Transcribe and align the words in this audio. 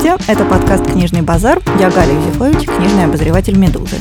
Здравствуйте, 0.00 0.32
это 0.32 0.44
подкаст 0.44 0.86
«Книжный 0.92 1.22
базар». 1.22 1.60
Я 1.80 1.90
Галя 1.90 2.14
Юзефович, 2.14 2.68
книжный 2.68 3.06
обозреватель 3.06 3.58
«Медузы». 3.58 3.96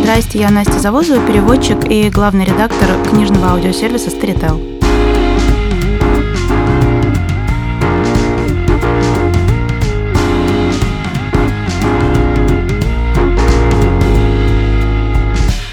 Здрасте, 0.00 0.40
я 0.40 0.50
Настя 0.50 0.80
Завозова, 0.80 1.24
переводчик 1.24 1.88
и 1.88 2.10
главный 2.10 2.44
редактор 2.44 2.88
книжного 3.08 3.52
аудиосервиса 3.52 4.08
Storytel. 4.08 4.60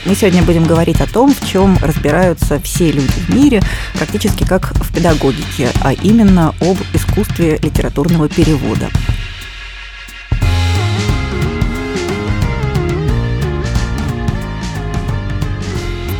Мы 0.06 0.14
сегодня 0.14 0.44
будем 0.44 0.66
говорить 0.66 1.02
о 1.02 1.12
том, 1.12 1.34
в 1.34 1.48
чем 1.48 1.76
разбираются 1.82 2.60
все 2.60 2.92
люди 2.92 3.14
в 3.28 3.30
мире, 3.30 3.64
практически 3.96 4.46
как 4.46 4.76
в 4.76 4.94
педагогике, 4.94 5.70
а 5.82 5.94
именно 5.94 6.54
об 6.62 6.78
искусстве 6.94 7.58
литературного 7.58 8.30
перевода. 8.30 8.90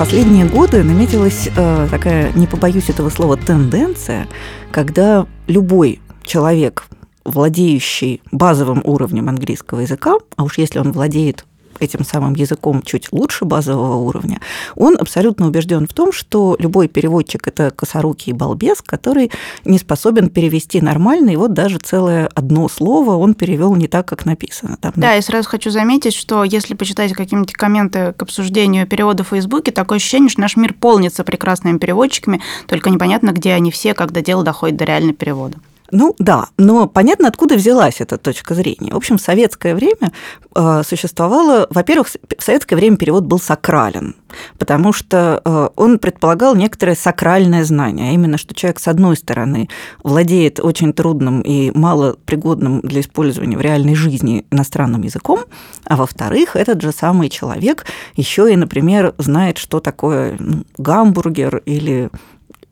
Последние 0.04 0.46
годы 0.46 0.84
наметилась 0.84 1.48
э, 1.56 1.88
такая, 1.90 2.34
не 2.34 2.46
побоюсь 2.46 2.90
этого 2.90 3.08
слова, 3.08 3.38
тенденция, 3.38 4.28
когда 4.70 5.26
любой 5.48 6.02
человек, 6.26 6.84
владеющий 7.24 8.22
базовым 8.30 8.82
уровнем 8.84 9.30
английского 9.30 9.80
языка, 9.80 10.16
а 10.36 10.44
уж 10.44 10.58
если 10.58 10.80
он 10.80 10.92
владеет 10.92 11.46
этим 11.80 12.04
самым 12.04 12.36
языком 12.36 12.82
чуть 12.82 13.12
лучше 13.12 13.46
базового 13.46 13.96
уровня, 13.96 14.40
он 14.76 14.96
абсолютно 15.00 15.48
убежден 15.48 15.88
в 15.88 15.94
том, 15.94 16.12
что 16.12 16.56
любой 16.60 16.88
переводчик– 16.88 17.48
это 17.48 17.72
косорукий 17.72 18.34
балбес, 18.34 18.82
который 18.82 19.32
не 19.66 19.78
способен 19.78 20.30
перевести 20.30 20.82
нормально, 20.82 21.32
и 21.32 21.36
вот 21.36 21.54
даже 21.54 21.78
целое 21.78 22.30
одно 22.34 22.68
слово 22.70 23.16
он 23.16 23.34
перевел 23.34 23.76
не 23.76 23.88
так, 23.88 24.08
как 24.08 24.26
написано. 24.26 24.78
Там, 24.80 24.94
да, 24.96 25.14
я 25.14 25.22
сразу 25.22 25.50
хочу 25.50 25.70
заметить, 25.70 26.14
что 26.14 26.44
если 26.44 26.74
почитать 26.74 27.14
какие-нибудь 27.14 27.54
комменты 27.54 28.14
к 28.14 28.22
обсуждению 28.22 28.88
перевода 28.88 29.24
в 29.24 29.30
Фейсбуке, 29.30 29.72
такое 29.72 29.98
ощущение, 29.98 30.30
что 30.30 30.42
наш 30.42 30.56
мир 30.56 30.74
полнится 30.74 31.24
прекрасными 31.24 31.78
переводчиками, 31.78 32.42
только 32.68 32.90
непонятно, 32.90 33.32
где 33.32 33.54
они 33.54 33.72
все, 33.72 33.94
когда 33.94 34.22
дело 34.22 34.44
доходит 34.44 34.78
до 34.78 34.86
реального 34.86 35.14
перевода. 35.14 35.58
Ну 35.94 36.16
да, 36.18 36.48
но 36.58 36.88
понятно, 36.88 37.28
откуда 37.28 37.54
взялась 37.54 38.02
эта 38.02 38.18
точка 38.18 38.56
зрения. 38.56 38.92
В 38.94 38.98
общем, 38.98 39.20
в 39.20 39.22
советское 39.22 39.76
время 39.76 40.12
э, 40.56 40.82
существовало, 40.84 41.68
во-первых, 41.70 42.08
в 42.08 42.44
советское 42.44 42.76
время 42.76 42.98
перевод 42.98 43.26
был 43.26 43.40
сакрален, 43.40 44.16
потому 44.58 44.92
что 44.92 45.40
э, 45.46 45.70
он 45.76 46.00
предполагал 46.00 46.56
некоторое 46.56 46.96
сакральное 46.96 47.64
знание, 47.64 48.10
а 48.10 48.14
именно, 48.14 48.40
что 48.40 48.56
человек, 48.56 48.80
с 48.80 48.88
одной 48.88 49.16
стороны, 49.16 49.70
владеет 50.02 50.60
очень 50.60 50.94
трудным 50.94 51.42
и 51.42 51.70
малопригодным 51.78 52.82
для 52.82 53.02
использования 53.02 53.56
в 53.56 53.62
реальной 53.62 53.94
жизни 53.94 54.48
иностранным 54.50 55.04
языком, 55.04 55.42
а 55.86 55.96
во-вторых, 55.96 56.56
этот 56.56 56.82
же 56.82 56.92
самый 56.92 57.30
человек 57.30 57.86
еще 58.16 58.52
и, 58.52 58.56
например, 58.56 59.14
знает, 59.20 59.60
что 59.60 59.80
такое 59.80 60.38
ну, 60.40 60.64
гамбургер 60.80 61.58
или 61.66 62.10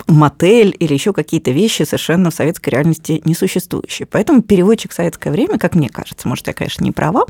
мотель 0.08 0.76
или 0.80 0.94
еще 0.94 1.14
какие-то 1.14 1.52
вещи 1.52 1.84
совершенно 1.84 2.32
в 2.32 2.34
советской 2.34 2.70
реальности 2.70 3.22
несуществующие. 3.26 4.06
Поэтому 4.06 4.42
переводчик 4.42 4.92
в 4.92 4.96
советское 4.96 5.32
время, 5.32 5.58
как 5.58 5.76
мне 5.76 5.90
кажется, 5.90 6.28
может, 6.28 6.48
я, 6.48 6.54
конечно, 6.54 6.84
не 6.84 6.92
права, 6.92 7.26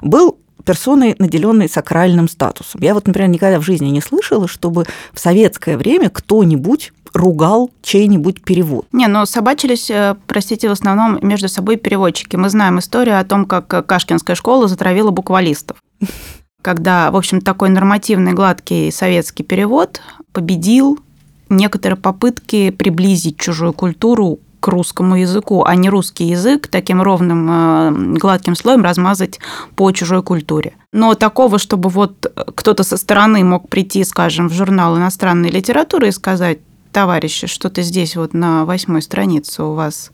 был 0.00 0.38
персоной, 0.64 1.16
наделенной 1.18 1.68
сакральным 1.68 2.28
статусом. 2.28 2.80
Я 2.82 2.94
вот, 2.94 3.06
например, 3.06 3.28
никогда 3.28 3.58
в 3.58 3.64
жизни 3.64 3.88
не 3.88 4.00
слышала, 4.00 4.48
чтобы 4.48 4.86
в 5.12 5.18
советское 5.18 5.76
время 5.76 6.10
кто-нибудь 6.10 6.92
ругал 7.12 7.70
чей-нибудь 7.82 8.42
перевод. 8.42 8.86
Не, 8.92 9.06
но 9.06 9.26
собачились, 9.26 9.90
э, 9.90 10.16
простите, 10.26 10.68
в 10.68 10.72
основном 10.72 11.18
между 11.20 11.48
собой 11.48 11.76
переводчики. 11.76 12.36
Мы 12.36 12.48
знаем 12.48 12.78
историю 12.78 13.20
о 13.20 13.24
том, 13.24 13.44
как 13.44 13.86
Кашкинская 13.86 14.34
школа 14.34 14.68
затравила 14.68 15.10
буквалистов. 15.10 15.76
Когда, 16.62 17.10
в 17.10 17.16
общем, 17.16 17.40
такой 17.40 17.70
нормативный, 17.70 18.32
гладкий 18.32 18.92
советский 18.92 19.42
перевод 19.42 20.00
победил 20.32 21.00
некоторые 21.56 21.96
попытки 21.96 22.70
приблизить 22.70 23.38
чужую 23.38 23.72
культуру 23.72 24.40
к 24.60 24.68
русскому 24.68 25.16
языку, 25.16 25.64
а 25.64 25.74
не 25.74 25.90
русский 25.90 26.24
язык 26.26 26.68
таким 26.68 27.02
ровным 27.02 27.48
э, 27.50 28.18
гладким 28.18 28.54
слоем 28.54 28.82
размазать 28.82 29.40
по 29.74 29.90
чужой 29.90 30.22
культуре. 30.22 30.74
Но 30.92 31.14
такого, 31.14 31.58
чтобы 31.58 31.88
вот 31.88 32.32
кто-то 32.54 32.84
со 32.84 32.96
стороны 32.96 33.42
мог 33.42 33.68
прийти, 33.68 34.04
скажем, 34.04 34.48
в 34.48 34.52
журнал 34.52 34.96
иностранной 34.96 35.50
литературы 35.50 36.08
и 36.08 36.12
сказать, 36.12 36.60
товарищи, 36.92 37.48
что-то 37.48 37.82
здесь 37.82 38.14
вот 38.14 38.34
на 38.34 38.64
восьмой 38.64 39.02
странице 39.02 39.64
у 39.64 39.74
вас 39.74 40.12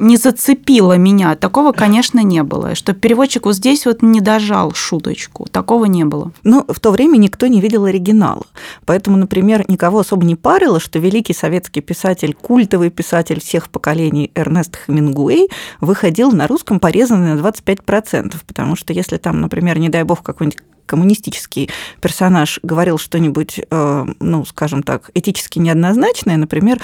не 0.00 0.16
зацепило 0.16 0.96
меня. 0.96 1.36
Такого, 1.36 1.72
конечно, 1.72 2.20
не 2.20 2.42
было. 2.42 2.74
Что 2.74 2.94
переводчик 2.94 3.44
вот 3.44 3.54
здесь 3.54 3.86
вот 3.86 4.02
не 4.02 4.20
дожал 4.20 4.72
шуточку. 4.72 5.46
Такого 5.50 5.84
не 5.84 6.04
было. 6.04 6.32
Ну, 6.42 6.64
в 6.66 6.80
то 6.80 6.90
время 6.90 7.18
никто 7.18 7.46
не 7.46 7.60
видел 7.60 7.84
оригинала. 7.84 8.46
Поэтому, 8.86 9.18
например, 9.18 9.64
никого 9.68 10.00
особо 10.00 10.24
не 10.24 10.36
парило, 10.36 10.80
что 10.80 10.98
великий 10.98 11.34
советский 11.34 11.82
писатель, 11.82 12.34
культовый 12.34 12.90
писатель 12.90 13.40
всех 13.40 13.68
поколений 13.68 14.32
Эрнест 14.34 14.76
Хемингуэй 14.86 15.48
выходил 15.80 16.32
на 16.32 16.46
русском 16.46 16.80
порезанный 16.80 17.34
на 17.34 17.40
25%. 17.40 18.34
Потому 18.46 18.76
что 18.76 18.92
если 18.92 19.18
там, 19.18 19.40
например, 19.40 19.78
не 19.78 19.90
дай 19.90 20.02
бог, 20.02 20.22
какой-нибудь 20.22 20.58
коммунистический 20.90 21.70
персонаж 22.00 22.58
говорил 22.64 22.98
что-нибудь, 22.98 23.60
э, 23.70 24.06
ну, 24.18 24.44
скажем 24.44 24.82
так, 24.82 25.10
этически 25.14 25.60
неоднозначное, 25.60 26.36
например, 26.36 26.80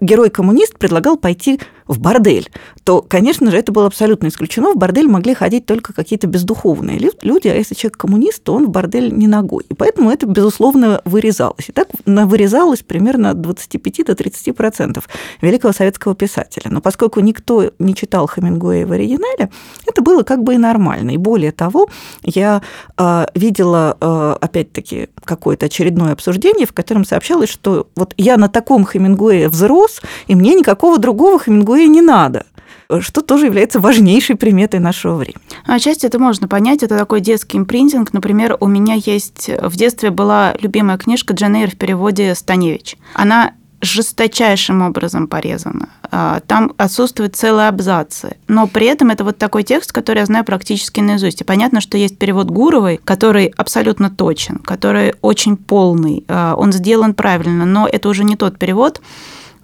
герой-коммунист 0.00 0.78
предлагал 0.78 1.16
пойти 1.16 1.58
в 1.86 2.00
бордель, 2.00 2.50
то, 2.84 3.00
конечно 3.00 3.50
же, 3.50 3.56
это 3.56 3.72
было 3.72 3.86
абсолютно 3.86 4.26
исключено. 4.28 4.72
В 4.72 4.76
бордель 4.76 5.08
могли 5.08 5.34
ходить 5.34 5.66
только 5.66 5.92
какие-то 5.92 6.26
бездуховные 6.26 6.98
люди, 6.98 7.48
а 7.48 7.54
если 7.54 7.74
человек 7.74 7.96
коммунист, 7.96 8.42
то 8.42 8.54
он 8.54 8.66
в 8.66 8.70
бордель 8.70 9.12
не 9.12 9.28
ногой. 9.28 9.64
И 9.68 9.74
поэтому 9.74 10.10
это, 10.10 10.26
безусловно, 10.26 11.00
вырезалось. 11.04 11.68
И 11.68 11.72
так 11.72 11.88
вырезалось 12.04 12.82
примерно 12.82 13.30
от 13.30 13.40
25 13.40 14.04
до 14.04 14.14
30 14.14 14.56
процентов 14.56 15.08
великого 15.40 15.72
советского 15.72 16.14
писателя. 16.14 16.70
Но 16.70 16.80
поскольку 16.80 17.20
никто 17.20 17.70
не 17.78 17.94
читал 17.94 18.26
Хемингуэя 18.26 18.86
в 18.86 18.92
оригинале, 18.92 19.50
это 19.86 20.02
было 20.02 20.22
как 20.24 20.42
бы 20.42 20.54
и 20.54 20.58
нормально. 20.58 21.12
И 21.12 21.16
более 21.16 21.52
того, 21.52 21.88
я 22.24 22.62
э, 22.98 23.26
видела, 23.46 23.96
э, 24.00 24.36
опять-таки, 24.40 25.08
какое-то 25.24 25.66
очередное 25.66 26.12
обсуждение, 26.12 26.66
в 26.66 26.72
котором 26.72 27.04
сообщалось, 27.04 27.48
что 27.48 27.86
вот 27.94 28.12
я 28.16 28.36
на 28.36 28.48
таком 28.48 28.84
Хемингуэе 28.84 29.48
взрос, 29.48 30.02
и 30.26 30.34
мне 30.34 30.54
никакого 30.54 30.98
другого 30.98 31.38
Хемингуэя 31.38 31.86
не 31.86 32.02
надо 32.02 32.46
что 33.00 33.20
тоже 33.20 33.46
является 33.46 33.80
важнейшей 33.80 34.36
приметой 34.36 34.78
нашего 34.78 35.16
времени. 35.16 35.42
Отчасти 35.66 36.06
это 36.06 36.20
можно 36.20 36.46
понять, 36.46 36.84
это 36.84 36.96
такой 36.96 37.20
детский 37.20 37.58
импринтинг. 37.58 38.12
Например, 38.12 38.56
у 38.60 38.68
меня 38.68 38.94
есть 38.94 39.50
в 39.60 39.76
детстве 39.76 40.10
была 40.10 40.54
любимая 40.60 40.96
книжка 40.96 41.34
Джен 41.34 41.56
в 41.66 41.76
переводе 41.76 42.36
Станевич. 42.36 42.96
Она 43.14 43.54
жесточайшим 43.86 44.82
образом 44.82 45.28
порезана. 45.28 45.88
А, 46.10 46.40
там 46.46 46.72
отсутствуют 46.76 47.36
целые 47.36 47.68
абзацы. 47.68 48.36
Но 48.48 48.66
при 48.66 48.86
этом 48.86 49.10
это 49.10 49.24
вот 49.24 49.38
такой 49.38 49.62
текст, 49.62 49.92
который 49.92 50.18
я 50.20 50.26
знаю 50.26 50.44
практически 50.44 51.00
наизусть. 51.00 51.40
И 51.40 51.44
понятно, 51.44 51.80
что 51.80 51.98
есть 51.98 52.18
перевод 52.18 52.48
Гуровой, 52.48 53.00
который 53.04 53.46
абсолютно 53.56 54.10
точен, 54.10 54.58
который 54.58 55.14
очень 55.22 55.56
полный, 55.56 56.24
а, 56.28 56.54
он 56.56 56.72
сделан 56.72 57.14
правильно, 57.14 57.64
но 57.64 57.88
это 57.90 58.08
уже 58.08 58.24
не 58.24 58.36
тот 58.36 58.58
перевод, 58.58 59.00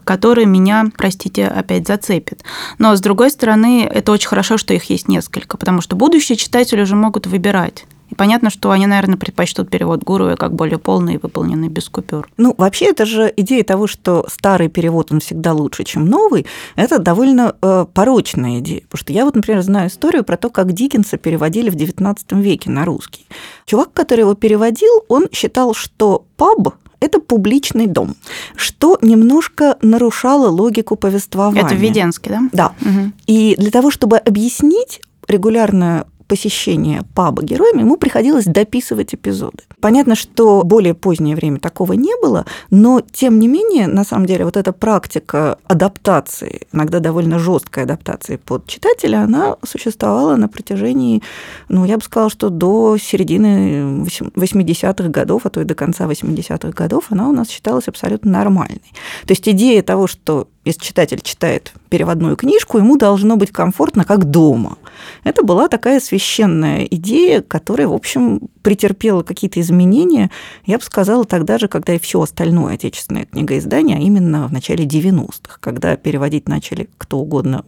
который 0.05 0.47
меня, 0.47 0.87
простите, 0.97 1.47
опять 1.47 1.87
зацепит. 1.87 2.43
Но, 2.79 2.95
с 2.97 3.01
другой 3.01 3.31
стороны, 3.31 3.89
это 3.93 4.13
очень 4.13 4.29
хорошо, 4.29 4.59
что 4.59 4.75
их 4.75 4.85
есть 4.91 5.09
несколько, 5.09 5.57
потому 5.57 5.81
что 5.81 5.97
будущие 5.97 6.37
читатели 6.37 6.83
уже 6.83 6.97
могут 6.97 7.27
выбирать. 7.27 7.85
И 8.13 8.15
понятно, 8.15 8.51
что 8.51 8.71
они, 8.71 8.87
наверное, 8.87 9.17
предпочтут 9.17 9.71
перевод 9.71 10.05
Гуруя 10.05 10.37
как 10.37 10.55
более 10.55 10.77
полный 10.77 11.15
и 11.15 11.17
выполненный 11.19 11.69
без 11.69 11.89
купюр. 11.89 12.29
Ну, 12.37 12.55
вообще, 12.59 12.91
это 12.91 13.07
же 13.07 13.33
идея 13.39 13.65
того, 13.65 13.87
что 13.87 14.27
старый 14.29 14.69
перевод, 14.69 15.11
он 15.13 15.21
всегда 15.21 15.55
лучше, 15.55 15.85
чем 15.85 16.05
новый, 16.05 16.45
это 16.77 16.99
довольно 16.99 17.57
э, 17.63 17.87
порочная 17.95 18.59
идея. 18.59 18.83
Потому 18.83 18.99
что 18.99 19.13
я 19.15 19.25
вот, 19.25 19.35
например, 19.35 19.63
знаю 19.63 19.89
историю 19.89 20.25
про 20.25 20.37
то, 20.37 20.51
как 20.51 20.75
Диккенса 20.75 21.17
переводили 21.17 21.71
в 21.71 21.75
XIX 21.75 22.19
веке 22.33 22.69
на 22.69 22.85
русский. 22.85 23.27
Чувак, 23.65 23.95
который 23.95 24.21
его 24.21 24.35
переводил, 24.35 24.93
он 25.09 25.29
считал, 25.33 25.73
что 25.73 26.27
паб 26.37 26.75
это 27.01 27.19
публичный 27.19 27.87
дом, 27.87 28.15
что 28.57 28.99
немножко 29.01 29.79
нарушало 29.81 30.51
логику 30.51 30.97
повествования. 30.97 31.63
Это 31.63 31.75
в 31.75 31.79
Веденске, 31.79 32.29
да? 32.31 32.41
Да. 32.53 32.73
Угу. 32.83 33.13
И 33.27 33.57
для 33.57 33.71
того, 33.71 33.91
чтобы 33.91 34.19
объяснить 34.19 35.01
регулярное 35.27 36.05
посещения 36.33 37.05
паба 37.15 37.43
героями, 37.43 37.81
ему 37.81 37.99
приходилось 37.99 38.47
дописывать 38.47 39.15
эпизоды. 39.15 39.65
Понятно, 39.83 40.15
что 40.15 40.63
более 40.65 40.95
позднее 40.95 41.37
время 41.37 41.59
такого 41.59 41.93
не 41.93 42.15
было, 42.23 42.47
но 42.71 43.03
тем 43.03 43.39
не 43.39 43.49
менее, 43.49 43.87
на 43.87 44.03
самом 44.03 44.25
деле, 44.25 44.47
вот 44.47 44.57
эта 44.57 44.73
практика 44.73 45.59
адаптации, 45.67 46.67
иногда 46.73 47.01
довольно 47.01 47.39
жесткой 47.39 47.85
адаптации 47.85 48.37
под 48.37 48.67
читателя, 48.67 49.25
она 49.25 49.57
существовала 49.63 50.37
на 50.37 50.49
протяжении, 50.49 51.23
ну, 51.69 51.85
я 51.85 51.99
бы 51.99 52.03
сказала, 52.03 52.31
что 52.31 52.49
до 52.49 52.97
середины 52.97 54.07
80-х 54.07 55.09
годов, 55.11 55.43
а 55.45 55.51
то 55.51 55.61
и 55.61 55.65
до 55.65 55.75
конца 55.75 56.07
80-х 56.07 56.71
годов, 56.71 57.09
она 57.11 57.29
у 57.29 57.33
нас 57.33 57.51
считалась 57.51 57.89
абсолютно 57.89 58.31
нормальной. 58.31 58.91
То 59.27 59.33
есть 59.33 59.47
идея 59.47 59.83
того, 59.83 60.07
что 60.07 60.49
если 60.65 60.81
читатель 60.81 61.21
читает 61.21 61.75
переводную 61.91 62.37
книжку, 62.37 62.79
ему 62.79 62.97
должно 62.97 63.37
быть 63.37 63.51
комфортно, 63.51 64.07
как 64.07 64.25
дома– 64.25 64.79
Это 65.25 65.43
была 65.43 65.69
такая 65.69 66.01
священная 66.01 66.85
идея, 66.85 67.43
которая, 67.43 67.89
в 67.89 67.93
общем, 67.93 68.41
претерпела 68.63 69.23
какие-то 69.23 69.61
изменения, 69.61 70.31
я 70.67 70.79
бы 70.79 70.85
сказала, 70.85 71.25
тогда 71.25 71.59
же, 71.59 71.69
когда 71.69 71.95
и 71.95 71.99
все 71.99 72.21
остальное 72.21 72.75
отечественное 72.75 73.27
книгоиздание, 73.27 73.99
а 73.99 74.01
именно 74.01 74.49
в 74.49 74.53
начале 74.53 74.85
90-х, 74.85 75.59
когда 75.61 75.97
переводить 75.97 76.49
начали 76.49 76.89
кто 76.99 77.19
угодно 77.19 77.65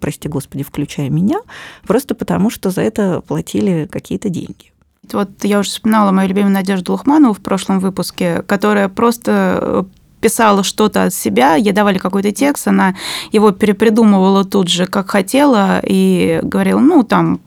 прости 0.00 0.28
господи, 0.28 0.64
включая 0.64 1.08
меня, 1.08 1.38
просто 1.86 2.14
потому 2.14 2.50
что 2.50 2.70
за 2.70 2.82
это 2.82 3.20
платили 3.20 3.88
какие-то 3.90 4.28
деньги. 4.28 4.72
Вот 5.12 5.30
я 5.42 5.60
уже 5.60 5.70
вспоминала 5.70 6.10
мою 6.10 6.28
любимую 6.28 6.52
Надежду 6.52 6.92
Лухманову 6.92 7.32
в 7.32 7.40
прошлом 7.40 7.78
выпуске, 7.78 8.42
которая 8.42 8.88
просто 8.88 9.58
э, 9.60 9.84
писала 10.20 10.62
что-то 10.62 11.04
от 11.04 11.14
себя, 11.14 11.54
ей 11.54 11.72
давали 11.72 11.98
какой-то 11.98 12.32
текст, 12.32 12.68
она 12.68 12.94
его 13.32 13.50
перепридумывала 13.52 14.44
тут 14.44 14.68
же, 14.68 14.86
как 14.86 15.10
хотела, 15.10 15.80
и 15.82 16.40
говорила, 16.42 16.80
ну, 16.80 17.02
там, 17.02 17.40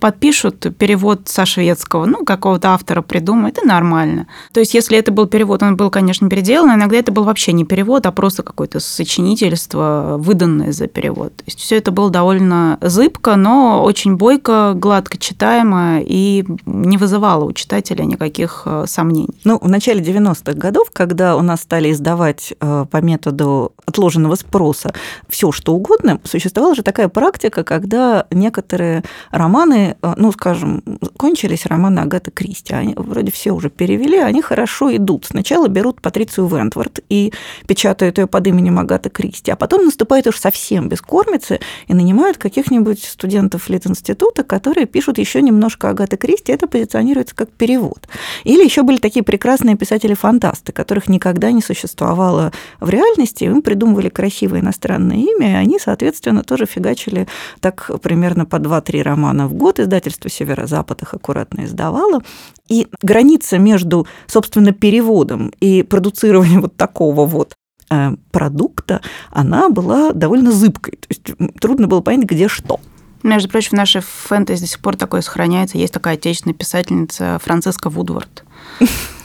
подпишут 0.00 0.66
перевод 0.78 1.28
со 1.28 1.46
шведского, 1.46 2.06
ну, 2.06 2.24
какого-то 2.24 2.70
автора 2.70 3.02
придумают, 3.02 3.58
и 3.62 3.66
нормально. 3.66 4.26
То 4.52 4.60
есть, 4.60 4.74
если 4.74 4.98
это 4.98 5.12
был 5.12 5.26
перевод, 5.26 5.62
он 5.62 5.76
был, 5.76 5.90
конечно, 5.90 6.28
переделан, 6.28 6.74
иногда 6.74 6.96
это 6.96 7.12
был 7.12 7.24
вообще 7.24 7.52
не 7.52 7.64
перевод, 7.64 8.06
а 8.06 8.12
просто 8.12 8.42
какое-то 8.42 8.80
сочинительство, 8.80 10.16
выданное 10.18 10.72
за 10.72 10.86
перевод. 10.86 11.36
То 11.36 11.44
есть, 11.46 11.60
все 11.60 11.76
это 11.76 11.90
было 11.90 12.10
довольно 12.10 12.78
зыбко, 12.80 13.36
но 13.36 13.82
очень 13.84 14.16
бойко, 14.16 14.72
гладко 14.74 15.18
читаемо 15.18 16.00
и 16.00 16.44
не 16.64 16.96
вызывало 16.96 17.44
у 17.44 17.52
читателя 17.52 18.04
никаких 18.04 18.62
э, 18.64 18.84
сомнений. 18.86 19.38
Ну, 19.44 19.58
в 19.60 19.68
начале 19.68 20.00
90-х 20.00 20.54
годов, 20.54 20.88
когда 20.92 21.36
у 21.36 21.42
нас 21.42 21.60
стали 21.60 21.92
издавать 21.92 22.54
э, 22.58 22.86
по 22.90 22.96
методу 22.98 23.72
отложенного 23.86 24.34
спроса 24.34 24.92
все 25.28 25.52
что 25.52 25.74
угодно, 25.74 26.20
существовала 26.24 26.74
же 26.74 26.82
такая 26.82 27.08
практика, 27.08 27.64
когда 27.64 28.26
некоторые 28.30 29.02
романы 29.30 29.89
Э, 30.02 30.14
ну, 30.16 30.32
скажем, 30.32 30.82
кончились 31.16 31.66
романы 31.66 32.00
Агаты 32.00 32.30
Кристи, 32.30 32.74
они 32.74 32.94
вроде 32.96 33.30
все 33.30 33.52
уже 33.52 33.70
перевели, 33.70 34.18
они 34.18 34.42
хорошо 34.42 34.94
идут. 34.94 35.26
Сначала 35.26 35.68
берут 35.68 36.00
Патрицию 36.00 36.46
Вентворд 36.46 37.00
и 37.08 37.32
печатают 37.66 38.18
ее 38.18 38.26
под 38.26 38.46
именем 38.46 38.78
Агаты 38.78 39.10
Кристи, 39.10 39.50
а 39.50 39.56
потом 39.56 39.84
наступает 39.84 40.26
уж 40.26 40.38
совсем 40.38 40.88
без 40.88 41.00
кормицы 41.00 41.60
и 41.88 41.94
нанимают 41.94 42.38
каких-нибудь 42.38 43.02
студентов 43.02 43.68
Лит-института, 43.68 44.44
которые 44.44 44.86
пишут 44.86 45.18
еще 45.18 45.42
немножко 45.42 45.90
Агаты 45.90 46.16
Кристи, 46.16 46.52
это 46.52 46.66
позиционируется 46.66 47.34
как 47.34 47.50
перевод. 47.50 48.08
Или 48.44 48.64
еще 48.64 48.82
были 48.82 48.98
такие 48.98 49.22
прекрасные 49.22 49.76
писатели-фантасты, 49.76 50.72
которых 50.72 51.08
никогда 51.08 51.52
не 51.52 51.62
существовало 51.62 52.52
в 52.80 52.88
реальности, 52.88 53.44
им 53.44 53.62
придумывали 53.62 54.08
красивое 54.08 54.60
иностранное 54.60 55.16
имя, 55.16 55.52
и 55.52 55.54
они, 55.54 55.78
соответственно, 55.78 56.42
тоже 56.42 56.66
фигачили 56.66 57.26
так 57.60 57.90
примерно 58.02 58.46
по 58.46 58.56
2-3 58.56 59.02
романа 59.02 59.48
в 59.48 59.54
год, 59.54 59.79
издательство 59.82 60.30
«Северо-Запад» 60.30 61.02
их 61.02 61.14
аккуратно 61.14 61.64
издавало. 61.64 62.22
И 62.68 62.88
граница 63.02 63.58
между, 63.58 64.06
собственно, 64.26 64.72
переводом 64.72 65.52
и 65.60 65.82
продуцированием 65.82 66.62
вот 66.62 66.76
такого 66.76 67.26
вот 67.26 67.54
э, 67.90 68.12
продукта, 68.30 69.00
она 69.30 69.68
была 69.68 70.12
довольно 70.12 70.52
зыбкой. 70.52 70.98
То 71.00 71.06
есть 71.08 71.22
трудно 71.60 71.86
было 71.86 72.00
понять, 72.00 72.26
где 72.26 72.48
что. 72.48 72.80
Между 73.22 73.48
прочим, 73.50 73.70
в 73.70 73.74
нашей 73.74 74.00
фэнтези 74.00 74.62
до 74.62 74.66
сих 74.66 74.80
пор 74.80 74.96
такое 74.96 75.20
сохраняется. 75.20 75.76
Есть 75.76 75.92
такая 75.92 76.14
отечественная 76.14 76.54
писательница 76.54 77.38
Франциска 77.42 77.90
Вудвард. 77.90 78.44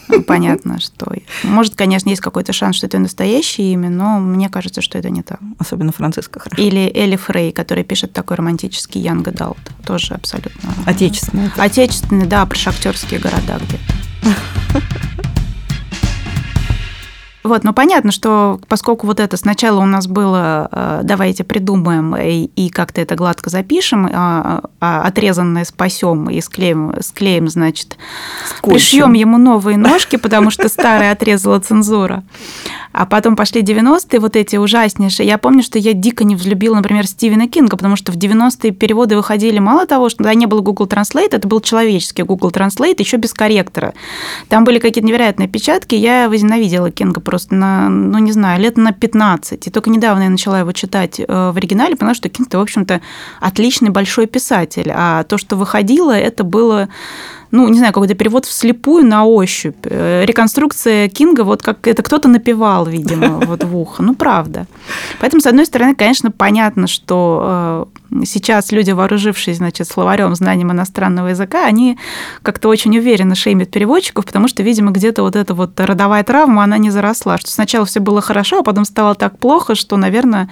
Ну, 0.07 0.21
понятно, 0.23 0.79
что... 0.79 1.11
Может, 1.43 1.75
конечно, 1.75 2.09
есть 2.09 2.21
какой-то 2.21 2.53
шанс, 2.53 2.75
что 2.77 2.87
это 2.87 2.99
настоящее 2.99 3.73
имя, 3.73 3.89
но 3.89 4.19
мне 4.19 4.49
кажется, 4.49 4.81
что 4.81 4.97
это 4.97 5.09
не 5.09 5.23
так. 5.23 5.39
Особенно 5.57 5.91
Франциска 5.91 6.39
хорошо. 6.39 6.61
Или 6.61 6.91
Элли 6.95 7.15
Фрей, 7.15 7.51
которая 7.51 7.83
пишет 7.83 8.13
такой 8.13 8.37
романтический 8.37 9.01
Янг 9.01 9.29
Далт. 9.29 9.57
Тоже 9.85 10.13
абсолютно... 10.13 10.73
Отечественный. 10.85 11.49
Отечественный, 11.57 12.25
да, 12.25 12.45
про 12.45 12.57
шахтерские 12.57 13.19
города 13.19 13.59
где-то. 13.59 14.81
Вот, 17.45 17.63
ну 17.63 17.73
понятно, 17.73 18.11
что 18.11 18.59
поскольку 18.67 19.05
вот 19.05 19.19
это 19.19 19.37
сначала 19.37 19.79
у 19.79 19.85
нас 19.85 20.07
было, 20.07 20.67
э, 20.71 21.01
давайте 21.03 21.43
придумаем 21.43 22.15
и, 22.15 22.45
и 22.55 22.69
как-то 22.69 23.01
это 23.01 23.13
гладко 23.13 23.51
запишем, 23.51 24.09
а, 24.11 24.63
а 24.79 25.03
отрезанное 25.03 25.63
спасем 25.63 26.27
и 26.27 26.41
склеим, 26.41 26.95
склеим 27.01 27.47
значит, 27.47 27.97
пришьем 28.63 29.13
ему 29.13 29.37
новые 29.37 29.77
ножки, 29.77 30.15
потому 30.15 30.49
что 30.49 30.67
старые 30.69 31.11
отрезала 31.11 31.59
цензура. 31.59 32.23
А 32.93 33.05
потом 33.05 33.35
пошли 33.35 33.61
90-е, 33.61 34.19
вот 34.19 34.35
эти 34.37 34.55
ужаснейшие. 34.55 35.27
Я 35.27 35.37
помню, 35.37 35.61
что 35.61 35.77
я 35.77 35.93
дико 35.93 36.23
не 36.23 36.35
взлюбила, 36.35 36.75
например, 36.75 37.05
Стивена 37.05 37.47
Кинга, 37.47 37.75
потому 37.75 37.95
что 37.95 38.11
в 38.11 38.15
90-е 38.15 38.71
переводы 38.71 39.17
выходили 39.17 39.59
мало 39.59 39.85
того, 39.85 40.07
что 40.09 40.19
тогда 40.19 40.33
не 40.33 40.45
было 40.45 40.61
Google 40.61 40.87
Translate, 40.87 41.29
это 41.33 41.47
был 41.47 41.59
человеческий 41.59 42.23
Google 42.23 42.49
Translate, 42.49 42.95
еще 42.97 43.17
без 43.17 43.33
корректора. 43.33 43.93
Там 44.47 44.63
были 44.63 44.79
какие-то 44.79 45.05
невероятные 45.05 45.49
печатки, 45.49 45.93
я 45.93 46.27
возненавидела 46.29 46.89
Кинга 46.89 47.19
просто 47.19 47.34
на, 47.49 47.89
ну, 47.89 48.17
не 48.19 48.31
знаю, 48.31 48.61
лет 48.61 48.77
на 48.77 48.91
15. 48.91 49.67
И 49.67 49.69
только 49.69 49.89
недавно 49.89 50.23
я 50.23 50.29
начала 50.29 50.59
его 50.59 50.71
читать 50.71 51.19
э, 51.19 51.25
в 51.27 51.57
оригинале, 51.57 51.95
поняла, 51.95 52.15
что 52.15 52.29
Кинг-то, 52.29 52.57
в 52.57 52.61
общем-то, 52.61 53.01
отличный 53.39 53.89
большой 53.89 54.25
писатель. 54.25 54.91
А 54.93 55.23
то, 55.23 55.37
что 55.37 55.55
выходило, 55.55 56.11
это 56.11 56.43
было 56.43 56.89
ну, 57.55 57.69
не 57.69 57.77
знаю, 57.77 57.93
какой-то 57.93 58.15
перевод 58.15 58.45
вслепую 58.45 59.05
на 59.05 59.25
ощупь. 59.25 59.77
Э, 59.83 60.25
реконструкция 60.25 61.07
Кинга, 61.07 61.43
вот 61.43 61.63
как 61.63 61.87
это 61.87 62.03
кто-то 62.03 62.27
напевал, 62.27 62.85
видимо, 62.85 63.39
вот 63.45 63.63
в 63.63 63.77
ухо. 63.77 64.03
Ну, 64.03 64.13
правда. 64.13 64.67
Поэтому, 65.19 65.41
с 65.41 65.45
одной 65.45 65.65
стороны, 65.65 65.95
конечно, 65.95 66.31
понятно, 66.31 66.87
что 66.87 67.87
э, 68.11 68.25
сейчас 68.25 68.71
люди, 68.71 68.91
вооружившись, 68.91 69.57
значит, 69.57 69.87
словарем, 69.87 70.35
знанием 70.35 70.71
иностранного 70.71 71.29
языка, 71.29 71.65
они 71.65 71.97
как-то 72.41 72.67
очень 72.67 72.97
уверенно 72.97 73.35
шеймят 73.35 73.71
переводчиков, 73.71 74.25
потому 74.25 74.47
что, 74.47 74.61
видимо, 74.63 74.91
где-то 74.91 75.23
вот 75.23 75.35
эта 75.35 75.53
вот 75.53 75.79
родовая 75.79 76.23
травма, 76.23 76.63
она 76.63 76.77
не 76.77 76.89
заросла, 76.89 77.37
что 77.37 77.49
сначала 77.51 77.85
все 77.85 77.99
было 77.99 78.21
хорошо, 78.21 78.59
а 78.59 78.63
потом 78.63 78.85
стало 78.85 79.15
так 79.15 79.39
плохо, 79.39 79.75
что, 79.75 79.97
наверное, 79.97 80.49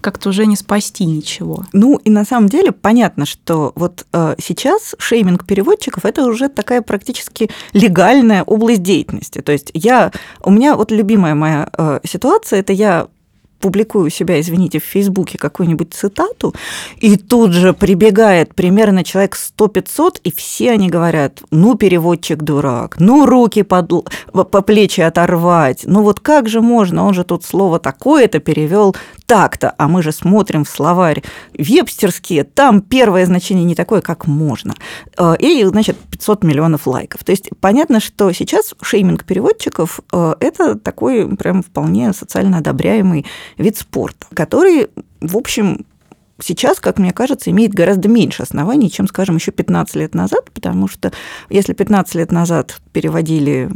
как-то 0.00 0.28
уже 0.28 0.46
не 0.46 0.56
спасти 0.56 1.04
ничего. 1.04 1.64
Ну, 1.72 1.96
и 1.96 2.10
на 2.10 2.24
самом 2.24 2.48
деле 2.48 2.72
понятно, 2.72 3.26
что 3.26 3.72
вот 3.74 4.06
э, 4.12 4.36
сейчас 4.38 4.94
шейминг 4.98 5.44
переводчиков– 5.46 6.04
это 6.06 6.24
уже 6.24 6.43
такая 6.48 6.82
практически 6.82 7.50
легальная 7.72 8.42
область 8.42 8.82
деятельности. 8.82 9.40
То 9.40 9.52
есть 9.52 9.70
я, 9.74 10.12
у 10.42 10.50
меня 10.50 10.76
вот 10.76 10.90
любимая 10.90 11.34
моя 11.34 11.68
э, 11.76 12.00
ситуация– 12.04 12.60
это 12.60 12.72
я 12.72 13.08
публикую 13.64 14.08
у 14.08 14.10
себя, 14.10 14.38
извините, 14.38 14.78
в 14.78 14.84
Фейсбуке 14.84 15.38
какую-нибудь 15.38 15.94
цитату, 15.94 16.54
и 16.98 17.16
тут 17.16 17.54
же 17.54 17.72
прибегает 17.72 18.54
примерно 18.54 19.02
человек 19.04 19.38
100-500, 19.58 20.20
и 20.22 20.30
все 20.30 20.72
они 20.72 20.90
говорят, 20.90 21.40
ну, 21.50 21.74
переводчик 21.74 22.42
дурак, 22.42 22.96
ну, 22.98 23.24
руки 23.24 23.62
под, 23.62 23.90
по 24.32 24.60
плечи 24.60 25.00
оторвать, 25.00 25.84
ну, 25.86 26.02
вот 26.02 26.20
как 26.20 26.46
же 26.46 26.60
можно, 26.60 27.06
он 27.06 27.14
же 27.14 27.24
тут 27.24 27.42
слово 27.42 27.78
такое-то 27.78 28.38
перевел 28.38 28.94
так-то, 29.26 29.74
а 29.78 29.88
мы 29.88 30.02
же 30.02 30.12
смотрим 30.12 30.64
в 30.64 30.68
словарь 30.68 31.22
вебстерские, 31.56 32.44
там 32.44 32.82
первое 32.82 33.24
значение 33.24 33.64
не 33.64 33.74
такое, 33.74 34.02
как 34.02 34.26
можно. 34.26 34.74
Э, 35.18 35.34
и, 35.38 35.64
значит, 35.64 35.96
500 36.10 36.44
миллионов 36.44 36.86
лайков. 36.86 37.24
То 37.24 37.32
есть 37.32 37.48
понятно, 37.60 38.00
что 38.00 38.30
сейчас 38.32 38.74
шейминг 38.82 39.24
переводчиков 39.24 40.00
э,– 40.12 40.34
это 40.40 40.78
такой 40.78 41.34
прям 41.36 41.62
вполне 41.62 42.12
социально 42.12 42.58
одобряемый 42.58 43.24
вид 43.58 43.76
спорта, 43.76 44.26
который, 44.34 44.88
в 45.20 45.36
общем, 45.36 45.86
сейчас, 46.40 46.80
как 46.80 46.98
мне 46.98 47.12
кажется, 47.12 47.50
имеет 47.50 47.72
гораздо 47.72 48.08
меньше 48.08 48.42
оснований, 48.42 48.90
чем, 48.90 49.06
скажем, 49.06 49.36
еще 49.36 49.52
15 49.52 49.96
лет 49.96 50.14
назад, 50.14 50.50
потому 50.52 50.88
что 50.88 51.12
если 51.48 51.72
15 51.72 52.14
лет 52.16 52.32
назад 52.32 52.80
переводили 52.92 53.70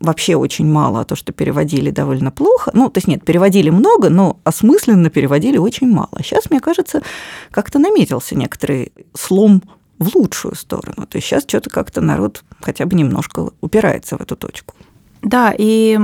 вообще 0.00 0.34
очень 0.34 0.66
мало, 0.66 1.00
а 1.00 1.04
то, 1.04 1.14
что 1.14 1.32
переводили 1.32 1.90
довольно 1.90 2.30
плохо. 2.30 2.70
Ну, 2.74 2.88
то 2.88 2.98
есть 2.98 3.06
нет, 3.06 3.24
переводили 3.24 3.70
много, 3.70 4.08
но 4.08 4.40
осмысленно 4.44 5.10
переводили 5.10 5.58
очень 5.58 5.88
мало. 5.88 6.10
Сейчас, 6.22 6.50
мне 6.50 6.60
кажется, 6.60 7.02
как-то 7.50 7.78
наметился 7.78 8.34
некоторый 8.34 8.92
слом 9.14 9.62
в 9.98 10.16
лучшую 10.16 10.54
сторону. 10.54 11.06
То 11.06 11.18
есть 11.18 11.26
сейчас 11.26 11.44
что-то 11.46 11.68
как-то 11.68 12.00
народ 12.00 12.42
хотя 12.60 12.86
бы 12.86 12.96
немножко 12.96 13.50
упирается 13.60 14.16
в 14.16 14.22
эту 14.22 14.36
точку. 14.36 14.74
Да, 15.20 15.54
и 15.56 15.98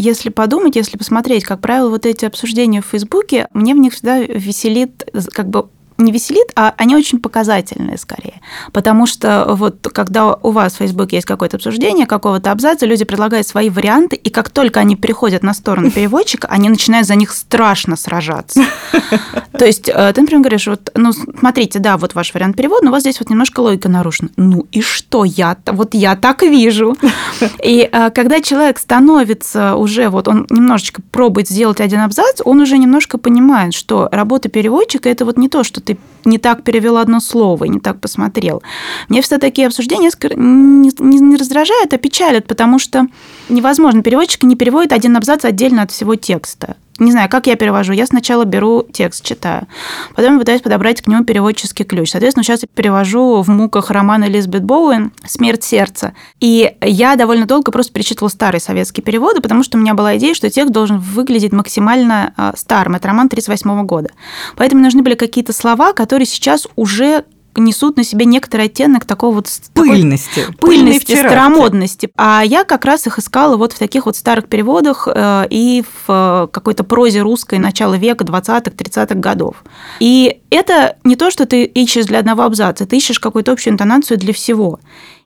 если 0.00 0.30
подумать, 0.30 0.76
если 0.76 0.96
посмотреть, 0.96 1.44
как 1.44 1.60
правило, 1.60 1.90
вот 1.90 2.06
эти 2.06 2.24
обсуждения 2.24 2.80
в 2.80 2.86
Фейсбуке, 2.86 3.48
мне 3.52 3.74
в 3.74 3.78
них 3.78 3.92
всегда 3.92 4.18
веселит 4.20 5.08
как 5.32 5.48
бы 5.48 5.68
не 6.02 6.12
веселит, 6.12 6.52
а 6.56 6.74
они 6.76 6.96
очень 6.96 7.18
показательные 7.20 7.98
скорее. 7.98 8.40
Потому 8.72 9.06
что 9.06 9.46
вот 9.48 9.88
когда 9.92 10.34
у 10.34 10.50
вас 10.50 10.74
в 10.74 10.76
Facebook 10.76 11.12
есть 11.12 11.26
какое-то 11.26 11.56
обсуждение 11.56 12.06
какого-то 12.06 12.50
абзаца, 12.52 12.86
люди 12.86 13.04
предлагают 13.04 13.46
свои 13.46 13.70
варианты, 13.70 14.16
и 14.16 14.30
как 14.30 14.50
только 14.50 14.80
они 14.80 14.96
переходят 14.96 15.42
на 15.42 15.54
сторону 15.54 15.90
переводчика, 15.94 16.48
они 16.48 16.68
начинают 16.68 17.06
за 17.06 17.14
них 17.14 17.32
страшно 17.32 17.96
сражаться. 17.96 18.62
То 19.52 19.66
есть 19.66 19.88
э, 19.88 20.12
ты, 20.14 20.20
например, 20.20 20.42
говоришь, 20.42 20.66
вот, 20.66 20.90
ну, 20.94 21.12
смотрите, 21.12 21.78
да, 21.78 21.96
вот 21.96 22.14
ваш 22.14 22.32
вариант 22.32 22.56
перевода, 22.56 22.84
но 22.84 22.90
у 22.90 22.92
вас 22.92 23.02
здесь 23.02 23.20
вот 23.20 23.30
немножко 23.30 23.60
логика 23.60 23.88
нарушена. 23.88 24.30
Ну 24.36 24.66
и 24.72 24.80
что 24.80 25.24
я? 25.24 25.56
Вот 25.66 25.94
я 25.94 26.16
так 26.16 26.42
вижу. 26.42 26.96
И 27.62 27.88
э, 27.90 28.10
когда 28.10 28.40
человек 28.40 28.78
становится 28.78 29.76
уже, 29.76 30.08
вот 30.08 30.28
он 30.28 30.46
немножечко 30.50 31.02
пробует 31.10 31.48
сделать 31.48 31.80
один 31.80 32.00
абзац, 32.00 32.40
он 32.44 32.60
уже 32.60 32.78
немножко 32.78 33.18
понимает, 33.18 33.74
что 33.74 34.08
работа 34.10 34.48
переводчика– 34.48 35.08
это 35.10 35.24
вот 35.24 35.36
не 35.36 35.48
то, 35.48 35.64
что 35.64 35.80
ты 35.80 35.89
ты 35.90 35.98
не 36.24 36.38
так 36.38 36.62
перевел 36.62 36.96
одно 36.96 37.20
слово, 37.20 37.64
не 37.64 37.80
так 37.80 38.00
посмотрел. 38.00 38.62
Мне 39.08 39.22
все 39.22 39.38
такие 39.38 39.66
обсуждения 39.66 40.10
не, 40.36 40.90
не, 40.98 41.18
не 41.18 41.36
раздражают, 41.36 41.92
а 41.92 41.98
печалят, 41.98 42.46
потому 42.46 42.78
что 42.78 43.06
невозможно. 43.48 44.02
Переводчик 44.02 44.42
не 44.42 44.56
переводит 44.56 44.92
один 44.92 45.16
абзац 45.16 45.44
отдельно 45.44 45.82
от 45.82 45.90
всего 45.90 46.14
текста 46.14 46.76
не 47.00 47.12
знаю, 47.12 47.28
как 47.28 47.46
я 47.46 47.56
перевожу. 47.56 47.92
Я 47.92 48.06
сначала 48.06 48.44
беру 48.44 48.86
текст, 48.92 49.24
читаю. 49.24 49.66
Потом 50.14 50.38
пытаюсь 50.38 50.60
подобрать 50.60 51.02
к 51.02 51.06
нему 51.06 51.24
переводческий 51.24 51.84
ключ. 51.84 52.10
Соответственно, 52.10 52.44
сейчас 52.44 52.62
я 52.62 52.68
перевожу 52.72 53.42
в 53.42 53.48
муках 53.48 53.90
роман 53.90 54.24
Элизабет 54.24 54.64
Боуэн 54.64 55.12
«Смерть 55.24 55.64
сердца». 55.64 56.14
И 56.40 56.76
я 56.82 57.16
довольно 57.16 57.46
долго 57.46 57.72
просто 57.72 57.92
перечитывала 57.92 58.28
старые 58.28 58.60
советские 58.60 59.02
переводы, 59.02 59.40
потому 59.40 59.62
что 59.62 59.78
у 59.78 59.80
меня 59.80 59.94
была 59.94 60.16
идея, 60.18 60.34
что 60.34 60.50
текст 60.50 60.72
должен 60.72 60.98
выглядеть 60.98 61.52
максимально 61.52 62.34
а, 62.36 62.52
старым. 62.56 62.94
Это 62.94 63.08
роман 63.08 63.26
1938 63.26 63.86
года. 63.86 64.10
Поэтому 64.56 64.82
нужны 64.82 65.02
были 65.02 65.14
какие-то 65.14 65.52
слова, 65.52 65.92
которые 65.92 66.26
сейчас 66.26 66.68
уже 66.76 67.24
несут 67.56 67.96
на 67.96 68.04
себе 68.04 68.24
некоторый 68.24 68.66
оттенок 68.66 69.04
такого 69.04 69.36
вот 69.36 69.48
пыльности, 69.74 70.40
такой, 70.40 70.54
пыльности, 70.54 71.16
старомодности. 71.16 72.10
А 72.16 72.42
я 72.44 72.64
как 72.64 72.84
раз 72.84 73.06
их 73.06 73.18
искала 73.18 73.56
вот 73.56 73.72
в 73.72 73.78
таких 73.78 74.06
вот 74.06 74.16
старых 74.16 74.46
переводах 74.46 75.08
э, 75.12 75.46
и 75.50 75.84
в 76.06 76.48
какой-то 76.52 76.84
прозе 76.84 77.22
русской 77.22 77.58
начала 77.58 77.94
века 77.94 78.24
20-х, 78.24 78.70
30-х 78.70 79.14
годов. 79.16 79.56
И 79.98 80.40
это 80.50 80.96
не 81.04 81.16
то, 81.16 81.30
что 81.30 81.46
ты 81.46 81.64
ищешь 81.64 82.06
для 82.06 82.20
одного 82.20 82.42
абзаца, 82.42 82.86
ты 82.86 82.96
ищешь 82.96 83.20
какую-то 83.20 83.52
общую 83.52 83.74
интонацию 83.74 84.18
для 84.18 84.32
всего. 84.32 84.80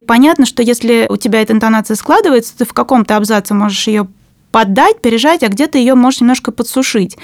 Понятно, 0.06 0.46
что 0.46 0.62
если 0.62 1.06
у 1.08 1.16
тебя 1.16 1.40
эта 1.40 1.52
интонация 1.52 1.94
складывается, 1.94 2.56
ты 2.56 2.64
в 2.64 2.72
каком-то 2.72 3.16
абзаце 3.16 3.54
можешь 3.54 3.86
ее 3.86 4.06
поддать, 4.54 5.02
пережать, 5.02 5.42
а 5.42 5.48
где-то 5.48 5.78
ее 5.78 5.96
можешь 5.96 6.20
немножко 6.20 6.52
подсушить. 6.52 7.18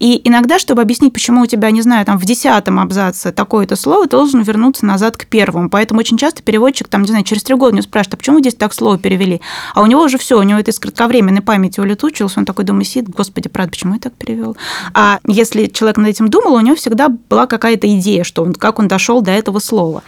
И 0.00 0.20
иногда, 0.22 0.58
чтобы 0.58 0.82
объяснить, 0.82 1.14
почему 1.14 1.40
у 1.40 1.46
тебя, 1.46 1.70
не 1.70 1.80
знаю, 1.80 2.04
там 2.04 2.18
в 2.18 2.26
десятом 2.26 2.78
абзаце 2.78 3.32
такое-то 3.32 3.74
слово, 3.74 4.04
ты 4.04 4.10
должен 4.10 4.42
вернуться 4.42 4.84
назад 4.84 5.16
к 5.16 5.24
первому. 5.24 5.70
Поэтому 5.70 6.00
очень 6.00 6.18
часто 6.18 6.42
переводчик, 6.42 6.88
там, 6.88 7.00
не 7.00 7.08
знаю, 7.08 7.24
через 7.24 7.42
три 7.42 7.54
года 7.54 7.74
не 7.74 7.80
спрашивает, 7.80 8.12
а 8.12 8.16
почему 8.18 8.40
здесь 8.40 8.54
так 8.54 8.74
слово 8.74 8.98
перевели? 8.98 9.40
А 9.74 9.80
у 9.80 9.86
него 9.86 10.02
уже 10.02 10.18
все, 10.18 10.38
у 10.38 10.42
него 10.42 10.58
это 10.58 10.72
из 10.72 10.78
кратковременной 10.78 11.40
памяти 11.40 11.80
улетучилось, 11.80 12.36
он 12.36 12.44
такой 12.44 12.66
думает, 12.66 12.86
сидит, 12.86 13.08
господи, 13.08 13.48
правда, 13.48 13.70
почему 13.70 13.94
я 13.94 14.00
так 14.00 14.12
перевел? 14.12 14.54
А 14.92 15.20
если 15.26 15.68
человек 15.68 15.96
над 15.96 16.08
этим 16.08 16.28
думал, 16.28 16.52
у 16.52 16.60
него 16.60 16.76
всегда 16.76 17.08
была 17.08 17.46
какая-то 17.46 17.86
идея, 17.98 18.24
что 18.24 18.42
он, 18.42 18.52
как 18.52 18.78
он 18.78 18.88
дошел 18.88 19.22
до 19.22 19.30
этого 19.30 19.58
слова. 19.58 20.02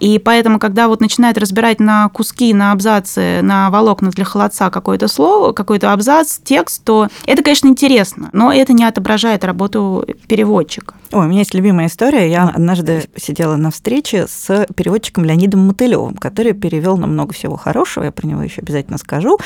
И 0.00 0.18
поэтому, 0.18 0.58
когда 0.58 0.88
вот 0.88 1.02
начинает 1.02 1.36
разбирать 1.36 1.78
на 1.78 2.08
куски, 2.08 2.54
на 2.54 2.72
абзацы, 2.72 3.42
на 3.42 3.68
волокна 3.68 4.08
для 4.08 4.24
холодца 4.24 4.70
какое-то 4.70 5.08
слово, 5.08 5.52
какой-то 5.52 5.92
абзац, 5.92 6.05
текст, 6.42 6.82
то 6.84 7.08
это, 7.26 7.42
конечно, 7.42 7.68
интересно, 7.68 8.30
но 8.32 8.52
это 8.52 8.72
не 8.72 8.84
отображает 8.84 9.44
работу 9.44 10.06
переводчика. 10.28 10.94
Ой, 11.12 11.24
у 11.24 11.28
меня 11.28 11.40
есть 11.40 11.54
любимая 11.54 11.86
история. 11.86 12.28
Я 12.28 12.48
однажды 12.48 13.04
сидела 13.16 13.56
на 13.56 13.70
встрече 13.70 14.26
с 14.26 14.66
переводчиком 14.74 15.24
Леонидом 15.24 15.60
Мотылевым, 15.60 16.16
который 16.16 16.52
перевел 16.52 16.96
нам 16.96 17.12
много 17.12 17.32
всего 17.32 17.56
хорошего, 17.56 18.04
я 18.04 18.12
про 18.12 18.26
него 18.26 18.42
еще 18.42 18.60
обязательно 18.60 18.98
скажу. 18.98 19.38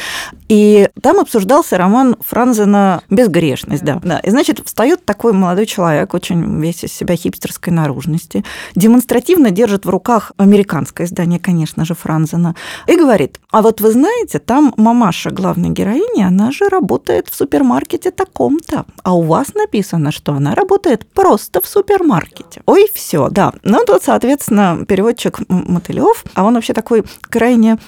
И 0.49 0.89
там 1.03 1.19
обсуждался 1.19 1.77
роман 1.77 2.17
Франзена 2.21 3.03
«Безгрешность». 3.11 3.85
Да. 3.85 4.01
Да. 4.03 4.19
И, 4.21 4.31
значит, 4.31 4.63
встает 4.65 5.05
такой 5.05 5.33
молодой 5.35 5.67
человек, 5.67 6.15
очень 6.15 6.61
весь 6.61 6.83
из 6.85 6.93
себя 6.93 7.15
хипстерской 7.15 7.73
наружности, 7.73 8.43
демонстративно 8.75 9.51
держит 9.51 9.85
в 9.85 9.91
руках 9.91 10.33
американское 10.39 11.07
издание, 11.07 11.39
конечно 11.39 11.85
же, 11.85 11.95
Франзена, 11.95 12.55
и 12.87 12.97
говорит, 12.97 13.39
а 13.51 13.61
вот 13.61 13.81
вы 13.81 13.93
знаете, 13.93 14.39
там 14.39 14.73
мамаша 14.77 15.31
главной 15.31 15.71
героини, 15.71 16.23
она 16.23 16.53
же 16.53 16.69
работает 16.69 17.29
в 17.29 17.35
супермаркете 17.35 18.11
таком-то, 18.11 18.87
а 19.03 19.15
у 19.15 19.23
вас 19.23 19.55
написано, 19.55 20.11
что 20.11 20.33
она 20.33 20.55
работает 20.55 21.07
просто 21.13 21.50
в 21.59 21.67
супермаркете. 21.67 22.63
Ой, 22.67 22.89
все, 22.95 23.29
да. 23.31 23.53
Ну, 23.63 23.85
тут, 23.87 24.03
соответственно, 24.03 24.85
переводчик 24.87 25.41
Мотылев, 25.49 26.25
а 26.35 26.45
он 26.45 26.55
вообще 26.55 26.73
такой 26.73 27.05
крайне 27.23 27.79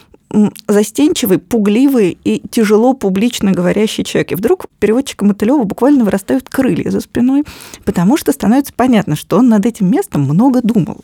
застенчивый, 0.66 1.38
пугливый 1.38 2.19
и 2.25 2.42
тяжело 2.50 2.95
публично 2.95 3.52
говорящий 3.52 4.04
человек. 4.04 4.33
И 4.33 4.35
вдруг 4.35 4.66
переводчика 4.78 5.25
Мотылева 5.25 5.64
буквально 5.64 6.04
вырастают 6.04 6.49
крылья 6.49 6.90
за 6.90 7.00
спиной, 7.00 7.45
потому 7.85 8.16
что 8.16 8.33
становится 8.33 8.73
понятно, 8.75 9.16
что 9.16 9.38
он 9.38 9.49
над 9.49 9.66
этим 9.66 9.90
местом 9.90 10.23
много 10.23 10.61
думал. 10.62 10.99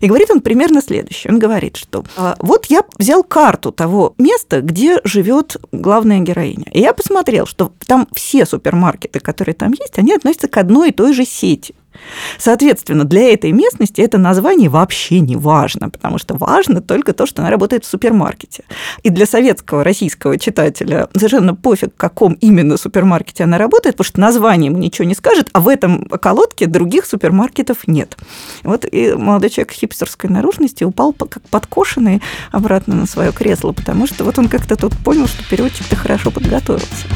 И 0.00 0.06
говорит 0.06 0.30
он 0.30 0.40
примерно 0.40 0.80
следующее. 0.80 1.32
Он 1.32 1.38
говорит, 1.38 1.76
что 1.76 2.04
«А, 2.16 2.36
вот 2.38 2.66
я 2.66 2.82
взял 2.98 3.22
карту 3.22 3.72
того 3.72 4.14
места, 4.18 4.60
где 4.62 5.00
живет 5.04 5.56
главная 5.72 6.20
героиня. 6.20 6.66
И 6.72 6.80
я 6.80 6.94
посмотрел, 6.94 7.46
что 7.46 7.72
там 7.86 8.08
все 8.12 8.46
супермаркеты, 8.46 9.20
которые 9.20 9.54
там 9.54 9.72
есть, 9.72 9.98
они 9.98 10.14
относятся 10.14 10.48
к 10.48 10.56
одной 10.56 10.88
и 10.88 10.92
той 10.92 11.12
же 11.12 11.24
сети. 11.24 11.74
Соответственно, 12.38 13.04
для 13.04 13.32
этой 13.32 13.52
местности 13.52 14.00
это 14.00 14.18
название 14.18 14.68
вообще 14.68 15.20
не 15.20 15.36
важно, 15.36 15.90
потому 15.90 16.18
что 16.18 16.34
важно 16.36 16.80
только 16.80 17.12
то, 17.12 17.26
что 17.26 17.42
она 17.42 17.50
работает 17.50 17.84
в 17.84 17.88
супермаркете. 17.88 18.64
И 19.02 19.10
для 19.10 19.26
советского 19.26 19.84
российского 19.84 20.38
читателя 20.38 21.08
совершенно 21.14 21.54
пофиг, 21.54 21.94
в 21.94 21.96
каком 21.96 22.34
именно 22.34 22.76
супермаркете 22.76 23.44
она 23.44 23.58
работает, 23.58 23.96
потому 23.96 24.08
что 24.08 24.20
название 24.20 24.70
ему 24.70 24.78
ничего 24.78 25.06
не 25.06 25.14
скажет, 25.14 25.48
а 25.52 25.60
в 25.60 25.68
этом 25.68 26.04
колодке 26.04 26.66
других 26.66 27.06
супермаркетов 27.06 27.86
нет. 27.86 28.16
Вот 28.62 28.84
и 28.90 29.14
молодой 29.14 29.50
человек 29.50 29.72
хипстерской 29.72 30.30
наружности 30.30 30.84
упал 30.84 31.12
как 31.12 31.42
подкошенный 31.50 32.22
обратно 32.52 32.94
на 32.94 33.06
свое 33.06 33.32
кресло, 33.32 33.72
потому 33.72 34.06
что 34.06 34.24
вот 34.24 34.38
он 34.38 34.48
как-то 34.48 34.76
тут 34.76 34.96
понял, 34.98 35.26
что 35.26 35.42
переводчик-то 35.48 35.96
хорошо 35.96 36.30
подготовился. 36.30 37.06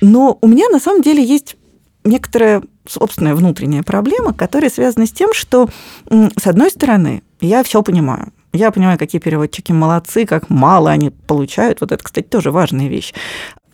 Но 0.00 0.38
у 0.42 0.46
меня 0.46 0.68
на 0.68 0.80
самом 0.80 1.00
деле 1.00 1.24
есть 1.24 1.56
некоторая 2.04 2.62
собственная 2.86 3.34
внутренняя 3.34 3.82
проблема, 3.82 4.32
которая 4.32 4.70
связана 4.70 5.06
с 5.06 5.12
тем, 5.12 5.32
что, 5.32 5.68
с 6.08 6.46
одной 6.46 6.70
стороны, 6.70 7.22
я 7.40 7.62
все 7.62 7.82
понимаю. 7.82 8.32
Я 8.52 8.70
понимаю, 8.70 8.98
какие 8.98 9.20
переводчики 9.20 9.72
молодцы, 9.72 10.26
как 10.26 10.48
мало 10.48 10.90
они 10.90 11.10
получают. 11.10 11.80
Вот 11.80 11.90
это, 11.90 12.04
кстати, 12.04 12.26
тоже 12.26 12.52
важная 12.52 12.86
вещь. 12.86 13.12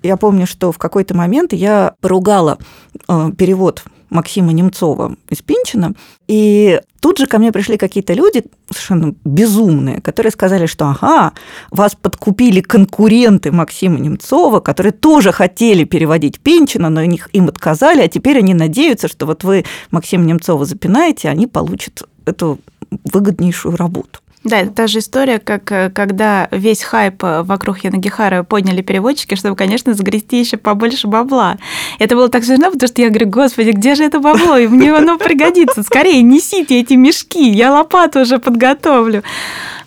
Я 0.02 0.16
помню, 0.16 0.46
что 0.46 0.72
в 0.72 0.78
какой-то 0.78 1.14
момент 1.14 1.52
я 1.52 1.94
поругала 2.00 2.58
э, 3.06 3.30
перевод 3.36 3.84
Максима 4.10 4.52
Немцова 4.52 5.16
из 5.28 5.42
Пинчина, 5.42 5.94
и 6.28 6.80
тут 7.00 7.18
же 7.18 7.26
ко 7.26 7.38
мне 7.38 7.52
пришли 7.52 7.76
какие-то 7.76 8.12
люди 8.12 8.44
совершенно 8.70 9.14
безумные, 9.24 10.00
которые 10.00 10.32
сказали, 10.32 10.66
что 10.66 10.86
ага, 10.86 11.32
вас 11.70 11.94
подкупили 11.94 12.60
конкуренты 12.60 13.52
Максима 13.52 13.98
Немцова, 13.98 14.60
которые 14.60 14.92
тоже 14.92 15.32
хотели 15.32 15.84
переводить 15.84 16.40
Пинчина, 16.40 16.90
но 16.90 17.04
них 17.04 17.28
им 17.32 17.48
отказали, 17.48 18.02
а 18.02 18.08
теперь 18.08 18.38
они 18.38 18.54
надеются, 18.54 19.08
что 19.08 19.26
вот 19.26 19.44
вы 19.44 19.64
Максима 19.90 20.24
Немцова 20.24 20.64
запинаете, 20.64 21.28
они 21.28 21.46
получат 21.46 22.04
эту 22.26 22.58
выгоднейшую 23.04 23.76
работу. 23.76 24.20
Да, 24.42 24.60
это 24.60 24.70
та 24.70 24.86
же 24.86 25.00
история, 25.00 25.38
как 25.38 25.70
э, 25.70 25.90
когда 25.90 26.48
весь 26.50 26.82
хайп 26.82 27.22
э, 27.24 27.42
вокруг 27.42 27.84
Янагихара 27.84 28.42
подняли 28.42 28.80
переводчики, 28.80 29.34
чтобы, 29.34 29.54
конечно, 29.54 29.92
загрести 29.92 30.40
еще 30.40 30.56
побольше 30.56 31.08
бабла. 31.08 31.58
Это 31.98 32.16
было 32.16 32.30
так 32.30 32.44
смешно, 32.44 32.70
потому 32.70 32.88
что 32.88 33.02
я 33.02 33.10
говорю, 33.10 33.28
господи, 33.28 33.70
где 33.70 33.94
же 33.94 34.04
это 34.04 34.18
бабло? 34.18 34.56
И 34.56 34.66
мне 34.66 34.94
оно 34.94 35.18
пригодится. 35.18 35.82
Скорее, 35.82 36.22
несите 36.22 36.80
эти 36.80 36.94
мешки, 36.94 37.50
я 37.50 37.70
лопату 37.70 38.20
уже 38.20 38.38
подготовлю. 38.38 39.22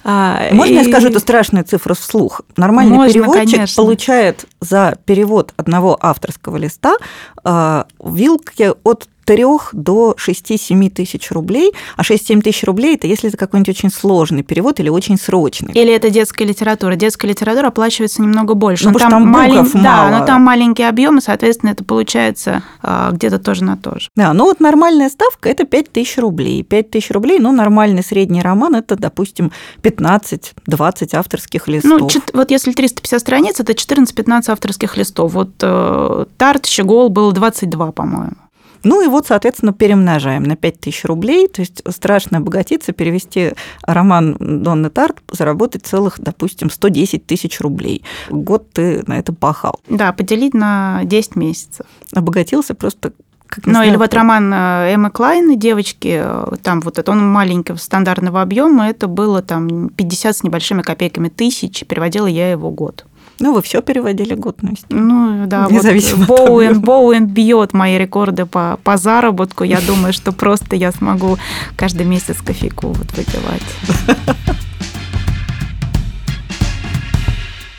А, 0.04 0.50
Можно 0.52 0.74
и... 0.74 0.78
я 0.78 0.84
скажу 0.84 1.08
эту 1.08 1.20
страшную 1.20 1.66
цифру 1.66 1.96
вслух? 1.96 2.42
Нормальный 2.56 2.94
Можно, 2.94 3.14
переводчик 3.14 3.56
конечно. 3.56 3.82
получает 3.82 4.46
за 4.60 4.98
перевод 5.06 5.54
одного 5.58 5.98
авторского 6.00 6.58
листа 6.58 6.96
э, 7.44 7.84
вилки 8.04 8.72
от 8.84 9.08
3 9.26 9.44
до 9.74 10.16
6-7 10.18 10.90
тысяч 10.90 11.32
рублей, 11.32 11.74
а 11.96 12.02
6-7 12.02 12.42
тысяч 12.42 12.64
рублей– 12.64 12.96
это 12.96 13.08
если 13.08 13.30
это 13.30 13.38
какой-нибудь 13.38 13.70
очень 13.70 13.92
сложный 13.92 14.44
перевод 14.44 14.80
или 14.80 14.90
очень 14.90 15.18
срочный. 15.18 15.74
Или 15.74 15.94
это 15.94 16.10
детская 16.10 16.46
литература. 16.46 16.96
Детская 16.96 17.28
литература 17.28 17.68
оплачивается 17.68 18.22
немного 18.22 18.54
больше. 18.54 18.86
Ну, 18.86 18.94
потому 18.94 19.12
там, 19.12 19.24
там 19.24 19.32
малень... 19.32 19.56
мало. 19.56 19.70
Да, 19.74 20.20
но 20.20 20.26
там 20.26 20.42
маленький 20.42 20.84
объем, 20.84 21.18
и, 21.18 21.22
соответственно, 21.22 21.72
это 21.72 21.84
получается 21.84 22.64
а, 22.82 23.12
где-то 23.12 23.40
тоже 23.40 23.64
на 23.64 23.78
то 23.78 24.00
же. 24.00 24.10
Да, 24.16 24.34
ну 24.34 24.46
вот 24.46 24.60
нормальная 24.60 25.10
ставка– 25.10 25.50
это 25.50 25.66
5 25.66 25.92
тысяч 25.92 26.18
рублей. 26.18 26.64
5 26.64 26.92
тысяч 26.92 27.12
рублей, 27.12 27.40
ну, 27.40 27.52
нормальный 27.52 28.04
средний 28.04 28.42
роман– 28.42 28.76
это, 28.78 28.96
допустим, 28.96 29.52
15-20 29.82 31.16
авторских 31.16 31.68
листов. 31.68 32.00
Ну, 32.00 32.22
вот 32.34 32.52
если 32.52 32.72
350 32.72 33.20
страниц, 33.20 33.60
это 33.60 33.74
14-15 33.74 34.44
авторских 34.50 34.98
листов. 34.98 35.34
Вот 35.34 35.52
э, 35.62 36.26
Тарт, 36.38 36.66
Щегол 36.66 37.10
было 37.10 37.32
22, 37.32 37.92
по-моему. 37.92 38.43
Ну 38.84 39.04
и 39.04 39.08
вот, 39.08 39.28
соответственно, 39.28 39.74
перемножаем 39.74 40.44
на 40.44 40.56
5000 40.56 41.06
рублей. 41.06 41.48
То 41.48 41.62
есть 41.62 41.82
страшно 41.90 42.40
обогатиться, 42.40 42.92
перевести 42.92 43.54
роман 43.84 44.36
Донны 44.40 44.90
Тарт, 44.90 45.18
заработать 45.32 45.86
целых, 45.86 46.20
допустим, 46.20 46.70
110 46.70 47.26
тысяч 47.26 47.60
рублей. 47.60 48.04
Год 48.30 48.72
ты 48.72 49.04
на 49.08 49.20
это 49.20 49.34
пахал. 49.34 49.80
Да, 49.88 50.12
поделить 50.14 50.54
на 50.54 51.02
10 51.04 51.36
месяцев. 51.36 51.86
Обогатился 52.14 52.76
просто 52.76 53.14
как 53.54 53.68
ну, 53.68 53.84
или 53.84 53.98
вот 53.98 54.12
роман 54.16 54.52
э, 54.52 54.94
Эммы 54.96 55.12
Клайн 55.12 55.60
«Девочки», 55.60 56.22
э, 56.24 56.56
там 56.64 56.82
вот 56.82 56.98
это, 56.98 57.12
он 57.12 57.24
маленького 57.28 57.78
стандартного 57.78 58.42
объема, 58.42 58.90
это 58.90 59.08
было 59.08 59.44
там 59.44 59.90
50 59.90 60.38
с 60.38 60.44
небольшими 60.44 60.82
копейками 60.82 61.30
тысяч, 61.30 61.86
переводила 61.86 62.26
я 62.26 62.50
его 62.50 62.72
год. 62.72 63.06
Ну, 63.40 63.54
вы 63.54 63.62
все 63.62 63.82
переводили 63.82 64.36
годность. 64.36 64.86
Ну, 64.90 65.46
да, 65.48 65.68
Независимо 65.70 66.26
вот 66.26 66.28
Боуэн, 66.28 66.82
Боуэн 66.82 67.26
бьет 67.28 67.74
мои 67.74 67.98
рекорды 67.98 68.46
по, 68.46 68.80
по 68.84 68.98
заработку. 68.98 69.64
Я 69.64 69.82
думаю, 69.82 70.14
что 70.14 70.32
просто 70.32 70.76
я 70.76 70.92
смогу 70.92 71.38
каждый 71.76 72.06
месяц 72.06 72.38
кофейку 72.42 72.88
вот 72.88 73.12
выпивать. 73.14 73.64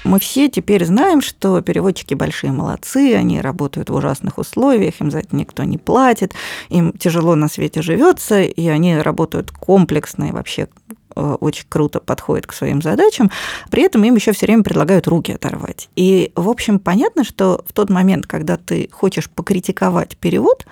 Мы 0.05 0.21
все 0.21 0.51
теперь 0.51 0.85
знаем, 0.85 1.23
что 1.23 1.63
переводчики 1.63 2.13
большие 2.13 2.53
молодцы, 2.53 3.15
они 3.15 3.41
работают 3.41 3.89
в 3.89 3.95
ужасных 3.95 4.37
условиях, 4.37 5.01
им 5.01 5.11
за 5.11 5.21
это 5.21 5.35
никто 5.35 5.65
не 5.65 5.79
платит, 5.79 6.35
им 6.69 6.93
тяжело 6.93 7.35
на 7.35 7.49
свете 7.49 7.81
живется, 7.81 8.43
и 8.43 8.69
они 8.69 8.99
работают 8.99 9.51
комплексно 9.51 10.25
и 10.25 10.33
вообще 10.33 10.69
очень 11.15 11.67
круто 11.69 12.01
подходят 12.01 12.47
к 12.47 12.53
своим 12.53 12.83
задачам, 12.83 13.31
при 13.71 13.83
этом 13.83 14.05
им 14.05 14.15
еще 14.15 14.33
все 14.33 14.47
время 14.47 14.63
предлагают 14.63 15.07
руки 15.07 15.33
оторвать. 15.33 15.89
И, 15.97 16.33
в 16.35 16.49
общем, 16.49 16.79
понятно, 16.79 17.25
что 17.25 17.65
в 17.67 17.73
тот 17.73 17.91
момент, 17.91 18.27
когда 18.27 18.57
ты 18.57 18.89
хочешь 18.93 19.31
покритиковать 19.31 20.17
перевод, 20.17 20.67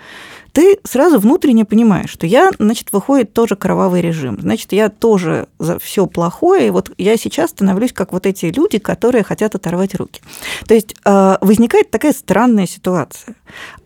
ты 0.52 0.78
сразу 0.84 1.18
внутренне 1.18 1.64
понимаешь, 1.64 2.10
что 2.10 2.26
я, 2.26 2.50
значит, 2.58 2.92
выходит 2.92 3.32
тоже 3.32 3.56
кровавый 3.56 4.02
режим, 4.02 4.38
значит, 4.40 4.72
я 4.72 4.90
тоже 4.90 5.48
за 5.58 5.78
все 5.78 6.06
плохое, 6.06 6.68
и 6.68 6.70
вот 6.70 6.90
я 6.98 7.16
сейчас 7.16 7.50
становлюсь 7.50 7.92
как 7.92 8.12
вот 8.12 8.26
эти 8.26 8.46
люди, 8.46 8.78
которые 8.78 9.24
хотят 9.24 9.54
оторвать 9.54 9.94
руки. 9.94 10.20
То 10.66 10.74
есть 10.74 10.94
э, 11.04 11.36
возникает 11.40 11.90
такая 11.90 12.12
странная 12.12 12.66
ситуация. 12.66 13.34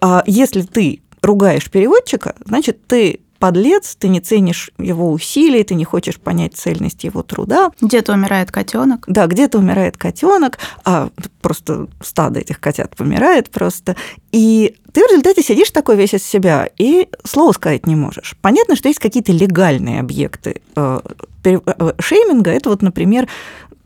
А 0.00 0.24
если 0.26 0.62
ты 0.62 1.02
ругаешь 1.22 1.70
переводчика, 1.70 2.34
значит, 2.44 2.86
ты 2.86 3.20
подлец, 3.38 3.96
ты 3.96 4.08
не 4.08 4.20
ценишь 4.20 4.70
его 4.78 5.12
усилий, 5.12 5.62
ты 5.64 5.74
не 5.74 5.84
хочешь 5.84 6.18
понять 6.18 6.54
цельность 6.54 7.04
его 7.04 7.22
труда. 7.22 7.70
Где-то 7.80 8.12
умирает 8.12 8.50
котенок. 8.50 9.04
Да, 9.06 9.26
где-то 9.26 9.58
умирает 9.58 9.96
котенок, 9.96 10.58
а 10.84 11.10
просто 11.40 11.88
стадо 12.00 12.40
этих 12.40 12.60
котят 12.60 12.96
помирает 12.96 13.50
просто. 13.50 13.96
И 14.32 14.76
ты 14.92 15.02
в 15.04 15.10
результате 15.10 15.42
сидишь 15.42 15.70
такой 15.70 15.96
весь 15.96 16.14
из 16.14 16.24
себя 16.24 16.68
и 16.78 17.08
слова 17.24 17.52
сказать 17.52 17.86
не 17.86 17.96
можешь. 17.96 18.36
Понятно, 18.40 18.76
что 18.76 18.88
есть 18.88 19.00
какие-то 19.00 19.32
легальные 19.32 20.00
объекты 20.00 20.62
э, 20.74 21.00
э, 21.44 21.92
шейминга. 21.98 22.50
Это 22.50 22.70
вот, 22.70 22.82
например, 22.82 23.28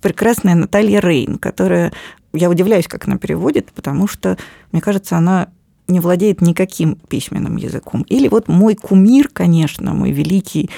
прекрасная 0.00 0.54
Наталья 0.54 1.00
Рейн, 1.00 1.38
которая 1.38 1.92
я 2.32 2.48
удивляюсь, 2.48 2.86
как 2.86 3.06
она 3.06 3.18
переводит, 3.18 3.72
потому 3.72 4.06
что, 4.06 4.38
мне 4.72 4.80
кажется, 4.80 5.16
она 5.16 5.48
не 5.90 6.00
владеет 6.00 6.40
никаким 6.40 6.96
письменным 7.08 7.56
языком. 7.56 8.02
Или 8.08 8.28
вот 8.28 8.48
мой 8.48 8.74
кумир, 8.74 9.28
конечно, 9.32 9.92
мой 9.92 10.10
великий, 10.10 10.70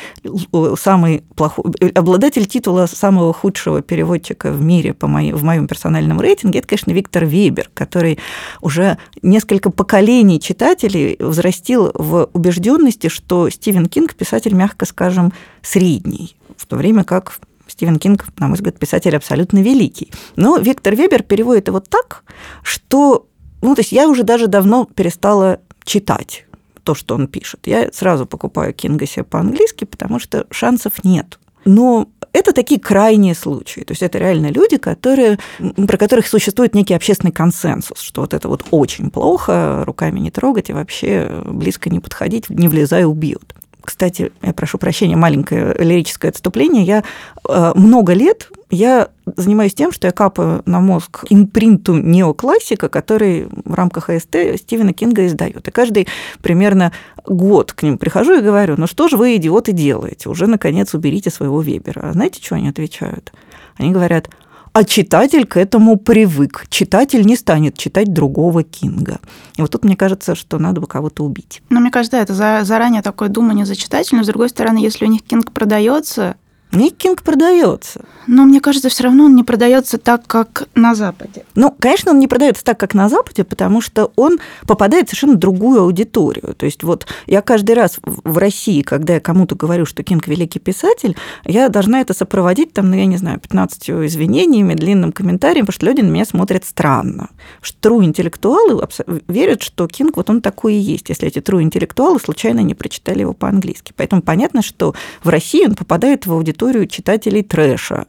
самый 0.79 1.25
плохой, 1.37 1.73
обладатель 1.95 2.47
титула 2.47 2.87
самого 2.87 3.33
худшего 3.33 3.83
переводчика 3.83 4.51
в 4.51 4.61
мире 4.61 4.95
по 4.95 5.07
моей, 5.07 5.33
в 5.33 5.45
моем 5.45 5.67
персональном 5.67 6.21
рейтинге, 6.21 6.59
это, 6.59 6.69
конечно, 6.69 6.93
Виктор 6.93 7.25
Вебер, 7.25 7.71
который 7.75 8.19
уже 8.61 8.99
несколько 9.23 9.71
поколений 9.71 10.41
читателей 10.41 11.17
взрастил 11.19 11.93
в 11.95 12.29
убежденности, 12.33 13.09
что 13.09 13.49
Стивен 13.51 13.87
Кинг 13.87 14.15
писатель, 14.15 14.55
мягко 14.55 14.87
скажем, 14.87 15.33
средний, 15.63 16.37
в 16.57 16.67
то 16.67 16.77
время 16.77 17.05
как 17.05 17.39
Стивен 17.67 17.99
Кинг, 17.99 18.27
на 18.39 18.49
мой 18.49 18.57
взгляд, 18.57 18.79
писатель 18.79 19.17
абсолютно 19.17 19.59
великий. 19.63 20.13
Но 20.37 20.59
Виктор 20.59 20.95
Вебер 20.95 21.23
переводит 21.23 21.69
его 21.69 21.81
так, 21.81 22.25
что 22.63 23.27
ну, 23.63 23.75
то 23.75 23.81
есть 23.81 23.93
я 23.93 24.09
уже 24.09 24.25
даже 24.25 24.49
давно 24.49 24.85
перестала 24.85 25.61
читать 25.85 26.45
то, 26.83 26.95
что 26.95 27.15
он 27.15 27.29
пишет. 27.29 27.61
Я 27.67 27.91
сразу 27.93 28.27
покупаю 28.27 28.75
Кинга 28.75 29.07
себе 29.07 29.25
по-английски, 29.25 29.85
потому 29.85 30.19
что 30.19 30.47
шансов 30.51 31.05
нет. 31.05 31.39
Но 31.65 32.09
это 32.33 32.53
такие 32.53 32.81
крайние 32.81 33.35
случаи. 33.35 33.81
То 33.81 33.93
есть 33.93 34.03
это 34.03 34.19
реально 34.19 34.49
люди, 34.49 34.79
которые, 34.79 35.39
про 35.59 35.97
которых 35.97 36.27
существует 36.27 36.75
некий 36.75 36.95
общественный 36.95 37.33
консенсус, 37.33 38.01
что 38.01 38.23
вот 38.23 38.35
это 38.35 38.49
вот 38.49 38.65
очень 38.71 39.11
плохо, 39.11 39.85
руками 39.87 40.19
не 40.19 40.31
трогать 40.31 40.71
и 40.71 40.73
вообще 40.73 41.43
близко 41.47 41.89
не 41.89 42.01
подходить, 42.01 42.51
не 42.51 42.69
влезая, 42.69 43.07
убьют. 43.07 43.55
Кстати, 43.85 44.33
я 44.43 44.53
прошу 44.53 44.79
прощения, 44.79 45.17
маленькое 45.17 45.75
лирическое 45.79 46.31
отступление. 46.31 46.85
Я 46.85 47.05
э, 47.49 47.73
много 47.75 48.13
лет 48.13 48.51
я 48.73 49.11
занимаюсь 49.37 49.75
тем, 49.75 49.93
что 49.93 50.07
я 50.07 50.13
капаю 50.13 50.63
на 50.65 50.81
мозг 50.81 51.27
импринту 51.29 51.95
неоклассика, 51.95 52.89
который 52.89 53.47
в 53.67 53.75
рамках 53.75 54.09
АСТ 54.09 54.35
Стивена 54.57 54.95
Кинга 54.95 55.27
издает. 55.27 55.69
И 55.69 55.71
каждый 55.71 56.09
примерно 56.41 56.91
год 57.27 57.75
к 57.75 57.83
ним 57.83 57.99
прихожу 57.99 58.39
и 58.39 58.43
говорю, 58.43 58.77
ну 58.79 58.87
что 58.87 59.09
же 59.09 59.19
вы, 59.19 59.37
идиоты, 59.37 59.73
делаете? 59.73 60.31
Уже, 60.31 60.47
наконец, 60.47 60.95
уберите 60.95 61.29
своего 61.29 61.61
Вебера. 61.61 62.01
А 62.09 62.13
знаете, 62.15 62.43
что 62.43 62.55
они 62.55 62.71
отвечают? 62.71 63.35
Они 63.77 63.93
говорят, 63.93 64.31
а 64.73 64.85
читатель 64.85 65.47
к 65.47 65.57
этому 65.57 65.97
привык. 65.97 66.67
Читатель 66.69 67.25
не 67.27 67.37
станет 67.37 67.77
читать 67.77 68.13
другого 68.13 68.63
Кинга. 68.63 69.21
И 69.57 69.63
вот 69.63 69.71
тут 69.71 69.85
мне 69.85 69.97
кажется, 69.97 70.35
что 70.35 70.59
надо 70.59 70.81
бы 70.81 70.87
кого-то 70.87 71.25
убить. 71.25 71.63
Ну, 71.69 71.81
мне 71.81 71.91
кажется, 71.91 72.17
да, 72.17 72.23
это 72.23 72.65
заранее 72.65 73.03
такое 73.03 73.29
думание 73.29 73.67
за 73.67 73.77
читателя, 73.77 74.19
но 74.19 74.25
с 74.25 74.29
другой 74.29 74.49
стороны, 74.49 74.79
если 74.79 75.05
у 75.05 75.09
них 75.09 75.23
Кинг 75.23 75.53
продается, 75.53 76.37
Никинг 76.73 77.23
продается. 77.23 78.01
Но 78.27 78.45
мне 78.45 78.61
кажется, 78.61 78.89
все 78.89 79.05
равно 79.05 79.25
он 79.25 79.37
не 79.37 79.45
продается 79.45 79.99
так, 79.99 80.27
как 80.27 80.69
на 80.75 80.95
Западе. 80.95 81.45
Ну, 81.55 81.75
конечно, 81.79 82.13
он 82.13 82.19
не 82.19 82.29
продается 82.29 82.65
так, 82.65 82.79
как 82.79 82.95
на 82.95 83.09
Западе, 83.09 83.45
потому 83.45 83.81
что 83.81 84.11
он 84.17 84.39
попадает 84.67 85.07
в 85.07 85.11
совершенно 85.11 85.35
другую 85.35 85.83
аудиторию. 85.83 86.55
То 86.55 86.65
есть 86.67 86.83
вот 86.83 87.07
я 87.27 87.43
каждый 87.43 87.75
раз 87.75 87.99
в 88.03 88.39
России, 88.39 88.83
когда 88.83 89.15
я 89.15 89.21
кому-то 89.21 89.55
говорю, 89.55 89.85
что 89.85 90.03
Кинг 90.03 90.29
великий 90.29 90.61
писатель, 90.61 91.17
я 91.45 91.69
должна 91.69 92.01
это 92.01 92.15
сопроводить, 92.15 92.73
там, 92.73 92.89
ну, 92.91 92.97
я 92.97 93.07
не 93.07 93.17
знаю, 93.19 93.39
15 93.39 93.91
извинениями, 94.07 94.75
длинным 94.75 95.13
комментарием, 95.13 95.67
потому 95.67 95.75
что 95.75 95.87
люди 95.87 96.01
на 96.01 96.11
меня 96.11 96.25
смотрят 96.25 96.65
странно. 96.65 97.29
Что 97.61 97.91
true 97.91 98.05
интеллектуалы 98.05 98.87
верят, 99.29 99.63
что 99.63 99.87
Кинг 99.89 100.17
вот 100.17 100.31
он 100.31 100.41
такой 100.41 100.75
и 100.75 100.79
есть, 100.79 101.09
если 101.09 101.29
эти 101.29 101.41
true 101.41 101.61
интеллектуалы 101.61 102.19
случайно 102.19 102.61
не 102.61 102.75
прочитали 102.75 103.21
его 103.21 103.35
по-английски. 103.35 103.93
Поэтому 103.97 104.23
понятно, 104.23 104.63
что 104.63 104.95
в 105.23 105.29
России 105.29 105.67
он 105.67 105.75
попадает 105.75 106.27
в 106.27 106.33
аудиторию 106.33 106.62
аудиторию 106.63 106.87
читателей 106.87 107.43
трэша. 107.43 108.07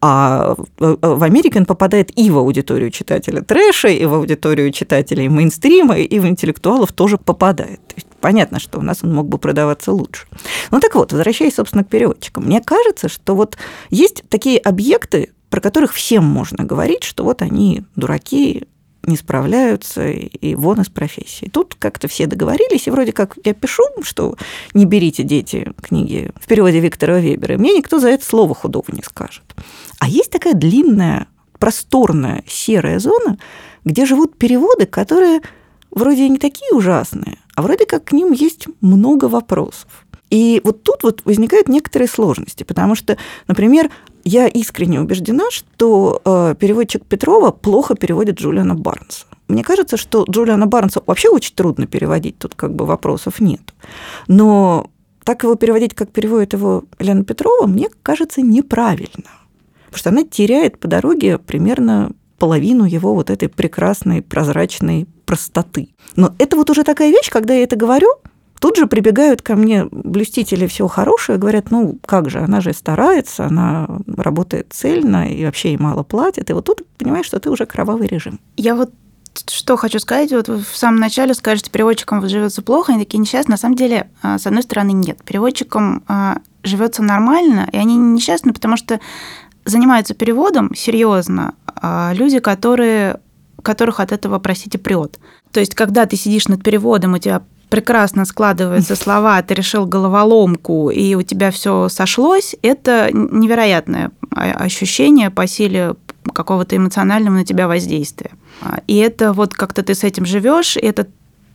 А 0.00 0.54
в 0.78 1.22
Америке 1.24 1.58
он 1.58 1.66
попадает 1.66 2.16
и 2.16 2.30
в 2.30 2.38
аудиторию 2.38 2.90
читателя 2.90 3.42
трэша, 3.42 3.88
и 3.88 4.04
в 4.04 4.14
аудиторию 4.14 4.70
читателей 4.70 5.28
мейнстрима, 5.28 5.98
и 5.98 6.18
в 6.18 6.26
интеллектуалов 6.26 6.92
тоже 6.92 7.18
попадает. 7.18 7.80
То 7.88 7.94
есть 7.96 8.06
понятно, 8.20 8.60
что 8.60 8.78
у 8.78 8.82
нас 8.82 9.02
он 9.02 9.12
мог 9.12 9.28
бы 9.28 9.38
продаваться 9.38 9.92
лучше. 9.92 10.26
Ну 10.70 10.80
так 10.80 10.94
вот, 10.94 11.12
возвращаясь, 11.12 11.56
собственно, 11.56 11.84
к 11.84 11.88
переводчикам. 11.88 12.44
Мне 12.44 12.60
кажется, 12.60 13.08
что 13.08 13.34
вот 13.34 13.56
есть 13.90 14.22
такие 14.28 14.58
объекты, 14.58 15.32
про 15.50 15.60
которых 15.60 15.92
всем 15.92 16.24
можно 16.24 16.64
говорить, 16.64 17.02
что 17.02 17.24
вот 17.24 17.42
они 17.42 17.84
дураки, 17.96 18.64
не 19.08 19.16
справляются 19.16 20.08
и 20.08 20.54
вон 20.54 20.80
из 20.80 20.88
профессии. 20.88 21.50
Тут 21.52 21.74
как-то 21.78 22.06
все 22.06 22.26
договорились, 22.26 22.86
и 22.86 22.90
вроде 22.90 23.12
как 23.12 23.36
я 23.44 23.54
пишу, 23.54 23.82
что 24.02 24.36
не 24.74 24.84
берите 24.84 25.22
дети 25.24 25.72
книги 25.82 26.30
в 26.40 26.46
переводе 26.46 26.80
Виктора 26.80 27.18
Вебера, 27.18 27.54
и 27.54 27.58
мне 27.58 27.72
никто 27.72 27.98
за 27.98 28.10
это 28.10 28.24
слово 28.24 28.54
худого 28.54 28.86
не 28.92 29.02
скажет. 29.02 29.42
А 29.98 30.08
есть 30.08 30.30
такая 30.30 30.54
длинная, 30.54 31.26
просторная 31.58 32.44
серая 32.46 32.98
зона, 32.98 33.38
где 33.84 34.06
живут 34.06 34.38
переводы, 34.38 34.86
которые 34.86 35.40
вроде 35.90 36.28
не 36.28 36.38
такие 36.38 36.72
ужасные, 36.72 37.38
а 37.54 37.62
вроде 37.62 37.86
как 37.86 38.04
к 38.04 38.12
ним 38.12 38.32
есть 38.32 38.66
много 38.80 39.24
вопросов. 39.24 40.06
И 40.30 40.60
вот 40.62 40.82
тут 40.82 41.02
вот 41.02 41.22
возникают 41.24 41.68
некоторые 41.68 42.08
сложности, 42.08 42.62
потому 42.62 42.94
что, 42.94 43.16
например, 43.46 43.90
я 44.24 44.46
искренне 44.46 45.00
убеждена, 45.00 45.50
что 45.50 46.20
э, 46.24 46.54
переводчик 46.58 47.04
Петрова 47.04 47.50
плохо 47.50 47.94
переводит 47.94 48.40
Джулиана 48.40 48.74
Барнса. 48.74 49.26
Мне 49.48 49.64
кажется, 49.64 49.96
что 49.96 50.24
Джулиана 50.28 50.66
Барнса 50.66 51.02
вообще 51.06 51.28
очень 51.28 51.54
трудно 51.54 51.86
переводить, 51.86 52.38
тут 52.38 52.54
как 52.54 52.74
бы 52.74 52.84
вопросов 52.84 53.40
нет. 53.40 53.74
Но 54.26 54.90
так 55.24 55.42
его 55.42 55.54
переводить, 55.54 55.94
как 55.94 56.10
переводит 56.10 56.52
его 56.52 56.84
Елена 56.98 57.24
Петрова, 57.24 57.66
мне 57.66 57.88
кажется 58.02 58.42
неправильно. 58.42 59.30
Потому 59.86 59.98
что 59.98 60.10
она 60.10 60.22
теряет 60.24 60.78
по 60.78 60.88
дороге 60.88 61.38
примерно 61.38 62.12
половину 62.38 62.84
его 62.84 63.14
вот 63.14 63.30
этой 63.30 63.48
прекрасной, 63.48 64.22
прозрачной 64.22 65.06
простоты. 65.26 65.88
Но 66.16 66.34
это 66.38 66.56
вот 66.56 66.70
уже 66.70 66.84
такая 66.84 67.10
вещь, 67.10 67.30
когда 67.30 67.54
я 67.54 67.62
это 67.62 67.76
говорю, 67.76 68.08
Тут 68.60 68.76
же 68.76 68.86
прибегают 68.86 69.42
ко 69.42 69.54
мне 69.56 69.86
блюстители 69.90 70.66
всего 70.66 70.88
хорошего 70.88 71.36
и 71.36 71.38
говорят, 71.38 71.70
ну 71.70 71.98
как 72.04 72.30
же, 72.30 72.40
она 72.40 72.60
же 72.60 72.72
старается, 72.72 73.46
она 73.46 73.88
работает 74.06 74.68
цельно 74.70 75.32
и 75.32 75.44
вообще 75.44 75.70
ей 75.70 75.78
мало 75.78 76.02
платят. 76.02 76.50
И 76.50 76.52
вот 76.52 76.64
тут 76.64 76.82
понимаешь, 76.98 77.26
что 77.26 77.38
ты 77.38 77.50
уже 77.50 77.66
кровавый 77.66 78.08
режим. 78.08 78.40
Я 78.56 78.74
вот 78.74 78.90
что 79.46 79.76
хочу 79.76 80.00
сказать, 80.00 80.32
вот 80.32 80.48
вы 80.48 80.58
в 80.58 80.76
самом 80.76 80.98
начале 80.98 81.32
скажете, 81.32 81.70
переводчикам 81.70 82.26
живется 82.28 82.60
плохо, 82.62 82.92
они 82.92 83.04
такие 83.04 83.18
несчастные. 83.18 83.52
На 83.54 83.56
самом 83.56 83.76
деле, 83.76 84.10
а, 84.20 84.38
с 84.38 84.46
одной 84.46 84.62
стороны, 84.64 84.90
нет. 84.90 85.22
Переводчикам 85.22 86.02
а, 86.08 86.38
живется 86.64 87.02
нормально, 87.02 87.68
и 87.70 87.76
они 87.76 87.96
несчастны, 87.96 88.52
потому 88.52 88.76
что 88.76 89.00
занимаются 89.64 90.14
переводом 90.14 90.74
серьезно 90.74 91.54
а, 91.66 92.12
люди, 92.14 92.40
которые 92.40 93.20
которых 93.62 94.00
от 94.00 94.12
этого, 94.12 94.38
простите, 94.38 94.78
прет. 94.78 95.18
То 95.52 95.60
есть, 95.60 95.74
когда 95.74 96.06
ты 96.06 96.16
сидишь 96.16 96.48
над 96.48 96.62
переводом, 96.62 97.14
у 97.14 97.18
тебя 97.18 97.42
прекрасно 97.68 98.24
складываются 98.24 98.96
слова, 98.96 99.40
ты 99.42 99.54
решил 99.54 99.86
головоломку, 99.86 100.90
и 100.90 101.14
у 101.14 101.22
тебя 101.22 101.50
все 101.50 101.88
сошлось, 101.88 102.56
это 102.62 103.10
невероятное 103.12 104.10
ощущение 104.30 105.30
по 105.30 105.46
силе 105.46 105.94
какого-то 106.32 106.76
эмоционального 106.76 107.36
на 107.36 107.44
тебя 107.44 107.68
воздействия. 107.68 108.30
А, 108.60 108.80
и 108.86 108.96
это 108.96 109.32
вот 109.32 109.54
как-то 109.54 109.82
ты 109.82 109.94
с 109.94 110.04
этим 110.04 110.26
живешь, 110.26 110.76
это 110.76 111.06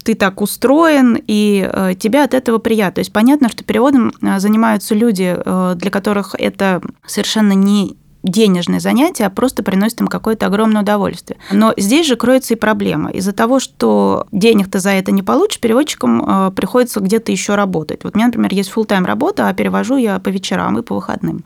ты 0.04 0.16
так 0.16 0.42
устроен, 0.42 1.18
и 1.28 1.68
э, 1.72 1.94
тебе 1.98 2.24
от 2.24 2.34
этого 2.34 2.58
приятно. 2.58 2.96
То 2.96 3.00
есть 3.00 3.14
понятно, 3.14 3.50
что 3.50 3.64
переводом 3.64 4.12
э, 4.22 4.40
занимаются 4.40 4.96
люди, 4.96 5.36
э, 5.36 5.74
для 5.76 5.92
которых 5.92 6.36
это 6.38 6.82
совершенно 7.06 7.54
не 7.54 7.96
денежное 8.24 8.80
занятие, 8.80 9.26
а 9.26 9.30
просто 9.30 9.64
приносит 9.64 10.02
им 10.02 10.08
какое-то 10.08 10.48
огромное 10.48 10.82
удовольствие. 10.82 11.38
Но 11.52 11.74
здесь 11.78 12.08
же 12.08 12.16
кроется 12.16 12.54
и 12.54 12.58
проблема. 12.58 13.12
Из-за 13.12 13.34
того, 13.34 13.60
что 13.60 14.28
денег 14.32 14.72
ты 14.72 14.80
за 14.80 14.92
это 14.92 15.12
не 15.12 15.22
получишь, 15.22 15.60
переводчикам 15.60 16.24
э, 16.26 16.52
приходится 16.52 17.00
где-то 17.00 17.32
еще 17.32 17.56
работать. 17.56 18.04
Вот 18.04 18.16
у 18.16 18.18
меня, 18.18 18.28
например, 18.28 18.54
есть 18.54 18.72
full 18.74 18.86
тайм 18.86 19.06
работа, 19.06 19.50
а 19.50 19.54
перевожу 19.54 19.98
я 19.98 20.20
по 20.20 20.30
вечерам 20.30 20.80
и 20.80 20.82
по 20.82 20.96
выходным. 20.96 21.44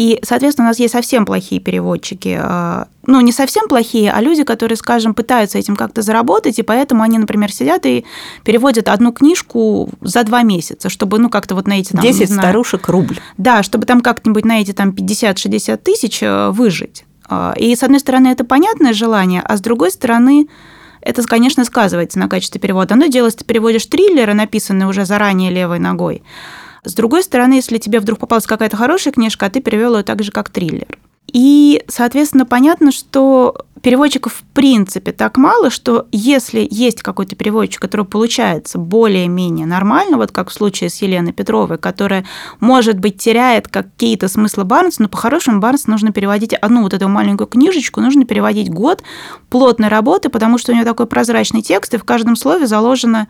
И, 0.00 0.18
соответственно, 0.22 0.68
у 0.68 0.70
нас 0.70 0.78
есть 0.78 0.94
совсем 0.94 1.26
плохие 1.26 1.60
переводчики. 1.60 2.34
А, 2.40 2.88
ну, 3.04 3.20
не 3.20 3.32
совсем 3.32 3.68
плохие, 3.68 4.10
а 4.10 4.22
люди, 4.22 4.44
которые, 4.44 4.78
скажем, 4.78 5.12
пытаются 5.12 5.58
этим 5.58 5.76
как-то 5.76 6.00
заработать, 6.00 6.58
и 6.58 6.62
поэтому 6.62 7.02
они, 7.02 7.18
например, 7.18 7.52
сидят 7.52 7.84
и 7.84 8.06
переводят 8.42 8.88
одну 8.88 9.12
книжку 9.12 9.90
за 10.00 10.24
два 10.24 10.42
месяца, 10.42 10.88
чтобы, 10.88 11.18
ну, 11.18 11.28
как-то 11.28 11.54
вот 11.54 11.66
на 11.66 11.80
эти... 11.80 11.92
Там, 11.92 12.00
10 12.00 12.32
старушек 12.32 12.88
рубль. 12.88 13.18
Да, 13.36 13.62
чтобы 13.62 13.84
там 13.84 14.00
как-нибудь 14.00 14.46
на 14.46 14.62
эти 14.62 14.72
там 14.72 14.88
50-60 14.88 15.76
тысяч 15.76 16.22
э, 16.22 16.48
выжить. 16.48 17.04
А, 17.28 17.52
и, 17.58 17.76
с 17.76 17.82
одной 17.82 18.00
стороны, 18.00 18.28
это 18.28 18.44
понятное 18.44 18.94
желание, 18.94 19.42
а 19.44 19.58
с 19.58 19.60
другой 19.60 19.90
стороны, 19.90 20.48
это, 21.02 21.22
конечно, 21.24 21.62
сказывается 21.66 22.18
на 22.18 22.28
качестве 22.28 22.58
перевода. 22.58 22.94
Одно 22.94 23.08
дело, 23.08 23.26
если 23.26 23.40
ты 23.40 23.44
переводишь 23.44 23.84
триллеры, 23.84 24.32
написанные 24.32 24.88
уже 24.88 25.04
заранее 25.04 25.50
левой 25.50 25.78
ногой, 25.78 26.22
с 26.84 26.94
другой 26.94 27.22
стороны, 27.22 27.54
если 27.54 27.78
тебе 27.78 28.00
вдруг 28.00 28.18
попалась 28.18 28.46
какая-то 28.46 28.76
хорошая 28.76 29.12
книжка, 29.12 29.46
а 29.46 29.50
ты 29.50 29.60
перевел 29.60 29.96
ее 29.96 30.02
так 30.02 30.22
же, 30.22 30.32
как 30.32 30.50
триллер. 30.50 30.98
И, 31.32 31.84
соответственно, 31.86 32.44
понятно, 32.44 32.90
что 32.90 33.64
переводчиков 33.82 34.34
в 34.34 34.42
принципе 34.52 35.12
так 35.12 35.36
мало, 35.38 35.70
что 35.70 36.06
если 36.12 36.66
есть 36.70 37.02
какой-то 37.02 37.34
переводчик, 37.34 37.80
который 37.80 38.04
получается 38.04 38.78
более-менее 38.78 39.64
нормально, 39.64 40.16
вот 40.16 40.32
как 40.32 40.50
в 40.50 40.52
случае 40.52 40.90
с 40.90 41.00
Еленой 41.00 41.32
Петровой, 41.32 41.78
которая, 41.78 42.26
может 42.58 42.98
быть, 42.98 43.18
теряет 43.18 43.68
какие-то 43.68 44.28
смыслы 44.28 44.64
Барнса, 44.64 45.02
но 45.02 45.08
по-хорошему 45.08 45.60
Барнс 45.60 45.86
нужно 45.86 46.12
переводить 46.12 46.52
одну 46.52 46.82
вот 46.82 46.94
эту 46.94 47.08
маленькую 47.08 47.46
книжечку, 47.46 48.00
нужно 48.00 48.24
переводить 48.24 48.70
год 48.70 49.02
плотной 49.48 49.88
работы, 49.88 50.28
потому 50.28 50.58
что 50.58 50.72
у 50.72 50.74
нее 50.74 50.84
такой 50.84 51.06
прозрачный 51.06 51.62
текст, 51.62 51.94
и 51.94 51.98
в 51.98 52.04
каждом 52.04 52.36
слове 52.36 52.66
заложено 52.66 53.28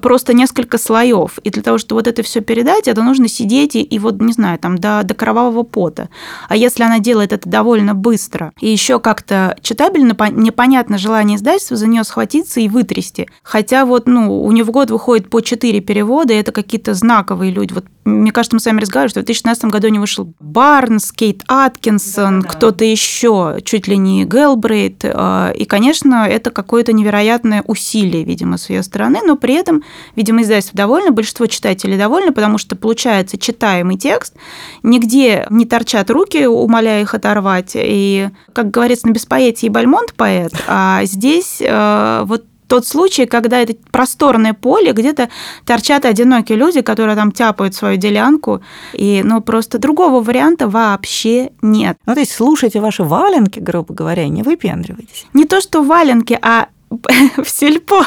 просто 0.00 0.34
несколько 0.34 0.78
слоев. 0.78 1.38
И 1.44 1.50
для 1.50 1.62
того, 1.62 1.78
чтобы 1.78 2.00
вот 2.00 2.06
это 2.06 2.22
все 2.22 2.40
передать, 2.40 2.88
это 2.88 3.02
нужно 3.02 3.28
сидеть 3.28 3.76
и, 3.76 3.82
и 3.82 3.98
вот, 3.98 4.20
не 4.20 4.32
знаю, 4.32 4.58
там 4.58 4.78
до, 4.78 5.02
до 5.04 5.14
кровавого 5.14 5.62
пота. 5.62 6.08
А 6.48 6.56
если 6.56 6.82
она 6.82 6.98
делает 6.98 7.32
это 7.32 7.48
довольно 7.48 7.94
быстро 7.94 8.52
и 8.60 8.68
еще 8.68 9.00
как-то 9.00 9.56
читабельно, 9.62 10.16
непонятно 10.30 10.98
желание 10.98 11.36
издательства 11.36 11.76
за 11.76 11.86
нее 11.86 12.04
схватиться 12.04 12.60
и 12.60 12.68
вытрясти. 12.68 13.28
Хотя 13.42 13.84
вот, 13.84 14.06
ну, 14.06 14.42
у 14.42 14.52
нее 14.52 14.64
в 14.64 14.70
год 14.70 14.90
выходит 14.90 15.30
по 15.30 15.40
4 15.40 15.80
перевода, 15.80 16.32
и 16.32 16.36
это 16.36 16.52
какие-то 16.52 16.94
знаковые 16.94 17.52
люди. 17.52 17.72
Вот 17.72 17.84
мне 18.04 18.32
кажется, 18.32 18.56
мы 18.56 18.60
с 18.60 18.66
вами 18.66 18.80
разговаривали, 18.80 19.10
что 19.10 19.20
в 19.20 19.24
2016 19.24 19.64
году 19.66 19.88
не 19.88 19.98
вышел 19.98 20.32
Барнс, 20.40 21.12
Кейт 21.12 21.42
Аткинсон, 21.46 22.40
да. 22.40 22.48
кто-то 22.48 22.84
еще, 22.84 23.58
чуть 23.64 23.86
ли 23.86 23.96
не 23.96 24.24
Гелбрейт. 24.24 25.04
А, 25.04 25.52
и, 25.52 25.64
конечно, 25.64 26.26
это 26.28 26.50
какое-то 26.50 26.92
невероятное 26.92 27.62
усилие, 27.66 28.24
видимо, 28.24 28.58
с 28.58 28.70
ее 28.70 28.82
стороны, 28.82 29.20
но 29.24 29.36
при 29.36 29.54
этом, 29.54 29.84
видимо, 30.16 30.42
издательство 30.42 30.76
довольно, 30.76 31.12
большинство 31.12 31.46
читателей 31.46 31.96
довольны, 31.96 32.32
потому 32.32 32.58
что 32.58 32.74
получается 32.74 33.38
читаемый 33.38 33.96
текст, 33.96 34.34
нигде 34.82 35.46
не 35.50 35.64
торчат 35.64 36.10
руки, 36.10 36.44
умоляя 36.46 37.02
их 37.02 37.14
оторвать. 37.14 37.72
И, 37.74 38.30
как 38.52 38.70
говорится, 38.70 39.06
на 39.06 39.12
беспоэтии 39.12 39.68
Бальмонт 39.68 40.14
поэт, 40.14 40.52
а 40.66 41.04
здесь 41.04 41.62
а, 41.64 42.24
вот 42.24 42.44
тот 42.72 42.86
случай, 42.86 43.26
когда 43.26 43.60
это 43.60 43.74
просторное 43.90 44.54
поле, 44.54 44.92
где-то 44.92 45.28
торчат 45.66 46.06
одинокие 46.06 46.56
люди, 46.56 46.80
которые 46.80 47.16
там 47.16 47.30
тяпают 47.30 47.74
свою 47.74 47.98
делянку, 47.98 48.62
и, 48.94 49.20
ну, 49.22 49.42
просто 49.42 49.76
другого 49.76 50.22
варианта 50.22 50.68
вообще 50.68 51.50
нет. 51.60 51.98
Ну, 52.06 52.14
то 52.14 52.20
есть 52.20 52.32
слушайте 52.32 52.80
ваши 52.80 53.04
валенки, 53.04 53.58
грубо 53.58 53.92
говоря, 53.92 54.26
не 54.26 54.42
выпендривайтесь. 54.42 55.26
Не 55.34 55.44
то, 55.44 55.60
что 55.60 55.82
валенки, 55.82 56.38
а 56.40 56.68
в 57.36 57.46
сельпо 57.46 58.06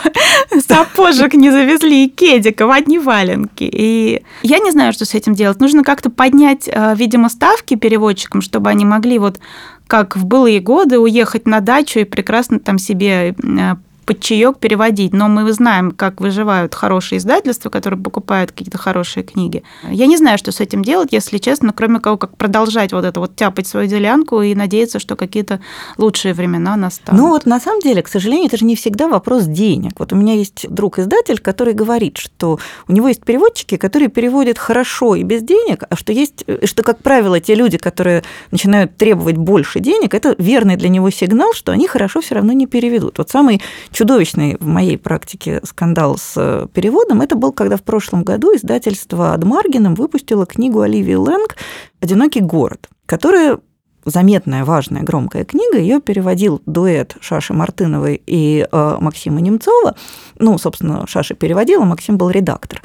сапожек 0.68 1.36
не 1.36 1.52
завезли 1.52 2.06
и 2.06 2.10
кедиков, 2.10 2.72
одни 2.72 2.98
валенки. 2.98 3.70
И 3.72 4.24
я 4.42 4.58
не 4.58 4.72
знаю, 4.72 4.94
что 4.94 5.06
с 5.06 5.14
этим 5.14 5.36
делать. 5.36 5.60
Нужно 5.60 5.84
как-то 5.84 6.10
поднять, 6.10 6.68
э, 6.68 6.96
видимо, 6.96 7.30
ставки 7.30 7.76
переводчикам, 7.76 8.42
чтобы 8.42 8.72
они 8.72 8.84
могли 8.84 9.20
вот 9.20 9.40
как 9.88 10.16
в 10.16 10.26
былые 10.26 10.60
годы 10.60 10.98
уехать 10.98 11.46
на 11.46 11.60
дачу 11.60 12.00
и 12.00 12.04
прекрасно 12.06 12.60
там 12.60 12.80
себе 12.80 13.36
э, 13.38 13.76
под 14.06 14.20
чаек 14.20 14.60
переводить. 14.60 15.14
Но 15.14 15.28
мы 15.28 15.52
знаем, 15.54 15.92
как 15.92 16.22
выживают 16.22 16.76
хорошие 16.76 17.20
издательства, 17.20 17.70
которые 17.70 18.00
покупают 18.02 18.52
какие-то 18.52 18.78
хорошие 18.78 19.24
книги. 19.24 19.64
Я 19.90 20.06
не 20.06 20.18
знаю, 20.18 20.38
что 20.38 20.52
с 20.52 20.60
этим 20.60 20.84
делать, 20.84 21.10
если 21.12 21.38
честно, 21.38 21.74
кроме 21.74 22.00
того, 22.00 22.18
как 22.18 22.38
продолжать 22.38 22.94
вот 22.94 23.06
это 23.06 23.20
вот 23.20 23.36
тяпать 23.36 23.68
свою 23.68 23.88
делянку 23.88 24.42
и 24.42 24.56
надеяться, 24.56 25.00
что 25.00 25.16
какие-то 25.16 25.60
лучшие 25.98 26.34
времена 26.34 26.76
настанут. 26.76 27.22
Ну 27.22 27.30
вот 27.30 27.46
на 27.46 27.60
самом 27.60 27.82
деле, 27.82 28.02
к 28.02 28.08
сожалению, 28.08 28.48
это 28.48 28.58
же 28.58 28.66
не 28.66 28.76
всегда 28.76 29.08
вопрос 29.08 29.46
денег. 29.46 29.94
Вот 30.00 30.14
у 30.14 30.16
меня 30.16 30.34
есть 30.34 30.68
друг-издатель, 30.70 31.40
который 31.40 31.74
говорит, 31.74 32.18
что 32.18 32.60
у 32.88 32.92
него 32.92 33.08
есть 33.08 33.24
переводчики, 33.24 33.78
которые 33.78 34.10
переводят 34.10 34.58
хорошо 34.58 35.16
и 35.16 35.24
без 35.24 35.42
денег, 35.42 35.84
а 35.90 35.96
что 35.96 36.14
есть, 36.14 36.46
что, 36.64 36.84
как 36.84 37.02
правило, 37.02 37.40
те 37.40 37.56
люди, 37.56 37.78
которые 37.78 38.24
начинают 38.52 38.98
требовать 38.98 39.38
больше 39.38 39.80
денег, 39.80 40.14
это 40.14 40.36
верный 40.38 40.76
для 40.76 40.90
него 40.90 41.10
сигнал, 41.10 41.54
что 41.54 41.72
они 41.72 41.88
хорошо 41.88 42.22
все 42.22 42.36
равно 42.36 42.54
не 42.54 42.68
переведут. 42.68 43.18
Вот 43.18 43.30
самый 43.30 43.62
чудовищный 43.96 44.58
в 44.60 44.68
моей 44.68 44.98
практике 44.98 45.62
скандал 45.64 46.18
с 46.18 46.34
э, 46.36 46.68
переводом, 46.74 47.22
это 47.22 47.36
был, 47.36 47.54
когда 47.54 47.78
в 47.78 47.84
прошлом 47.84 48.24
году 48.24 48.54
издательство 48.54 49.34
Адмаргином 49.34 49.96
выпустило 49.96 50.46
книгу 50.46 50.82
Оливии 50.82 51.16
Лэнг 51.16 51.56
«Одинокий 52.02 52.42
город», 52.42 52.90
которая 53.06 53.60
заметная, 54.04 54.66
важная, 54.66 55.02
громкая 55.02 55.46
книга. 55.46 55.78
Ее 55.78 56.02
переводил 56.02 56.62
дуэт 56.66 57.16
Шаши 57.22 57.54
Мартыновой 57.54 58.22
и 58.28 58.68
э, 58.70 58.98
Максима 59.00 59.40
Немцова. 59.40 59.96
Ну, 60.40 60.58
собственно, 60.58 61.08
Шаша 61.08 61.34
переводила, 61.34 61.86
Максим 61.86 62.18
был 62.18 62.30
редактор. 62.30 62.82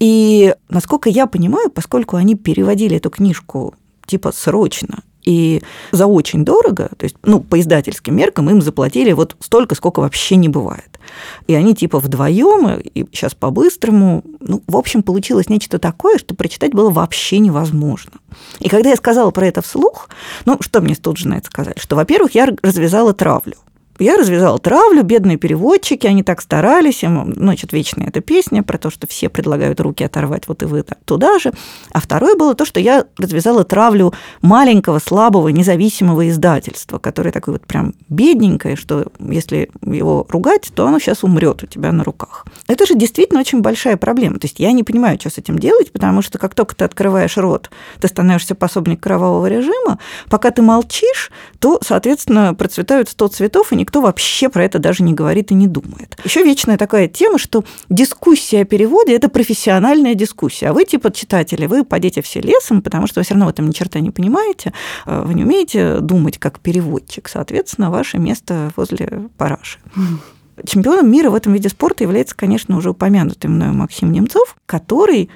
И, 0.00 0.54
насколько 0.70 1.10
я 1.10 1.26
понимаю, 1.26 1.70
поскольку 1.70 2.16
они 2.16 2.36
переводили 2.36 2.96
эту 2.96 3.10
книжку 3.10 3.74
типа 4.06 4.32
срочно 4.32 5.02
и 5.24 5.62
за 5.90 6.06
очень 6.06 6.44
дорого, 6.44 6.90
то 6.96 7.04
есть, 7.04 7.16
ну, 7.22 7.40
по 7.40 7.60
издательским 7.60 8.14
меркам 8.16 8.50
им 8.50 8.62
заплатили 8.62 9.12
вот 9.12 9.36
столько, 9.40 9.74
сколько 9.74 10.00
вообще 10.00 10.36
не 10.36 10.48
бывает. 10.48 10.98
И 11.46 11.54
они 11.54 11.74
типа 11.74 11.98
вдвоем, 11.98 12.80
и 12.80 13.04
сейчас 13.12 13.34
по-быстрому, 13.34 14.22
ну, 14.40 14.62
в 14.66 14.76
общем, 14.76 15.02
получилось 15.02 15.48
нечто 15.48 15.78
такое, 15.78 16.18
что 16.18 16.34
прочитать 16.34 16.72
было 16.72 16.90
вообще 16.90 17.38
невозможно. 17.38 18.12
И 18.60 18.68
когда 18.68 18.90
я 18.90 18.96
сказала 18.96 19.30
про 19.30 19.46
это 19.46 19.62
вслух, 19.62 20.08
ну, 20.44 20.58
что 20.60 20.80
мне 20.80 20.94
тут 20.94 21.18
же 21.18 21.28
на 21.28 21.34
это 21.34 21.46
сказать? 21.46 21.78
Что, 21.78 21.96
во-первых, 21.96 22.34
я 22.34 22.48
развязала 22.62 23.12
травлю. 23.12 23.56
Я 23.98 24.16
развязала 24.16 24.58
травлю, 24.58 25.04
бедные 25.04 25.36
переводчики, 25.36 26.06
они 26.06 26.22
так 26.22 26.40
старались, 26.40 27.04
им, 27.04 27.32
значит, 27.34 27.72
вечная 27.72 28.08
эта 28.08 28.20
песня 28.20 28.62
про 28.62 28.76
то, 28.76 28.90
что 28.90 29.06
все 29.06 29.28
предлагают 29.28 29.80
руки 29.80 30.02
оторвать, 30.02 30.48
вот 30.48 30.62
и 30.62 30.66
вы 30.66 30.84
туда 31.04 31.38
же. 31.38 31.52
А 31.92 32.00
второе 32.00 32.34
было 32.34 32.54
то, 32.54 32.64
что 32.64 32.80
я 32.80 33.04
развязала 33.18 33.62
травлю 33.64 34.12
маленького, 34.42 34.98
слабого, 34.98 35.48
независимого 35.48 36.28
издательства, 36.28 36.98
которое 36.98 37.30
такое 37.30 37.54
вот 37.54 37.66
прям 37.66 37.94
бедненькое, 38.08 38.74
что 38.74 39.06
если 39.20 39.70
его 39.82 40.26
ругать, 40.28 40.72
то 40.74 40.86
оно 40.86 40.98
сейчас 40.98 41.22
умрет 41.22 41.62
у 41.62 41.66
тебя 41.66 41.92
на 41.92 42.02
руках. 42.02 42.46
Это 42.66 42.86
же 42.86 42.94
действительно 42.96 43.40
очень 43.40 43.60
большая 43.60 43.96
проблема. 43.96 44.38
То 44.38 44.46
есть 44.46 44.58
я 44.58 44.72
не 44.72 44.82
понимаю, 44.82 45.18
что 45.20 45.30
с 45.30 45.38
этим 45.38 45.58
делать, 45.58 45.92
потому 45.92 46.20
что 46.22 46.38
как 46.38 46.54
только 46.54 46.74
ты 46.74 46.84
открываешь 46.84 47.36
рот, 47.36 47.70
ты 48.00 48.08
становишься 48.08 48.56
пособник 48.56 49.00
кровавого 49.00 49.46
режима, 49.46 49.98
пока 50.28 50.50
ты 50.50 50.62
молчишь, 50.62 51.30
то, 51.60 51.78
соответственно, 51.82 52.54
процветают 52.54 53.08
сто 53.08 53.28
цветов, 53.28 53.72
и 53.72 53.76
никто 53.84 54.00
вообще 54.00 54.48
про 54.48 54.64
это 54.64 54.78
даже 54.78 55.02
не 55.02 55.12
говорит 55.12 55.50
и 55.50 55.54
не 55.54 55.66
думает. 55.66 56.16
Еще 56.24 56.42
вечная 56.42 56.78
такая 56.78 57.06
тема, 57.06 57.38
что 57.38 57.64
дискуссия 57.90 58.62
о 58.62 58.64
переводе– 58.64 59.14
это 59.14 59.28
профессиональная 59.28 60.14
дискуссия. 60.14 60.70
А 60.70 60.72
вы, 60.72 60.86
типа 60.86 61.12
читатели, 61.12 61.66
вы 61.66 61.84
пойдете 61.84 62.22
все 62.22 62.40
лесом, 62.40 62.80
потому 62.80 63.06
что 63.06 63.20
вы 63.20 63.24
все 63.24 63.34
равно 63.34 63.44
в 63.44 63.50
этом 63.50 63.68
ни 63.68 63.72
черта 63.72 64.00
не 64.00 64.10
понимаете, 64.10 64.72
э, 65.04 65.22
вы 65.26 65.34
не 65.34 65.44
умеете 65.44 66.00
думать 66.00 66.38
как 66.38 66.60
переводчик. 66.60 67.28
Соответственно, 67.28 67.90
ваше 67.90 68.16
место 68.16 68.72
возле 68.74 69.28
параши. 69.36 69.78
Чемпионом 70.64 71.10
мира 71.10 71.28
в 71.28 71.34
этом 71.34 71.52
виде 71.52 71.68
спорта 71.68 72.04
является, 72.04 72.34
конечно, 72.34 72.78
уже 72.78 72.90
упомянутый 72.90 73.50
мною 73.50 73.74
Максим 73.74 74.12
Немцов, 74.12 74.56
который 74.64 75.28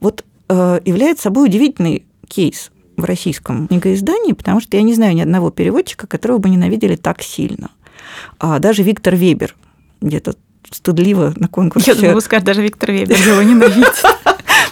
вот 0.00 0.26
э, 0.50 0.80
является 0.84 1.24
собой 1.24 1.46
удивительный 1.46 2.04
кейс 2.28 2.70
в 2.98 3.04
российском 3.04 3.66
книгоиздании, 3.68 4.32
потому 4.32 4.60
что 4.60 4.76
я 4.76 4.82
не 4.82 4.92
знаю 4.92 5.14
ни 5.14 5.22
одного 5.22 5.50
переводчика, 5.50 6.06
которого 6.06 6.38
бы 6.38 6.50
ненавидели 6.50 6.96
так 6.96 7.22
сильно. 7.22 7.70
А 8.38 8.58
даже 8.58 8.82
Виктор 8.82 9.14
Вебер 9.14 9.54
где-то 10.00 10.34
стыдливо 10.70 11.34
на 11.36 11.48
конкурсе. 11.48 11.92
Я 11.92 11.96
думаю, 11.96 12.20
скажет, 12.20 12.44
даже 12.44 12.62
Виктор 12.62 12.90
Вебер 12.90 13.16
его 13.16 13.42
ненавидит. 13.42 14.02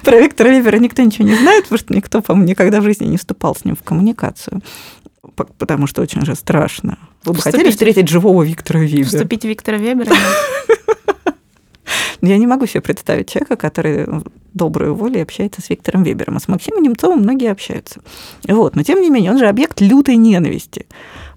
Про 0.02 0.20
Виктора 0.20 0.50
Вебера 0.50 0.78
никто 0.78 1.02
ничего 1.02 1.26
не 1.26 1.36
знает, 1.36 1.64
потому 1.64 1.78
что 1.78 1.94
никто, 1.94 2.22
по-моему, 2.22 2.48
никогда 2.48 2.80
в 2.80 2.84
жизни 2.84 3.06
не 3.06 3.16
вступал 3.16 3.54
с 3.54 3.64
ним 3.64 3.76
в 3.76 3.82
коммуникацию. 3.82 4.60
потому 5.58 5.86
что 5.86 6.02
очень 6.02 6.24
же 6.24 6.34
страшно. 6.34 6.98
Вы 7.24 7.32
бы 7.32 7.38
Вступить... 7.38 7.56
хотели 7.56 7.70
встретить 7.70 8.08
живого 8.08 8.42
Виктора 8.42 8.80
Вебера? 8.80 9.06
Вступить 9.06 9.42
в 9.42 9.48
Виктора 9.48 9.78
Вебера? 9.78 10.12
Я 12.20 12.38
не 12.38 12.46
могу 12.46 12.66
себе 12.66 12.80
представить 12.80 13.30
человека, 13.30 13.56
который 13.56 14.06
добрую 14.54 14.94
волю 14.94 15.22
общается 15.22 15.60
с 15.60 15.70
Виктором 15.70 16.04
Вебером. 16.04 16.36
А 16.36 16.40
с 16.40 16.46
Максимом 16.46 16.82
Немцовым 16.82 17.20
многие 17.20 17.50
общаются. 17.50 18.00
Вот. 18.46 18.76
Но, 18.76 18.82
тем 18.82 19.00
не 19.00 19.10
менее, 19.10 19.32
он 19.32 19.38
же 19.38 19.48
объект 19.48 19.80
лютой 19.80 20.16
ненависти. 20.16 20.86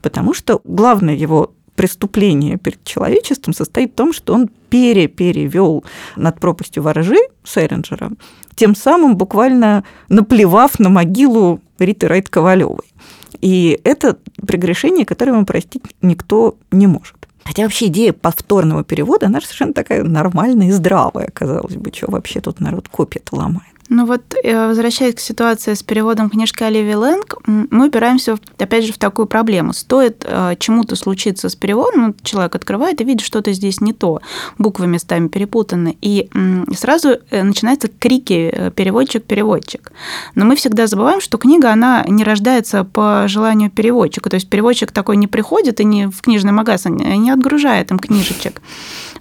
Потому 0.02 0.34
что 0.34 0.62
главное 0.64 1.16
его 1.16 1.54
преступление 1.76 2.58
перед 2.58 2.84
человечеством 2.84 3.54
состоит 3.54 3.92
в 3.92 3.96
том, 3.96 4.14
что 4.14 4.34
он 4.34 4.50
пере-перевел 4.70 5.84
над 6.16 6.40
пропастью 6.40 6.84
ворожи 6.84 7.18
Сэринджера, 7.44 8.12
тем 8.56 8.76
самым 8.76 9.18
буквально 9.18 9.84
наплевав 10.10 10.80
на 10.80 10.90
могилу 10.90 11.62
Риты 11.80 12.08
Райт 12.08 12.30
Ковалевой. 12.30 12.94
И 13.42 13.80
это 13.84 14.18
прегрешение, 14.48 15.06
которое 15.06 15.34
ему 15.34 15.46
простить 15.46 15.84
никто 16.02 16.56
не 16.72 16.88
может. 16.88 17.16
Хотя 17.44 17.64
вообще 17.64 17.88
идея 17.88 18.12
повторного 18.12 18.84
перевода, 18.84 19.28
она 19.28 19.40
же 19.40 19.46
совершенно 19.46 19.74
такая 19.74 20.04
нормальная 20.04 20.70
и 20.70 20.72
здравая, 20.72 21.30
казалось 21.32 21.76
бы, 21.76 21.92
что 21.94 22.10
вообще 22.10 22.42
тут 22.42 22.60
народ 22.60 22.90
копит 22.90 23.30
ломает. 23.32 23.75
Ну 23.90 24.06
вот, 24.06 24.22
э, 24.44 24.68
возвращаясь 24.68 25.16
к 25.16 25.20
ситуации 25.20 25.76
с 25.76 25.84
переводом 25.84 26.30
книжки 26.30 26.64
Оливии 26.64 26.96
Лэнг, 26.96 27.36
мы 27.46 27.88
упираемся, 27.88 28.38
опять 28.58 28.86
же, 28.86 28.94
в 28.94 28.98
такую 28.98 29.28
проблему. 29.28 29.74
Стоит 29.74 30.26
э, 30.28 30.56
чему-то 30.58 30.96
случиться 30.96 31.50
с 31.50 31.56
переводом, 31.56 32.02
ну, 32.02 32.16
человек 32.24 32.56
открывает 32.56 33.00
и 33.02 33.04
видит, 33.04 33.22
что-то 33.22 33.54
здесь 33.54 33.82
не 33.82 33.94
то, 33.94 34.22
буквы 34.58 34.88
местами 34.88 35.28
перепутаны, 35.28 35.96
и 36.02 36.30
сразу 36.76 37.18
э, 37.30 37.44
начинаются 37.44 37.88
крики 37.88 38.72
«переводчик-переводчик». 38.76 39.92
Но 40.34 40.46
мы 40.46 40.56
всегда 40.56 40.88
забываем, 40.88 41.22
что 41.22 41.38
книга, 41.38 41.72
она 41.72 42.04
не 42.08 42.24
рождается 42.24 42.84
по 42.86 43.28
желанию 43.28 43.70
переводчика. 43.70 44.30
То 44.30 44.36
есть 44.36 44.50
переводчик 44.50 44.92
такой 44.92 45.18
не 45.18 45.28
приходит 45.28 45.80
и 45.80 45.86
не 45.86 46.08
в 46.08 46.22
книжный 46.22 46.52
магазин, 46.52 46.96
не 46.96 47.30
отгружает 47.30 47.92
им 47.92 48.00
книжечек. 48.00 48.62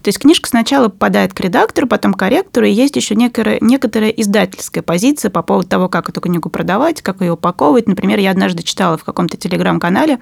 То 0.04 0.08
есть 0.08 0.18
книжка 0.18 0.50
сначала 0.50 0.90
попадает 0.90 1.32
к 1.32 1.40
редактору, 1.40 1.88
потом 1.88 2.12
к 2.12 2.18
корректору, 2.18 2.66
и 2.66 2.70
есть 2.70 2.94
еще 2.94 3.14
некоторая, 3.14 3.56
некоторая 3.62 4.10
издательская 4.10 4.82
позиция 4.82 5.30
по 5.30 5.42
поводу 5.42 5.66
того, 5.66 5.88
как 5.88 6.10
эту 6.10 6.20
книгу 6.20 6.50
продавать, 6.50 7.00
как 7.00 7.22
ее 7.22 7.32
упаковывать. 7.32 7.88
Например, 7.88 8.18
я 8.18 8.30
однажды 8.30 8.62
читала 8.62 8.98
в 8.98 9.04
каком-то 9.04 9.38
телеграм-канале 9.38 10.18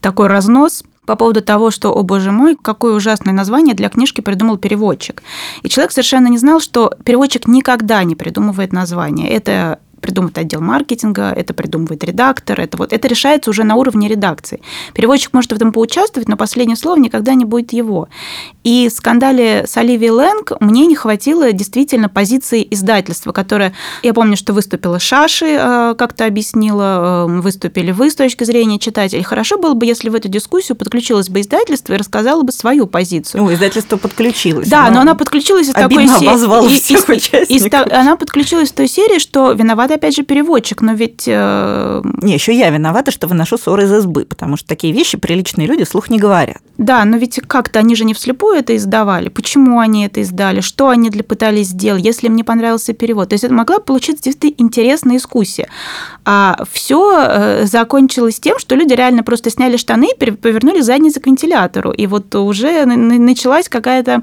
такой 0.00 0.26
разнос 0.26 0.82
по 1.06 1.14
поводу 1.14 1.40
того, 1.40 1.70
что, 1.70 1.94
о 1.94 2.02
боже 2.02 2.32
мой, 2.32 2.56
какое 2.60 2.96
ужасное 2.96 3.32
название 3.32 3.76
для 3.76 3.90
книжки 3.90 4.22
придумал 4.22 4.58
переводчик. 4.58 5.22
И 5.62 5.68
человек 5.68 5.92
совершенно 5.92 6.26
не 6.26 6.38
знал, 6.38 6.58
что 6.58 6.92
переводчик 7.04 7.46
никогда 7.46 8.02
не 8.02 8.16
придумывает 8.16 8.72
название. 8.72 9.30
Это 9.30 9.78
придумывает 10.00 10.38
отдел 10.38 10.60
маркетинга, 10.60 11.32
это 11.32 11.54
придумывает 11.54 12.04
редактор, 12.04 12.60
это 12.60 12.76
вот 12.76 12.92
это 12.92 13.08
решается 13.08 13.50
уже 13.50 13.64
на 13.64 13.76
уровне 13.76 14.08
редакции. 14.08 14.60
Переводчик 14.94 15.32
может 15.32 15.52
в 15.52 15.56
этом 15.56 15.72
поучаствовать, 15.72 16.28
но 16.28 16.36
последнее 16.36 16.76
слово 16.76 16.98
никогда 16.98 17.34
не 17.34 17.44
будет 17.44 17.72
его. 17.72 18.08
И 18.66 18.88
в 18.88 18.92
скандале 18.92 19.64
с 19.64 19.76
Оливией 19.76 20.10
Лэнг 20.10 20.54
мне 20.58 20.86
не 20.86 20.96
хватило 20.96 21.52
действительно 21.52 22.08
позиции 22.08 22.66
издательства, 22.68 23.30
которое, 23.30 23.72
я 24.02 24.12
помню, 24.12 24.36
что 24.36 24.52
выступила 24.52 24.98
Шаши, 24.98 25.56
э, 25.56 25.94
как-то 25.96 26.26
объяснила, 26.26 27.28
э, 27.28 27.40
выступили 27.42 27.92
вы 27.92 28.10
с 28.10 28.16
точки 28.16 28.42
зрения 28.42 28.80
читателей. 28.80 29.22
Хорошо 29.22 29.56
было 29.56 29.74
бы, 29.74 29.86
если 29.86 30.08
в 30.08 30.16
эту 30.16 30.26
дискуссию 30.26 30.76
подключилось 30.76 31.28
бы 31.28 31.42
издательство 31.42 31.94
и 31.94 31.96
рассказало 31.96 32.42
бы 32.42 32.50
свою 32.50 32.88
позицию. 32.88 33.44
Ну, 33.44 33.54
издательство 33.54 33.98
подключилось. 33.98 34.66
Да, 34.66 34.88
но, 34.88 34.94
но 34.96 35.00
она 35.02 35.14
подключилась 35.14 35.68
из 35.68 35.72
такой 35.72 36.08
серии. 36.08 37.94
Она 37.94 38.16
подключилась 38.16 38.70
в 38.70 38.74
той 38.74 38.88
серии, 38.88 39.20
что 39.20 39.52
виноват 39.52 39.92
опять 39.92 40.16
же, 40.16 40.24
переводчик, 40.24 40.82
но 40.82 40.94
ведь... 40.94 41.22
Э... 41.28 42.02
Не, 42.20 42.34
еще 42.34 42.52
я 42.52 42.70
виновата, 42.70 43.12
что 43.12 43.28
выношу 43.28 43.58
ссоры 43.58 43.84
из 43.84 43.92
избы, 43.92 44.24
потому 44.24 44.56
что 44.56 44.66
такие 44.66 44.92
вещи 44.92 45.16
приличные 45.16 45.68
люди 45.68 45.84
слух 45.84 46.10
не 46.10 46.18
говорят. 46.18 46.58
Да, 46.78 47.04
но 47.04 47.16
ведь 47.16 47.38
как-то 47.46 47.78
они 47.78 47.94
же 47.94 48.04
не 48.04 48.12
вслепую 48.12 48.55
это 48.56 48.76
издавали. 48.76 49.28
Почему 49.28 49.78
они 49.78 50.06
это 50.06 50.20
издали? 50.20 50.60
Что 50.60 50.88
они 50.88 51.10
для 51.10 51.22
пытались 51.22 51.68
сделать, 51.68 52.04
если 52.04 52.26
им 52.26 52.36
не 52.36 52.44
понравился 52.44 52.92
перевод? 52.92 53.28
То 53.28 53.34
есть 53.34 53.44
это 53.44 53.54
могла 53.54 53.78
получиться 53.78 54.24
действительно 54.24 54.66
интересная 54.66 55.16
дискуссия. 55.16 55.68
А 56.24 56.64
все 56.70 57.14
э, 57.16 57.66
закончилось 57.66 58.40
тем, 58.40 58.58
что 58.58 58.74
люди 58.74 58.92
реально 58.92 59.22
просто 59.22 59.50
сняли 59.50 59.76
штаны 59.76 60.08
и 60.12 60.30
повернули 60.30 60.80
задницы 60.80 61.20
к 61.20 61.26
вентилятору. 61.26 61.90
И 61.90 62.06
вот 62.06 62.34
уже 62.34 62.84
началась 62.84 63.68
какая-то 63.68 64.22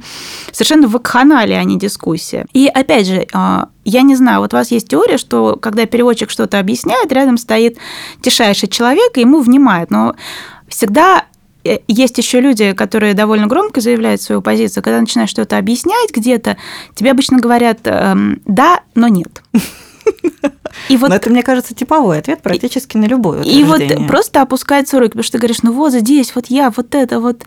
совершенно 0.52 0.88
вакханалия, 0.88 1.60
а 1.60 1.63
не 1.63 1.78
дискуссия. 1.78 2.46
И 2.54 2.67
опять 2.67 3.08
же, 3.08 3.28
а, 3.34 3.69
я 3.86 4.02
не 4.02 4.15
знаю, 4.15 4.39
вот 4.39 4.54
у 4.54 4.58
вас 4.58 4.72
есть 4.72 4.88
теория, 4.89 5.17
что 5.17 5.58
когда 5.62 5.86
переводчик 5.86 6.30
что-то 6.30 6.60
объясняет, 6.60 7.12
рядом 7.12 7.38
стоит 7.38 7.78
тишайший 8.22 8.69
человек 8.69 9.17
и 9.17 9.22
ему 9.22 9.41
внимает. 9.41 9.91
Но 9.91 10.15
всегда 10.67 11.26
есть 11.88 12.17
еще 12.17 12.41
люди, 12.41 12.73
которые 12.73 13.13
довольно 13.13 13.47
громко 13.47 13.82
заявляют 13.82 14.21
свою 14.21 14.41
позицию. 14.41 14.84
Когда 14.84 14.99
начинаешь 14.99 15.30
что-то 15.30 15.58
объяснять 15.58 16.12
где-то, 16.13 16.58
тебе 16.95 17.12
обычно 17.12 17.39
говорят 17.39 17.80
эм, 17.86 18.41
«да, 18.45 18.82
но 18.95 19.08
нет». 19.08 19.41
И 20.89 20.97
вот, 20.97 21.10
Но 21.10 21.15
это, 21.15 21.30
мне 21.30 21.43
кажется, 21.43 21.73
типовой 21.73 22.17
ответ 22.17 22.41
практически 22.41 22.97
на 22.97 23.06
любой 23.06 23.45
И 23.47 23.63
вот 23.63 23.82
просто 24.08 24.41
опускается 24.41 24.99
руки, 24.99 25.12
потому 25.12 25.23
что 25.23 25.34
ты 25.34 25.38
говоришь, 25.38 25.62
ну 25.62 25.71
вот 25.71 25.93
здесь 25.93 26.34
вот 26.36 26.47
я 26.47 26.71
вот 26.76 26.95
это 26.95 27.19
вот 27.19 27.43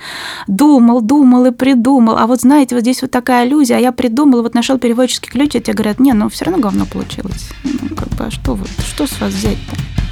думал, 0.46 1.00
думал 1.00 1.46
и 1.46 1.50
придумал, 1.50 2.16
а 2.16 2.26
вот 2.26 2.40
знаете, 2.40 2.74
вот 2.74 2.82
здесь 2.82 3.02
вот 3.02 3.10
такая 3.10 3.42
аллюзия, 3.42 3.76
а 3.76 3.80
я 3.80 3.92
придумал, 3.92 4.42
вот 4.42 4.54
нашел 4.54 4.78
переводческий 4.78 5.28
ключ, 5.28 5.54
и 5.54 5.60
тебе 5.60 5.74
говорят, 5.74 6.00
не, 6.00 6.12
ну 6.12 6.28
все 6.28 6.44
равно 6.44 6.60
говно 6.62 6.86
получилось. 6.86 7.48
Ну, 7.64 7.94
как 7.94 8.08
бы, 8.10 8.24
а 8.24 8.30
что, 8.30 8.54
вы, 8.54 8.66
что 8.86 9.06
с 9.06 9.20
вас 9.20 9.32
взять-то? 9.32 10.05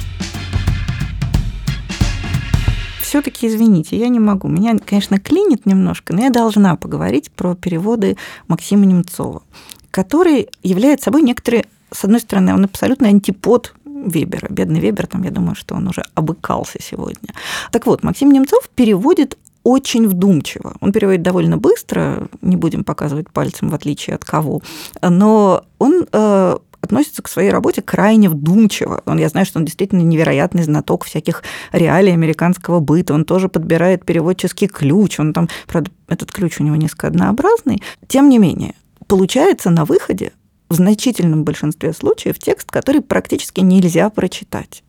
Все-таки 3.05 3.47
извините, 3.47 3.97
я 3.97 4.09
не 4.09 4.19
могу. 4.19 4.47
Меня, 4.47 4.77
конечно, 4.77 5.19
клинит 5.19 5.65
немножко, 5.65 6.13
но 6.13 6.23
я 6.23 6.29
должна 6.29 6.75
поговорить 6.75 7.31
про 7.31 7.55
переводы 7.55 8.17
Максима 8.47 8.85
Немцова, 8.85 9.43
который 9.91 10.49
является 10.63 11.05
собой 11.05 11.21
некоторые 11.21 11.65
с 11.91 12.03
одной 12.03 12.19
стороны, 12.19 12.53
он 12.53 12.65
абсолютно 12.65 13.07
антипод 13.07 13.73
Вебера. 13.85 14.47
Бедный 14.49 14.79
Вебер, 14.79 15.07
там, 15.07 15.23
я 15.23 15.31
думаю, 15.31 15.55
что 15.55 15.75
он 15.75 15.87
уже 15.87 16.03
обыкался 16.13 16.81
сегодня. 16.81 17.29
Так 17.71 17.85
вот, 17.85 18.03
Максим 18.03 18.31
Немцов 18.31 18.69
переводит 18.75 19.37
очень 19.63 20.07
вдумчиво. 20.07 20.75
Он 20.81 20.91
переводит 20.91 21.21
довольно 21.21 21.57
быстро, 21.57 22.27
не 22.41 22.55
будем 22.55 22.83
показывать 22.83 23.29
пальцем, 23.29 23.69
в 23.69 23.75
отличие 23.75 24.15
от 24.15 24.25
кого, 24.25 24.61
но 25.01 25.63
он 25.79 26.05
э, 26.11 26.57
относится 26.85 27.21
к 27.21 27.27
своей 27.27 27.51
работе 27.51 27.81
крайне 27.81 28.29
вдумчиво. 28.29 29.01
Он, 29.05 29.17
я 29.17 29.29
знаю, 29.29 29.45
что 29.45 29.59
он 29.59 29.65
действительно 29.65 30.01
невероятный 30.01 30.63
знаток 30.63 31.05
всяких 31.05 31.43
реалий 31.71 32.13
американского 32.13 32.79
быта. 32.79 33.13
Он 33.13 33.25
тоже 33.25 33.49
подбирает 33.49 34.05
переводческий 34.05 34.67
ключ. 34.67 35.19
Он 35.19 35.33
там, 35.33 35.49
правда, 35.67 35.91
этот 36.07 36.31
ключ 36.31 36.59
у 36.59 36.63
него 36.63 36.75
несколько 36.75 37.07
однообразный. 37.07 37.81
Тем 38.07 38.29
не 38.29 38.37
менее, 38.37 38.73
получается 39.07 39.69
на 39.69 39.85
выходе 39.85 40.31
в 40.69 40.75
значительном 40.75 41.43
большинстве 41.43 41.93
случаев 41.93 42.39
текст, 42.39 42.71
который 42.71 43.01
практически 43.01 43.61
нельзя 43.61 44.09
прочитать. 44.09 44.83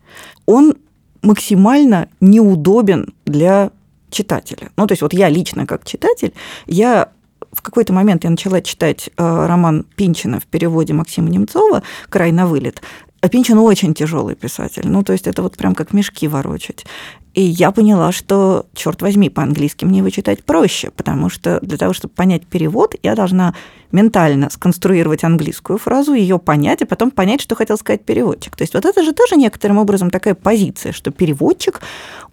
Он 0.47 0.75
максимально 1.23 2.09
неудобен 2.21 3.15
для 3.25 3.71
читателя. 4.11 4.71
Ну, 4.77 4.87
то 4.87 4.93
есть 4.93 5.03
вот 5.03 5.13
я 5.13 5.29
лично 5.29 5.67
как 5.67 5.85
читатель, 5.85 6.33
я 6.67 7.11
в 7.57 7.63
какой-то 7.63 7.93
момент 7.93 8.25
я 8.25 8.31
начала 8.31 8.61
читать 8.61 9.09
э, 9.17 9.47
роман 9.47 9.87
Пинчина 9.97 10.39
в 10.39 10.47
переводе 10.47 10.93
Максима 10.93 11.31
Немцова 11.31 11.83
«Край 12.11 12.31
на 12.31 12.47
вылет». 12.47 12.83
А 13.23 13.29
Пинчин 13.29 13.59
очень 13.59 13.95
тяжелый 13.95 14.35
писатель. 14.35 14.87
Ну, 14.87 15.03
то 15.03 15.13
есть 15.13 15.27
это 15.27 15.43
вот 15.43 15.57
прям 15.57 15.75
как 15.75 15.93
мешки 15.93 16.29
ворочать. 16.29 16.85
И 17.33 17.43
я 17.43 17.71
поняла, 17.71 18.13
что, 18.13 18.67
черт 18.75 19.03
возьми, 19.03 19.31
по-английски 19.31 19.85
мне 19.85 19.99
его 19.99 20.11
читать 20.11 20.45
проще, 20.45 20.91
потому 20.91 21.29
что 21.29 21.59
для 21.61 21.77
того, 21.77 21.93
чтобы 21.93 22.15
понять 22.15 22.47
перевод, 22.47 22.95
я 23.03 23.15
должна 23.15 23.55
ментально 23.91 24.49
сконструировать 24.51 25.25
английскую 25.25 25.79
фразу, 25.79 26.13
ее 26.15 26.39
понять, 26.39 26.83
а 26.83 26.87
потом 26.87 27.11
понять, 27.11 27.41
что 27.41 27.55
хотел 27.55 27.79
сказать 27.79 28.05
переводчик. 28.05 28.55
То 28.55 28.63
есть 28.63 28.75
вот 28.75 28.85
это 28.85 29.03
же 29.03 29.13
тоже 29.13 29.37
некоторым 29.37 29.79
образом 29.79 30.11
такая 30.11 30.35
позиция, 30.35 30.93
что 30.93 31.11
переводчик, 31.11 31.81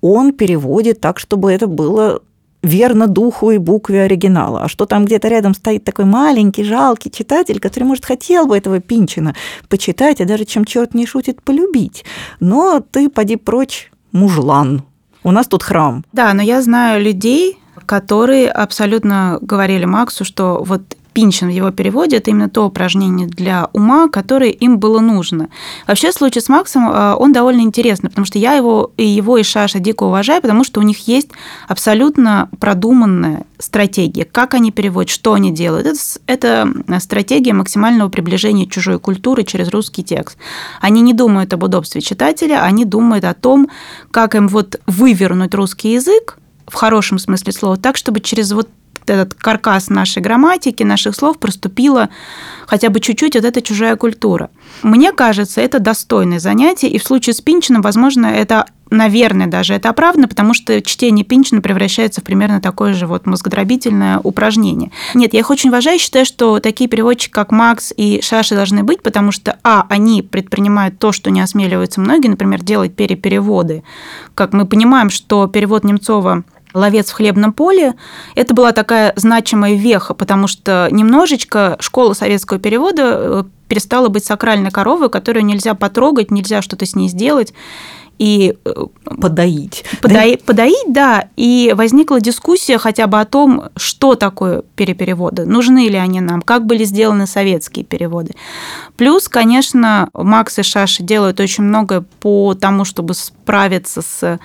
он 0.02 0.34
переводит 0.34 1.02
так, 1.02 1.18
чтобы 1.18 1.52
это 1.52 1.68
было 1.68 2.22
верно 2.64 3.08
духу 3.08 3.52
и 3.52 3.58
букве 3.58 4.04
оригинала. 4.04 4.64
А 4.64 4.68
что 4.68 4.86
там 4.86 5.06
где-то 5.06 5.28
рядом 5.28 5.54
стоит 5.54 5.84
такой 5.84 6.06
маленький, 6.06 6.64
жалкий 6.64 7.12
читатель, 7.12 7.60
который, 7.60 7.84
может, 7.84 8.06
хотел 8.06 8.48
бы 8.48 8.58
этого 8.58 8.80
Пинчина 8.80 9.36
почитать, 9.70 10.22
и 10.22 10.26
даже 10.26 10.46
чем 10.46 10.66
черт 10.66 10.96
не 10.96 11.06
шутит, 11.06 11.44
полюбить. 11.44 12.06
Но 12.40 12.80
ты 12.80 13.10
поди 13.10 13.36
прочь, 13.36 13.92
мужлан, 14.12 14.84
у 15.24 15.32
нас 15.32 15.48
тут 15.48 15.64
храм. 15.64 16.04
Да, 16.14 16.34
но 16.34 16.42
я 16.42 16.62
знаю 16.62 17.04
людей, 17.04 17.58
которые 17.86 18.50
абсолютно 18.50 19.38
говорили 19.42 19.86
Максу, 19.86 20.26
что 20.26 20.64
вот 20.64 20.82
Пинчин 21.14 21.48
в 21.48 21.52
его 21.52 21.72
переводе– 21.72 22.18
это 22.18 22.32
именно 22.32 22.50
то 22.50 22.66
упражнение 22.66 23.28
для 23.28 23.70
ума, 23.74 24.10
которое 24.10 24.50
им 24.50 24.80
было 24.80 25.00
нужно. 25.00 25.50
Вообще, 25.88 26.12
случай 26.12 26.42
с 26.42 26.50
Максом, 26.50 26.90
э, 26.90 27.16
он 27.16 27.32
довольно 27.34 27.62
интересный, 27.62 28.10
потому 28.10 28.26
что 28.26 28.40
я 28.40 28.54
его 28.54 28.92
и 28.98 29.06
его, 29.06 29.38
и 29.38 29.44
Шаша 29.44 29.80
дико 29.80 30.04
уважаю, 30.04 30.42
потому 30.42 30.64
что 30.64 30.80
у 30.80 30.84
них 30.84 31.08
есть 31.08 31.30
абсолютно 31.68 32.50
продуманная 32.60 33.46
стратегия, 33.60 34.26
как 34.26 34.54
они 34.54 34.72
переводят, 34.72 35.10
что 35.10 35.34
они 35.34 35.52
делают. 35.52 35.88
Это, 35.88 36.70
это 36.88 37.00
стратегия 37.00 37.54
максимального 37.54 38.10
приближения 38.10 38.66
чужой 38.66 39.00
культуры 39.00 39.44
через 39.44 39.70
русский 39.70 40.04
текст. 40.04 40.38
Они 40.82 41.02
не 41.02 41.14
думают 41.14 41.54
об 41.54 41.64
удобстве 41.64 42.02
читателя, 42.02 42.64
они 42.64 42.86
думают 42.86 43.26
о 43.26 43.34
том, 43.34 43.70
как 44.12 44.36
им 44.36 44.48
вот 44.48 44.80
вывернуть 44.88 45.54
русский 45.54 45.94
язык, 45.94 46.38
в 46.68 46.76
хорошем 46.76 47.20
смысле 47.20 47.52
слова, 47.52 47.78
так, 47.78 47.98
чтобы 47.98 48.20
через 48.20 48.52
вот 48.52 48.70
этот 49.10 49.34
каркас 49.34 49.90
нашей 49.90 50.22
грамматики, 50.22 50.84
наших 50.84 51.16
слов 51.16 51.40
проступила 51.40 52.10
хотя 52.68 52.90
бы 52.90 53.00
чуть-чуть 53.00 53.36
вот 53.36 53.46
эта 53.46 53.62
чужая 53.62 53.96
культура. 53.96 54.50
Мне 54.82 55.12
кажется, 55.12 55.62
это 55.62 55.80
достойное 55.80 56.40
занятие, 56.40 56.90
и 56.90 56.98
в 56.98 57.04
случае 57.04 57.34
с 57.34 57.42
Пинчином, 57.42 57.82
возможно, 57.82 58.28
это 58.28 58.66
наверное, 58.94 59.48
даже 59.48 59.74
это 59.74 59.90
оправдано, 59.90 60.28
потому 60.28 60.54
что 60.54 60.82
чтение 60.82 61.26
Пинчина 61.26 61.62
превращается 61.62 62.22
в 62.22 62.24
примерно 62.24 62.62
такое 62.62 62.94
же 62.94 63.08
вот 63.08 63.26
мозгодробительное 63.26 64.20
упражнение. 64.24 64.92
Нет, 65.14 65.34
я 65.34 65.40
их 65.40 65.50
очень 65.50 65.70
уважаю, 65.70 66.00
считаю, 66.00 66.26
что 66.26 66.60
такие 66.60 66.90
переводчики, 66.90 67.32
как 67.32 67.52
Макс 67.52 67.92
и 67.96 68.22
Шаши, 68.22 68.56
должны 68.56 68.84
быть, 68.84 69.02
потому 69.02 69.32
что, 69.32 69.58
а, 69.64 69.86
они 69.90 70.22
предпринимают 70.22 71.00
то, 71.00 71.12
что 71.12 71.32
не 71.32 71.42
осмеливаются 71.42 72.00
многие, 72.00 72.28
например, 72.28 72.62
делать 72.62 72.96
перепереводы. 72.96 73.84
Как 74.36 74.54
мы 74.54 74.66
понимаем, 74.66 75.10
что 75.10 75.48
перевод 75.48 75.84
Немцова 75.84 76.44
ловец 76.74 77.10
в 77.10 77.14
хлебном 77.14 77.54
поле. 77.54 77.96
Это 78.36 78.54
была 78.54 78.72
такая 78.72 79.14
значимая 79.16 79.76
веха, 79.76 80.14
потому 80.14 80.48
что 80.48 80.88
немножечко 80.92 81.78
школа 81.80 82.14
советского 82.14 82.60
перевода 82.60 83.02
э, 83.04 83.44
перестала 83.68 84.10
быть 84.10 84.26
сакральной 84.26 84.72
коровой, 84.72 85.10
которую 85.10 85.46
нельзя 85.46 85.74
потрогать, 85.74 86.32
нельзя 86.32 86.62
что-то 86.62 86.86
с 86.86 86.96
ней 86.96 87.10
сделать 87.10 87.54
и 88.24 88.56
э, 88.64 88.74
подоить. 89.20 89.84
Подои, 90.02 90.38
да? 90.38 90.46
Подоить, 90.46 90.94
да. 90.94 91.28
И 91.36 91.74
возникла 91.76 92.22
дискуссия 92.22 92.78
хотя 92.78 93.08
бы 93.08 93.20
о 93.20 93.26
том, 93.26 93.66
что 93.76 94.16
такое 94.16 94.62
перепереводы, 94.76 95.46
нужны 95.46 95.90
ли 95.90 95.98
они 95.98 96.22
нам, 96.22 96.42
как 96.42 96.66
были 96.66 96.86
сделаны 96.86 97.28
советские 97.28 97.84
переводы. 97.84 98.34
Плюс, 98.96 99.28
конечно, 99.28 100.08
Макс 100.14 100.58
и 100.58 100.64
Шаша 100.64 101.04
делают 101.04 101.42
очень 101.42 101.66
многое 101.66 102.06
по 102.22 102.54
тому, 102.54 102.86
чтобы 102.86 103.14
справиться 103.14 104.02
с 104.02 104.40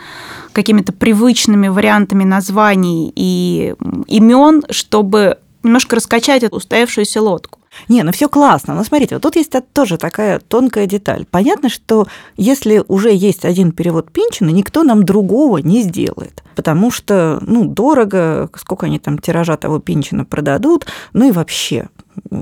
какими-то 0.52 0.92
привычными 0.92 1.68
вариантами 1.68 2.24
названий 2.24 3.12
и 3.14 3.76
имен, 4.08 4.64
чтобы 4.70 5.38
немножко 5.62 5.94
раскачать 5.94 6.42
эту 6.42 6.56
устоявшуюся 6.56 7.22
лодку. 7.22 7.57
Не, 7.88 8.02
ну 8.02 8.12
все 8.12 8.28
классно. 8.28 8.74
Но 8.74 8.84
смотрите, 8.84 9.14
вот 9.16 9.22
тут 9.22 9.36
есть 9.36 9.52
тоже 9.72 9.96
такая 9.98 10.40
тонкая 10.40 10.86
деталь. 10.86 11.26
Понятно, 11.30 11.68
что 11.68 12.06
если 12.36 12.82
уже 12.88 13.12
есть 13.12 13.44
один 13.44 13.72
перевод 13.72 14.10
Пинчина, 14.10 14.50
никто 14.50 14.82
нам 14.82 15.04
другого 15.04 15.58
не 15.58 15.82
сделает. 15.82 16.42
Потому 16.54 16.90
что, 16.90 17.38
ну, 17.42 17.64
дорого, 17.64 18.50
сколько 18.56 18.86
они 18.86 18.98
там 18.98 19.18
тиража 19.18 19.56
того 19.56 19.78
Пинчина 19.78 20.24
продадут, 20.24 20.86
ну 21.12 21.28
и 21.28 21.30
вообще, 21.30 21.88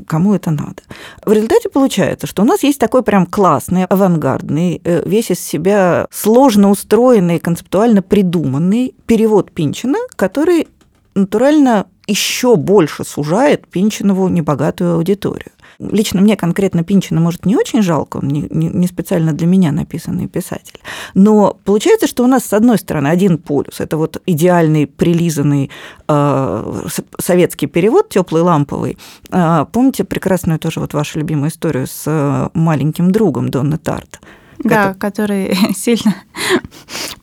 кому 0.07 0.35
это 0.35 0.51
надо. 0.51 0.83
В 1.25 1.33
результате 1.33 1.69
получается, 1.69 2.27
что 2.27 2.43
у 2.43 2.45
нас 2.47 2.63
есть 2.63 2.79
такой 2.79 3.03
прям 3.03 3.27
классный, 3.27 3.85
авангардный, 3.85 4.81
э, 4.83 5.03
весь 5.07 5.31
из 5.31 5.41
себя 5.41 6.07
сложно 6.11 6.71
устроенный, 6.71 7.39
концептуально 7.39 8.03
придуманный 8.03 8.95
перевод 9.07 9.53
Пинчина, 9.53 9.99
который 10.17 10.69
натурально 11.15 11.87
еще 12.07 12.57
больше 12.57 13.05
сужает 13.05 13.67
Пинчинову 13.67 14.29
небогатую 14.29 14.95
аудиторию. 14.95 15.51
Лично 15.79 16.21
мне 16.21 16.37
конкретно 16.37 16.85
Пинчина, 16.85 17.21
может, 17.21 17.45
не 17.45 17.57
очень 17.57 17.83
жалко, 17.83 18.19
он 18.19 18.29
не, 18.29 18.87
специально 18.87 19.33
для 19.33 19.47
меня 19.47 19.73
написанный 19.73 20.27
писатель. 20.27 20.81
Но 21.15 21.57
получается, 21.65 22.07
что 22.07 22.25
у 22.25 22.27
нас, 22.27 22.45
с 22.45 22.53
одной 22.53 22.79
стороны, 22.79 23.09
один 23.09 23.39
полюс– 23.39 23.75
это 23.81 23.97
вот 23.97 24.23
идеальный, 24.27 24.87
прилизанный 24.87 25.71
э, 26.09 26.83
советский 27.21 27.67
перевод, 27.67 28.09
теплый 28.09 28.43
ламповый. 28.43 28.97
Э, 29.31 29.67
помните 29.71 30.05
прекрасную 30.05 30.59
тоже 30.59 30.81
вот 30.81 30.95
вашу 30.95 31.19
любимую 31.19 31.51
историю 31.51 31.87
с 31.87 32.05
э, 32.07 32.49
маленьким 32.55 33.11
другом 33.11 33.51
Донны 33.51 33.77
Тарт? 33.77 34.21
Да, 34.59 34.91
это... 34.91 34.99
который 34.99 35.57
сильно 35.77 36.15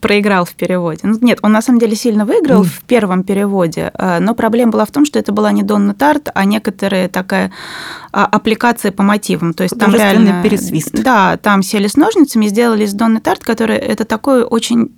проиграл 0.00 0.44
в 0.44 0.54
переводе. 0.54 1.00
Ну, 1.04 1.18
нет, 1.20 1.38
он 1.42 1.52
на 1.52 1.62
самом 1.62 1.78
деле 1.78 1.96
сильно 1.96 2.24
выиграл 2.26 2.62
mm. 2.62 2.66
в 2.66 2.82
первом 2.84 3.24
переводе, 3.24 3.90
э, 3.94 4.18
но 4.20 4.34
проблема 4.34 4.72
была 4.72 4.84
в 4.84 4.90
том, 4.90 5.06
что 5.06 5.18
это 5.18 5.32
была 5.32 5.50
не 5.52 5.62
Донна 5.62 5.94
Тарт, 5.94 6.28
а 6.34 6.44
некоторая 6.44 7.08
такая 7.08 7.52
а, 8.12 8.26
аппликация 8.26 8.92
по 8.92 9.02
мотивам. 9.02 9.54
То 9.54 9.62
есть 9.62 9.78
там 9.78 9.94
реально... 9.94 10.42
пересвист. 10.42 10.92
Да, 10.92 11.36
там 11.36 11.62
сели 11.62 11.86
с 11.86 11.96
ножницами 11.96 12.46
сделали 12.46 12.84
из 12.84 12.92
Донны 12.92 13.20
Тарт, 13.20 13.44
который 13.44 13.76
это 13.76 14.04
такой 14.04 14.42
очень 14.42 14.90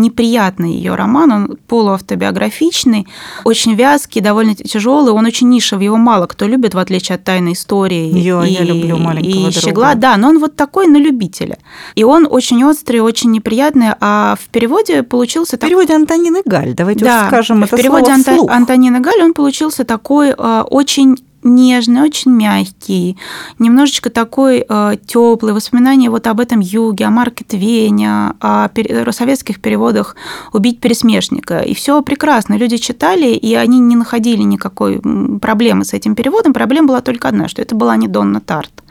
неприятный 0.00 0.72
ее 0.72 0.94
роман, 0.94 1.32
он 1.32 1.58
полуавтобиографичный, 1.68 3.06
очень 3.44 3.74
вязкий, 3.74 4.20
довольно 4.20 4.54
тяжелый, 4.54 5.12
он 5.12 5.26
очень 5.26 5.48
нишевый, 5.48 5.86
его 5.86 5.96
мало 5.96 6.26
кто 6.26 6.46
любит, 6.46 6.74
в 6.74 6.78
отличие 6.78 7.16
от 7.16 7.24
«Тайной 7.24 7.52
истории». 7.52 8.12
Ее, 8.12 8.42
и, 8.46 8.52
я 8.52 8.62
люблю 8.62 8.96
«Маленького 8.96 9.48
и 9.48 9.52
«Щегла», 9.52 9.94
да, 9.94 10.16
но 10.16 10.28
он 10.28 10.38
вот 10.38 10.56
такой 10.56 10.86
на 10.86 10.96
любителя. 10.96 11.58
И 11.94 12.04
он 12.04 12.26
очень 12.30 12.64
острый, 12.64 12.98
очень 12.98 13.30
неприятный, 13.30 13.88
а 14.00 14.36
в 14.40 14.48
переводе 14.48 15.02
получился... 15.02 15.56
В 15.56 15.60
переводе 15.60 15.94
Антонины 15.94 16.42
Галь, 16.44 16.74
давайте 16.74 17.04
да, 17.04 17.26
скажем 17.28 17.64
это 17.64 17.76
в 17.76 17.80
переводе 17.80 18.06
слово 18.16 18.20
вслух. 18.20 18.50
Антонины 18.50 19.00
Галь 19.00 19.22
он 19.22 19.34
получился 19.34 19.84
такой 19.84 20.34
э, 20.36 20.64
очень 20.70 21.16
нежный, 21.46 22.02
очень 22.02 22.32
мягкий, 22.32 23.16
немножечко 23.58 24.10
такой 24.10 24.64
э, 24.68 24.96
теплый. 25.06 25.52
Воспоминания 25.52 26.10
вот 26.10 26.26
об 26.26 26.40
этом 26.40 26.60
юге, 26.60 27.06
о 27.06 27.10
Марке 27.10 27.44
Твене, 27.44 28.34
о, 28.40 28.68
пер... 28.68 29.12
советских 29.12 29.60
переводах 29.60 30.16
«Убить 30.52 30.80
пересмешника». 30.80 31.60
И 31.60 31.74
все 31.74 32.02
прекрасно. 32.02 32.54
Люди 32.54 32.76
читали, 32.76 33.28
и 33.28 33.54
они 33.54 33.78
не 33.78 33.96
находили 33.96 34.42
никакой 34.42 35.00
проблемы 35.40 35.84
с 35.84 35.92
этим 35.92 36.14
переводом. 36.14 36.52
Проблема 36.52 36.88
была 36.88 37.00
только 37.00 37.28
одна, 37.28 37.48
что 37.48 37.62
это 37.62 37.74
была 37.74 37.96
не 37.96 38.08
Донна 38.08 38.40
Тарт 38.40 38.82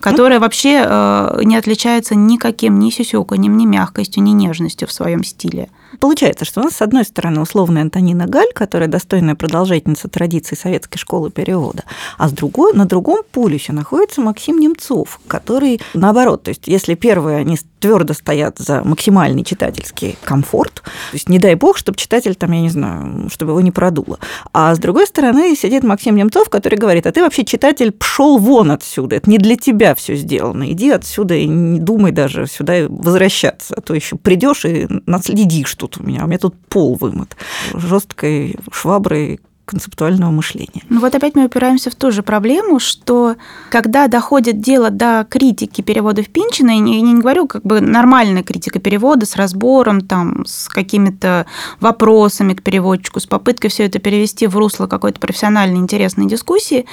которая 0.00 0.38
вообще 0.38 0.84
э, 0.86 1.40
не 1.42 1.56
отличается 1.56 2.14
никаким 2.14 2.78
ни 2.78 2.90
сюсюканьем, 2.90 3.56
ни 3.56 3.66
мягкостью, 3.66 4.22
ни 4.22 4.30
нежностью 4.30 4.86
в 4.86 4.92
своем 4.92 5.24
стиле. 5.24 5.70
Получается, 6.00 6.44
что 6.44 6.60
у 6.60 6.64
нас, 6.64 6.74
с 6.74 6.82
одной 6.82 7.04
стороны, 7.04 7.40
условная 7.40 7.82
Антонина 7.82 8.26
Галь, 8.26 8.52
которая 8.54 8.88
достойная 8.88 9.34
продолжательница 9.34 10.08
традиций 10.08 10.56
советской 10.56 10.98
школы 10.98 11.30
перевода, 11.30 11.84
а 12.18 12.28
с 12.28 12.32
другой, 12.32 12.72
на 12.72 12.84
другом 12.84 13.22
полюсе 13.32 13.72
находится 13.72 14.20
Максим 14.20 14.58
Немцов, 14.58 15.20
который, 15.26 15.80
наоборот, 15.94 16.44
то 16.44 16.50
есть 16.50 16.68
если 16.68 16.94
первые 16.94 17.38
они 17.38 17.58
твердо 17.80 18.14
стоят 18.14 18.58
за 18.58 18.82
максимальный 18.84 19.44
читательский 19.44 20.16
комфорт, 20.24 20.82
то 20.82 20.90
есть 21.12 21.28
не 21.28 21.38
дай 21.38 21.54
бог, 21.54 21.76
чтобы 21.76 21.98
читатель 21.98 22.34
там, 22.34 22.52
я 22.52 22.60
не 22.60 22.70
знаю, 22.70 23.28
чтобы 23.30 23.52
его 23.52 23.60
не 23.60 23.70
продуло. 23.70 24.18
А 24.52 24.74
с 24.74 24.78
другой 24.78 25.06
стороны 25.06 25.54
сидит 25.56 25.84
Максим 25.84 26.16
Немцов, 26.16 26.48
который 26.48 26.78
говорит, 26.78 27.06
а 27.06 27.12
ты 27.12 27.22
вообще, 27.22 27.44
читатель, 27.44 27.92
пшел 27.92 28.38
вон 28.38 28.70
отсюда, 28.70 29.16
это 29.16 29.30
не 29.30 29.38
для 29.38 29.56
тебя 29.56 29.94
все 29.94 30.14
сделано, 30.14 30.70
иди 30.70 30.90
отсюда 30.90 31.34
и 31.34 31.46
не 31.46 31.80
думай 31.80 32.12
даже 32.12 32.46
сюда 32.46 32.86
возвращаться, 32.88 33.74
а 33.76 33.80
то 33.80 33.94
еще 33.94 34.16
придешь 34.16 34.64
и 34.64 34.86
наследишь 35.06 35.74
тут 35.74 35.87
у 35.96 36.02
меня, 36.02 36.24
у 36.24 36.26
меня 36.26 36.38
тут 36.38 36.54
пол 36.68 36.96
вымыт 36.96 37.36
жесткой 37.72 38.56
шваброй 38.70 39.40
концептуального 39.68 40.30
мышления. 40.30 40.82
Ну 40.88 41.00
вот 41.00 41.14
опять 41.14 41.34
мы 41.34 41.44
упираемся 41.44 41.90
в 41.90 41.94
ту 41.94 42.10
же 42.10 42.22
проблему, 42.22 42.78
что 42.78 43.36
когда 43.70 44.08
доходит 44.08 44.60
дело 44.60 44.90
до 44.90 45.26
критики 45.28 45.82
переводов 45.82 46.28
Пинчина, 46.30 46.70
я 46.70 46.78
не, 46.78 47.02
не 47.02 47.20
говорю 47.20 47.46
как 47.46 47.62
бы 47.62 47.80
нормальная 47.80 48.42
критика 48.42 48.78
перевода 48.78 49.26
с 49.26 49.36
разбором, 49.36 50.00
там, 50.00 50.46
с 50.46 50.68
какими-то 50.68 51.44
вопросами 51.80 52.54
к 52.54 52.62
переводчику, 52.62 53.20
с 53.20 53.26
попыткой 53.26 53.68
все 53.68 53.84
это 53.84 53.98
перевести 53.98 54.46
в 54.46 54.56
русло 54.56 54.86
какой-то 54.86 55.20
профессиональной 55.20 55.78
интересной 55.78 56.26
дискуссии, 56.26 56.86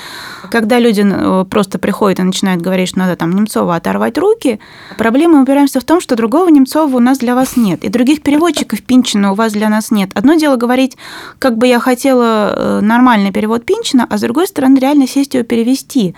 когда 0.52 0.78
люди 0.80 1.06
э, 1.06 1.46
просто 1.50 1.80
приходят 1.80 2.20
и 2.20 2.24
начинают 2.24 2.62
говорить, 2.62 2.90
что 2.90 3.00
надо 3.00 3.16
там 3.16 3.32
Немцова 3.32 3.76
оторвать 3.76 4.18
руки, 4.18 4.60
проблема 4.98 5.42
упираемся 5.42 5.80
в 5.80 5.86
том, 5.86 6.02
что 6.02 6.16
другого 6.16 6.50
Немцова 6.50 6.98
у 6.98 7.00
нас 7.00 7.20
для 7.20 7.36
вас 7.36 7.56
нет, 7.56 7.86
и 7.86 7.90
других 7.90 8.22
переводчиков 8.22 8.82
Пинчина 8.82 9.32
у 9.32 9.36
вас 9.36 9.54
для 9.54 9.70
нас 9.70 9.92
нет. 9.92 10.12
Одно 10.14 10.34
дело 10.34 10.58
говорить, 10.58 10.98
как 11.40 11.58
бы 11.58 11.68
я 11.68 11.80
хотела 11.80 12.64
нормальный 12.82 13.32
перевод 13.32 13.65
Пинчина, 13.65 14.06
а 14.10 14.17
с 14.17 14.21
другой 14.21 14.47
стороны 14.47 14.78
реально 14.80 15.08
сесть 15.08 15.34
его 15.34 15.43
перевести. 15.43 16.15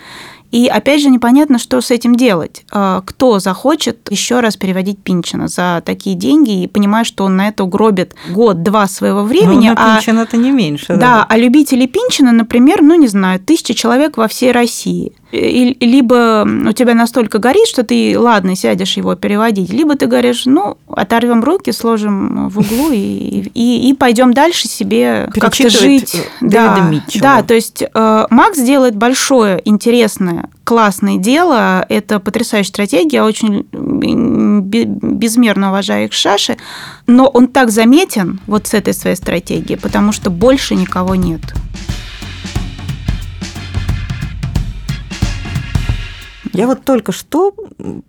И 0.51 0.67
опять 0.67 1.01
же 1.01 1.09
непонятно, 1.09 1.59
что 1.59 1.81
с 1.81 1.91
этим 1.91 2.15
делать. 2.15 2.63
А, 2.71 3.01
кто 3.01 3.39
захочет 3.39 4.11
еще 4.11 4.39
раз 4.39 4.55
переводить 4.57 4.99
Пинчина 4.99 5.47
за 5.47 5.81
такие 5.85 6.15
деньги 6.15 6.63
и 6.63 6.67
понимая, 6.67 7.03
что 7.03 7.25
он 7.25 7.35
на 7.35 7.49
это 7.49 7.63
угробит 7.63 8.15
год-два 8.29 8.87
своего 8.87 9.23
времени. 9.23 9.69
Ну, 9.69 9.75
на 9.75 9.95
а, 9.95 9.97
Пинчина-то 9.97 10.37
не 10.37 10.51
меньше. 10.51 10.87
Да, 10.89 10.97
да, 10.97 11.25
а 11.27 11.37
любители 11.37 11.85
Пинчина, 11.85 12.31
например, 12.31 12.81
ну 12.81 12.95
не 12.95 13.07
знаю, 13.07 13.39
тысяча 13.39 13.73
человек 13.73 14.17
во 14.17 14.27
всей 14.27 14.51
России– 14.51 15.13
либо 15.31 16.47
у 16.69 16.71
тебя 16.71 16.93
настолько 16.93 17.39
горит, 17.39 17.67
что 17.67 17.83
ты, 17.83 18.17
ладно, 18.17 18.55
сядешь 18.55 18.95
его 18.95 19.15
переводить, 19.15 19.71
либо 19.71 19.95
ты 19.95 20.05
говоришь, 20.05 20.45
ну, 20.45 20.77
оторвем 20.87 21.43
руки, 21.43 21.71
сложим 21.71 22.47
в 22.49 22.59
углу 22.59 22.91
и, 22.91 23.49
и, 23.53 23.89
и 23.89 23.93
пойдем 23.93 24.33
дальше 24.33 24.67
себе 24.67 25.29
как-то 25.33 25.69
жить. 25.69 26.15
Да, 26.39 26.79
Митчелла. 26.89 27.21
да, 27.21 27.43
то 27.43 27.53
есть 27.53 27.83
э, 27.93 28.25
Макс 28.29 28.57
делает 28.57 28.95
большое, 28.95 29.61
интересное, 29.65 30.36
классное 30.63 31.17
дело. 31.17 31.85
Это 31.89 32.19
потрясающая 32.19 32.69
стратегия, 32.69 33.17
я 33.17 33.25
очень 33.25 33.65
безмерно 33.71 35.69
уважаю 35.69 36.05
их 36.05 36.13
шаши, 36.13 36.57
но 37.05 37.27
он 37.27 37.47
так 37.47 37.71
заметен 37.71 38.39
вот 38.47 38.67
с 38.67 38.73
этой 38.73 38.93
своей 38.93 39.15
стратегией, 39.15 39.79
потому 39.79 40.11
что 40.11 40.29
больше 40.29 40.75
никого 40.75 41.15
нет. 41.15 41.41
Я 46.57 46.65
вот 46.65 46.83
только 46.83 47.11
что 47.11 47.53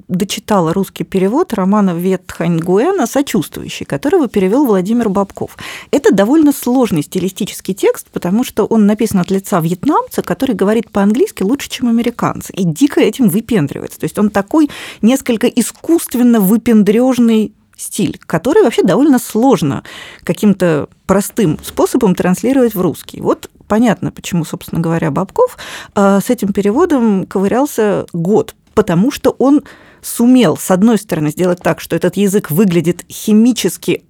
дочитала 0.08 0.72
русский 0.72 1.04
перевод 1.04 1.52
романа 1.52 1.90
Ветхайнгуэна 1.90 3.06
«Сочувствующий», 3.06 3.84
которого 3.84 4.26
перевел 4.26 4.64
Владимир 4.64 5.10
Бабков. 5.10 5.58
Это 5.90 6.14
довольно 6.14 6.52
сложный 6.52 7.02
стилистический 7.02 7.74
текст, 7.74 8.06
потому 8.10 8.44
что 8.44 8.64
он 8.64 8.86
написан 8.86 9.20
от 9.20 9.30
лица 9.30 9.60
вьетнамца, 9.60 10.22
который 10.22 10.54
говорит 10.54 10.90
по-английски 10.90 11.42
лучше, 11.42 11.68
чем 11.68 11.88
американцы, 11.88 12.54
и 12.54 12.64
дико 12.64 13.02
этим 13.02 13.28
выпендривается. 13.28 14.00
То 14.00 14.04
есть 14.04 14.18
он 14.18 14.30
такой 14.30 14.70
несколько 15.02 15.46
искусственно 15.46 16.40
выпендрежный 16.40 17.52
стиль, 17.76 18.18
который 18.24 18.62
вообще 18.62 18.82
довольно 18.82 19.18
сложно 19.18 19.84
каким-то 20.24 20.88
простым 21.04 21.58
способом 21.62 22.14
транслировать 22.14 22.74
в 22.74 22.80
русский. 22.80 23.20
Вот 23.20 23.50
понятно, 23.68 24.10
почему, 24.10 24.44
собственно 24.44 24.80
говоря, 24.80 25.10
Бабков 25.10 25.58
а, 25.94 26.20
с 26.20 26.30
этим 26.30 26.52
переводом 26.52 27.26
ковырялся 27.26 28.06
год, 28.12 28.54
потому 28.74 29.10
что 29.10 29.30
он 29.38 29.62
сумел, 30.02 30.56
с 30.56 30.70
одной 30.70 30.98
стороны, 30.98 31.30
сделать 31.30 31.60
так, 31.60 31.80
что 31.80 31.94
этот 31.94 32.16
язык 32.16 32.50
выглядит 32.50 33.04
химически 33.10 34.04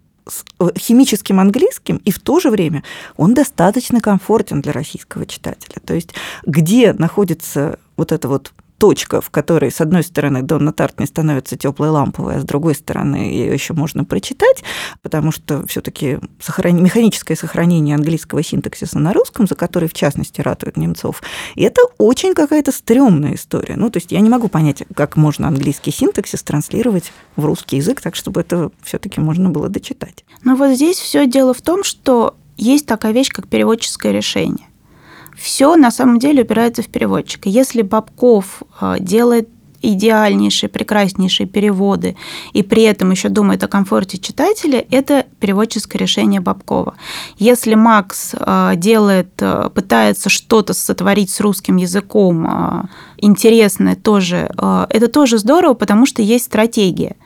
э, 0.61 0.69
химическим 0.79 1.41
английским, 1.41 1.97
и 2.05 2.11
в 2.11 2.21
то 2.21 2.41
же 2.41 2.51
время 2.51 2.85
он 3.17 3.35
достаточно 3.35 4.01
комфортен 4.01 4.61
для 4.61 4.73
российского 4.73 5.27
читателя. 5.27 5.81
То 5.85 5.95
есть 5.95 6.15
где 6.47 6.93
находится 6.93 7.79
вот 7.97 8.13
это 8.13 8.29
вот 8.29 8.53
точка, 8.79 9.21
в 9.21 9.31
которой, 9.31 9.71
с 9.71 9.81
одной 9.81 10.03
стороны, 10.03 10.43
Донна 10.43 10.73
Тарт 10.73 11.01
не 11.01 11.07
становится 11.07 11.57
теплой 11.57 11.91
ламповой, 11.91 12.37
а 12.37 12.41
с 12.41 12.45
другой 12.45 12.75
стороны, 12.75 13.17
ее 13.17 13.53
еще 13.53 13.75
можно 13.75 14.05
прочитать, 14.05 14.63
потому 15.03 15.33
что 15.33 15.67
все-таки 15.67 16.19
сохран... 16.41 16.83
механическое 16.83 17.37
сохранение 17.37 17.97
английского 17.97 18.43
синтаксиса 18.43 18.99
на 18.99 19.13
русском, 19.13 19.47
за 19.47 19.57
который, 19.57 19.89
в 19.89 19.95
частности, 19.95 20.41
ратуют 20.41 20.77
Немцов, 20.77 21.23
это 21.57 21.83
очень 21.99 22.35
какая-то 22.35 22.73
стрёмная 22.73 23.35
история. 23.35 23.75
Ну, 23.77 23.91
то 23.91 23.99
есть 23.99 24.13
я 24.13 24.21
не 24.21 24.31
могу 24.31 24.49
понять, 24.49 24.85
как 24.95 25.17
можно 25.17 25.49
английский 25.49 25.91
синтаксис 25.91 26.43
транслировать 26.43 27.13
в 27.37 27.45
русский 27.45 27.77
язык, 27.77 28.01
так 28.01 28.15
чтобы 28.15 28.41
это 28.41 28.71
все-таки 28.83 29.21
можно 29.21 29.51
было 29.51 29.69
дочитать. 29.69 30.25
Но 30.45 30.55
вот 30.55 30.75
здесь 30.75 30.99
все 30.99 31.27
дело 31.27 31.53
в 31.53 31.63
том, 31.63 31.83
что 31.83 32.37
есть 32.57 32.87
такая 32.87 33.13
вещь, 33.13 33.31
как 33.31 33.49
переводческое 33.49 34.13
решение 34.13 34.68
все 35.39 35.77
на 35.77 35.91
самом 35.91 36.19
деле 36.19 36.43
упирается 36.43 36.83
в 36.83 36.89
переводчика. 36.89 37.49
Если 37.49 37.83
Бабков 37.83 38.63
э, 38.81 38.97
делает 38.99 39.49
идеальнейшие, 39.81 40.69
прекраснейшие 40.69 41.47
переводы 41.47 42.17
и 42.53 42.65
при 42.65 42.83
этом 42.83 43.13
еще 43.13 43.29
думает 43.29 43.63
о 43.63 43.69
комфорте 43.69 44.19
читателя, 44.19 44.85
это 44.91 45.27
переводческое 45.39 46.01
решение 46.01 46.41
Бабкова. 46.41 46.95
Если 47.37 47.77
Макс 47.77 48.35
э, 48.35 48.73
делает, 48.75 49.31
э, 49.41 49.71
пытается 49.73 50.31
что-то 50.31 50.75
сотворить 50.75 51.31
с 51.31 51.41
русским 51.41 51.77
языком 51.77 52.89
интересное 53.19 53.95
тоже, 53.95 54.51
это 54.91 55.09
тоже 55.09 55.39
здорово, 55.39 55.75
потому 55.75 56.07
что 56.07 56.23
есть 56.23 56.47
стратегия. 56.47 57.17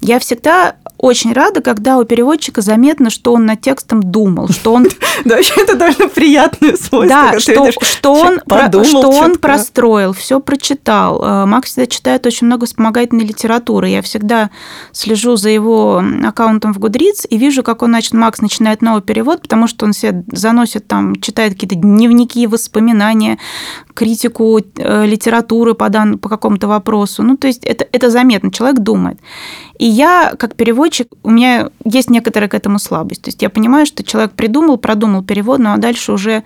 Я 0.00 0.18
всегда 0.18 0.76
очень 0.96 1.32
рада, 1.32 1.62
когда 1.62 1.98
у 1.98 2.04
переводчика 2.04 2.60
заметно, 2.60 3.10
что 3.10 3.32
он 3.32 3.46
над 3.46 3.60
текстом 3.60 4.02
думал, 4.02 4.48
что 4.48 4.74
он... 4.74 4.86
Да, 5.24 5.36
вообще 5.36 5.60
это 5.60 5.76
довольно 5.76 6.08
приятное 6.08 6.76
свойство. 6.76 7.06
Да, 7.06 7.38
что, 7.38 7.70
что 7.72 8.14
он, 8.14 8.40
подумал, 8.46 8.86
что 8.86 9.10
он 9.10 9.36
простроил, 9.36 10.14
все 10.14 10.40
прочитал. 10.40 11.22
Э, 11.22 11.46
Макс 11.46 11.70
всегда 11.70 11.86
читает 11.86 12.24
очень 12.26 12.46
много 12.46 12.64
вспомогательной 12.64 13.26
литературы. 13.26 13.88
Я 13.88 14.00
всегда 14.00 14.50
слежу 14.92 15.36
за 15.36 15.50
его 15.50 16.02
аккаунтом 16.24 16.72
в 16.72 16.78
Гудриц 16.78 17.26
и 17.28 17.36
вижу, 17.36 17.62
как 17.62 17.82
он, 17.82 17.90
значит, 17.90 18.14
Макс 18.14 18.40
начинает 18.40 18.80
новый 18.80 19.02
перевод, 19.02 19.42
потому 19.42 19.66
что 19.66 19.84
он 19.84 19.92
себе 19.92 20.24
заносит 20.32 20.86
там, 20.86 21.16
читает 21.20 21.52
какие-то 21.52 21.76
дневники, 21.76 22.46
воспоминания, 22.46 23.38
критику 23.94 24.58
э, 24.58 25.06
литературы 25.06 25.74
по, 25.74 25.90
дан, 25.90 26.18
по 26.18 26.30
какому-то 26.30 26.66
вопросу. 26.66 27.22
Ну, 27.22 27.36
то 27.36 27.46
есть 27.46 27.64
это, 27.64 27.86
это 27.92 28.08
заметно, 28.08 28.50
человек 28.50 28.80
думает. 28.80 29.18
И 29.80 29.86
я, 29.86 30.34
как 30.38 30.56
переводчик, 30.56 31.08
у 31.22 31.30
меня 31.30 31.70
есть 31.86 32.10
некоторая 32.10 32.50
к 32.50 32.54
этому 32.54 32.78
слабость. 32.78 33.22
То 33.22 33.28
есть 33.28 33.40
я 33.40 33.48
понимаю, 33.48 33.86
что 33.86 34.04
человек 34.04 34.32
придумал, 34.32 34.76
продумал 34.76 35.24
перевод, 35.24 35.58
ну 35.58 35.72
а 35.72 35.78
дальше 35.78 36.12
уже 36.12 36.42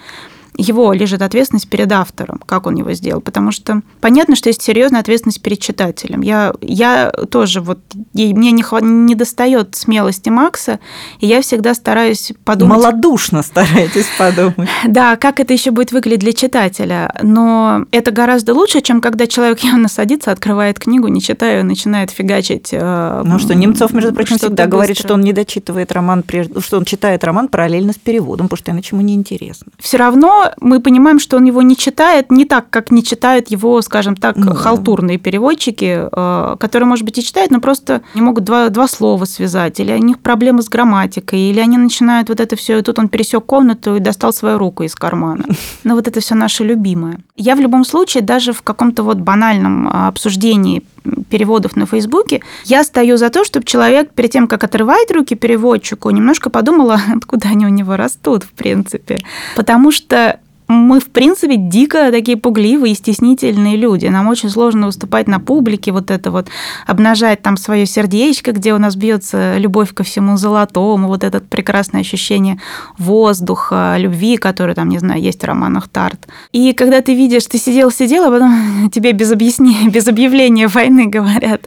его 0.56 0.92
лежит 0.92 1.22
ответственность 1.22 1.68
перед 1.68 1.90
автором, 1.92 2.40
как 2.46 2.66
он 2.66 2.76
его 2.76 2.92
сделал. 2.92 3.20
Потому 3.20 3.50
что 3.50 3.82
понятно, 4.00 4.36
что 4.36 4.48
есть 4.48 4.62
серьезная 4.62 5.00
ответственность 5.00 5.42
перед 5.42 5.58
читателем. 5.58 6.20
Я, 6.20 6.54
я 6.60 7.10
тоже 7.30 7.60
вот, 7.60 7.80
мне 8.12 8.52
не, 8.52 8.64
не 8.82 9.14
достает 9.14 9.74
смелости 9.74 10.28
Макса, 10.28 10.78
и 11.20 11.26
я 11.26 11.42
всегда 11.42 11.74
стараюсь 11.74 12.32
подумать... 12.44 12.78
Малодушно 12.78 13.42
стараетесь 13.42 14.06
подумать. 14.18 14.68
Да, 14.86 15.16
как 15.16 15.40
это 15.40 15.52
еще 15.52 15.70
будет 15.70 15.92
выглядеть 15.92 16.20
для 16.20 16.32
читателя. 16.32 17.14
Но 17.22 17.84
это 17.90 18.10
гораздо 18.10 18.54
лучше, 18.54 18.80
чем 18.80 19.00
когда 19.00 19.26
человек 19.26 19.60
явно 19.60 19.88
садится, 19.88 20.30
открывает 20.30 20.78
книгу, 20.78 21.08
не 21.08 21.20
читая, 21.20 21.62
начинает 21.62 22.10
фигачить. 22.10 22.68
Э, 22.72 23.22
ну 23.24 23.38
что, 23.38 23.54
Немцов, 23.54 23.92
между 23.92 24.12
прочим, 24.12 24.36
всегда 24.36 24.66
говорит, 24.66 24.98
что 24.98 25.14
он 25.14 25.22
не 25.22 25.32
дочитывает 25.32 25.90
роман, 25.92 26.24
что 26.58 26.76
он 26.76 26.84
читает 26.84 27.24
роман 27.24 27.48
параллельно 27.48 27.92
с 27.92 27.96
переводом, 27.96 28.46
потому 28.48 28.58
что 28.58 28.70
иначе 28.72 28.90
ему 28.92 29.02
неинтересно. 29.02 29.72
Все 29.78 29.96
равно 29.96 30.43
мы 30.60 30.80
понимаем, 30.80 31.18
что 31.18 31.36
он 31.36 31.44
его 31.44 31.62
не 31.62 31.76
читает 31.76 32.30
не 32.30 32.44
так, 32.44 32.70
как 32.70 32.90
не 32.90 33.02
читают 33.02 33.48
его, 33.48 33.80
скажем 33.82 34.16
так, 34.16 34.36
ну, 34.36 34.54
халтурные 34.54 35.18
переводчики, 35.18 36.08
э, 36.10 36.56
которые, 36.58 36.86
может 36.86 37.04
быть, 37.04 37.18
и 37.18 37.22
читают, 37.22 37.50
но 37.50 37.60
просто 37.60 38.02
не 38.14 38.20
могут 38.20 38.44
два, 38.44 38.68
два 38.68 38.88
слова 38.88 39.24
связать, 39.24 39.80
или 39.80 39.92
у 39.92 39.98
них 39.98 40.18
проблемы 40.18 40.62
с 40.62 40.68
грамматикой, 40.68 41.40
или 41.40 41.60
они 41.60 41.78
начинают 41.78 42.28
вот 42.28 42.40
это 42.40 42.56
все, 42.56 42.78
и 42.78 42.82
тут 42.82 42.98
он 42.98 43.08
пересек 43.08 43.44
комнату 43.44 43.96
и 43.96 44.00
достал 44.00 44.32
свою 44.32 44.58
руку 44.58 44.82
из 44.82 44.94
кармана. 44.94 45.44
Но 45.84 45.94
вот 45.94 46.08
это 46.08 46.20
все 46.20 46.34
наше 46.34 46.64
любимое. 46.64 47.20
Я 47.36 47.56
в 47.56 47.60
любом 47.60 47.84
случае, 47.84 48.22
даже 48.22 48.52
в 48.52 48.62
каком-то 48.62 49.02
вот 49.02 49.18
банальном 49.18 49.88
а, 49.88 50.08
обсуждении 50.08 50.82
переводов 51.28 51.76
на 51.76 51.86
Фейсбуке, 51.86 52.42
я 52.64 52.84
стою 52.84 53.16
за 53.16 53.30
то, 53.30 53.44
чтобы 53.44 53.66
человек 53.66 54.10
перед 54.12 54.30
тем, 54.30 54.46
как 54.46 54.64
отрывать 54.64 55.10
руки 55.10 55.34
переводчику, 55.34 56.10
немножко 56.10 56.50
подумала, 56.50 57.00
откуда 57.16 57.48
они 57.48 57.66
у 57.66 57.70
него 57.70 57.96
растут, 57.96 58.44
в 58.44 58.52
принципе. 58.52 59.18
Потому 59.56 59.90
что 59.90 60.40
мы, 60.66 60.98
в 60.98 61.10
принципе, 61.10 61.56
дико 61.56 62.10
такие 62.10 62.38
пугливые 62.38 62.92
и 62.92 62.96
стеснительные 62.96 63.76
люди. 63.76 64.06
Нам 64.06 64.28
очень 64.28 64.48
сложно 64.48 64.86
выступать 64.86 65.28
на 65.28 65.38
публике, 65.38 65.92
вот 65.92 66.10
это 66.10 66.30
вот 66.30 66.48
обнажать 66.86 67.42
там 67.42 67.56
свое 67.56 67.84
сердечко, 67.84 68.52
где 68.52 68.72
у 68.72 68.78
нас 68.78 68.96
бьется 68.96 69.58
любовь 69.58 69.92
ко 69.92 70.04
всему 70.04 70.36
золотому, 70.36 71.08
вот 71.08 71.22
это 71.22 71.40
прекрасное 71.40 72.00
ощущение 72.00 72.60
воздуха, 72.98 73.96
любви, 73.98 74.38
которое 74.38 74.74
там, 74.74 74.88
не 74.88 74.98
знаю, 74.98 75.20
есть 75.20 75.42
в 75.42 75.44
романах 75.44 75.88
Тарт. 75.88 76.28
И 76.52 76.72
когда 76.72 77.02
ты 77.02 77.14
видишь, 77.14 77.46
ты 77.46 77.58
сидел-сидел, 77.58 78.24
а 78.24 78.30
потом 78.30 78.90
тебе 78.92 79.12
без 79.12 79.32
объяснения, 79.32 79.90
без 79.90 80.08
объявления 80.08 80.68
войны 80.68 81.06
говорят, 81.06 81.62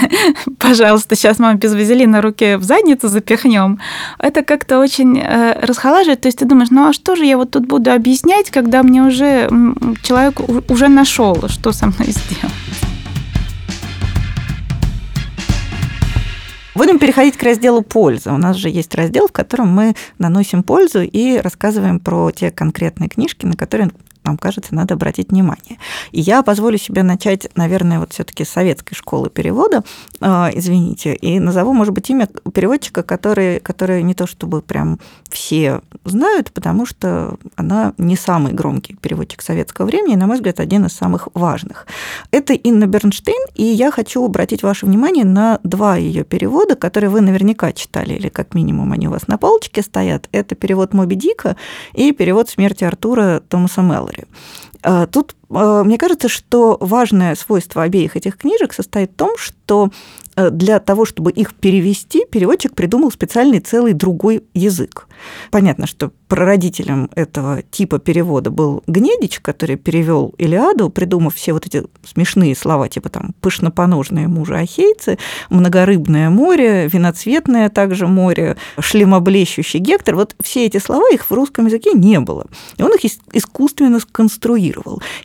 пожалуйста, 0.58 1.14
сейчас 1.14 1.38
мы 1.38 1.54
без 1.54 1.74
вазелина 1.74 2.20
руки 2.20 2.56
в 2.56 2.64
задницу 2.64 3.06
запихнем. 3.08 3.78
Это 4.18 4.42
как-то 4.42 4.80
очень 4.80 5.18
э, 5.18 5.64
расхолаживает. 5.64 6.22
То 6.22 6.28
есть 6.28 6.38
ты 6.38 6.44
думаешь, 6.44 6.70
ну 6.70 6.88
а 6.88 6.92
что 6.92 7.14
же 7.14 7.24
я 7.24 7.36
вот 7.36 7.52
тут 7.52 7.66
буду 7.66 7.92
объяснять? 7.92 8.31
Объяснять, 8.32 8.50
когда 8.50 8.82
мне 8.82 9.02
уже 9.02 9.48
человек 10.02 10.40
уже 10.70 10.88
нашел, 10.88 11.48
что 11.48 11.72
со 11.72 11.86
мной 11.86 12.08
сделал. 12.08 12.52
Будем 16.74 16.98
переходить 16.98 17.36
к 17.36 17.42
разделу 17.42 17.82
«Польза». 17.82 18.32
У 18.32 18.38
нас 18.38 18.56
же 18.56 18.70
есть 18.70 18.94
раздел, 18.94 19.28
в 19.28 19.32
котором 19.32 19.68
мы 19.68 19.94
наносим 20.18 20.62
пользу 20.62 21.02
и 21.02 21.36
рассказываем 21.36 22.00
про 22.00 22.30
те 22.30 22.50
конкретные 22.50 23.10
книжки, 23.10 23.44
на 23.44 23.56
которые 23.56 23.90
нам 24.24 24.36
кажется, 24.36 24.74
надо 24.74 24.94
обратить 24.94 25.30
внимание. 25.30 25.78
И 26.12 26.20
я 26.20 26.42
позволю 26.42 26.78
себе 26.78 27.02
начать, 27.02 27.48
наверное, 27.56 28.00
вот 28.00 28.12
все-таки 28.12 28.44
советской 28.44 28.94
школы 28.94 29.30
перевода, 29.30 29.82
э, 30.20 30.50
извините, 30.54 31.14
и 31.14 31.38
назову, 31.38 31.72
может 31.72 31.94
быть, 31.94 32.08
имя 32.10 32.28
переводчика, 32.54 33.02
который, 33.02 33.60
который 33.60 34.02
не 34.02 34.14
то 34.14 34.26
чтобы 34.26 34.62
прям 34.62 34.98
все 35.30 35.80
знают, 36.04 36.52
потому 36.52 36.86
что 36.86 37.36
она 37.56 37.94
не 37.98 38.16
самый 38.16 38.52
громкий 38.52 38.94
переводчик 38.94 39.42
советского 39.42 39.86
времени, 39.86 40.14
на 40.14 40.26
мой 40.26 40.36
взгляд, 40.36 40.60
один 40.60 40.86
из 40.86 40.92
самых 40.92 41.28
важных. 41.34 41.86
Это 42.30 42.52
Инна 42.52 42.86
Бернштейн, 42.86 43.46
и 43.54 43.64
я 43.64 43.90
хочу 43.90 44.24
обратить 44.24 44.62
ваше 44.62 44.86
внимание 44.86 45.24
на 45.24 45.58
два 45.62 45.96
ее 45.96 46.24
перевода, 46.24 46.76
которые 46.76 47.10
вы 47.10 47.20
наверняка 47.20 47.72
читали, 47.72 48.14
или 48.14 48.28
как 48.28 48.54
минимум 48.54 48.92
они 48.92 49.08
у 49.08 49.10
вас 49.10 49.28
на 49.28 49.38
полочке 49.38 49.82
стоят. 49.82 50.28
Это 50.32 50.54
перевод 50.54 50.94
Моби 50.94 51.16
Дика 51.16 51.56
и 51.94 52.12
перевод 52.12 52.48
«Смерти 52.48 52.84
Артура» 52.84 53.42
Томаса 53.48 53.82
Меллори. 53.82 54.11
А, 54.18 54.71
тут 55.10 55.34
а, 55.54 55.84
мне 55.84 55.98
кажется, 55.98 56.28
что 56.28 56.78
важное 56.80 57.34
свойство 57.34 57.82
обеих 57.82 58.16
этих 58.16 58.36
книжек 58.36 58.72
состоит 58.72 59.12
в 59.12 59.16
том, 59.16 59.36
что 59.36 59.90
э, 60.36 60.50
для 60.50 60.80
того, 60.80 61.04
чтобы 61.04 61.30
их 61.30 61.54
перевести, 61.54 62.24
переводчик 62.24 62.74
придумал 62.74 63.10
специальный 63.10 63.60
целый 63.60 63.92
другой 63.92 64.44
язык. 64.54 65.06
Понятно, 65.50 65.86
что 65.86 66.10
прародителем 66.26 67.10
этого 67.14 67.62
типа 67.62 67.98
перевода 67.98 68.50
был 68.50 68.82
Гнедич, 68.86 69.40
который 69.40 69.76
перевел 69.76 70.34
Илиаду, 70.38 70.88
придумав 70.88 71.34
все 71.34 71.52
вот 71.52 71.66
эти 71.66 71.84
смешные 72.04 72.56
слова, 72.56 72.88
типа 72.88 73.10
там 73.10 73.34
пышнопоножные 73.40 74.28
мужи 74.28 74.56
ахейцы, 74.56 75.18
многорыбное 75.50 76.30
море, 76.30 76.88
виноцветное 76.88 77.68
также 77.68 78.06
море, 78.06 78.56
шлемоблещущий 78.80 79.78
Гектор. 79.78 80.16
Вот 80.16 80.34
все 80.42 80.64
эти 80.64 80.78
слова, 80.78 81.10
их 81.12 81.28
в 81.28 81.32
русском 81.32 81.66
языке 81.66 81.92
не 81.92 82.18
было. 82.20 82.46
И 82.78 82.82
он 82.82 82.92
их 82.94 83.04
искусственно 83.32 84.00
сконструировал. 84.00 84.71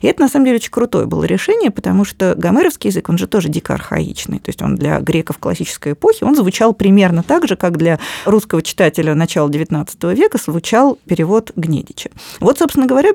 И 0.00 0.06
это, 0.06 0.22
на 0.22 0.28
самом 0.28 0.46
деле, 0.46 0.56
очень 0.56 0.70
крутое 0.70 1.06
было 1.06 1.24
решение, 1.24 1.70
потому 1.70 2.04
что 2.04 2.34
гомеровский 2.36 2.90
язык, 2.90 3.08
он 3.08 3.18
же 3.18 3.26
тоже 3.26 3.48
дико 3.48 3.74
архаичный. 3.74 4.38
То 4.38 4.48
есть 4.48 4.62
он 4.62 4.76
для 4.76 5.00
греков 5.00 5.38
классической 5.38 5.92
эпохи, 5.92 6.24
он 6.24 6.34
звучал 6.34 6.74
примерно 6.74 7.22
так 7.22 7.46
же, 7.48 7.56
как 7.56 7.76
для 7.76 7.98
русского 8.24 8.62
читателя 8.62 9.14
начала 9.14 9.48
XIX 9.48 10.14
века 10.14 10.38
звучал 10.38 10.98
перевод 11.06 11.52
Гнедича. 11.56 12.10
Вот, 12.40 12.58
собственно 12.58 12.86
говоря, 12.86 13.10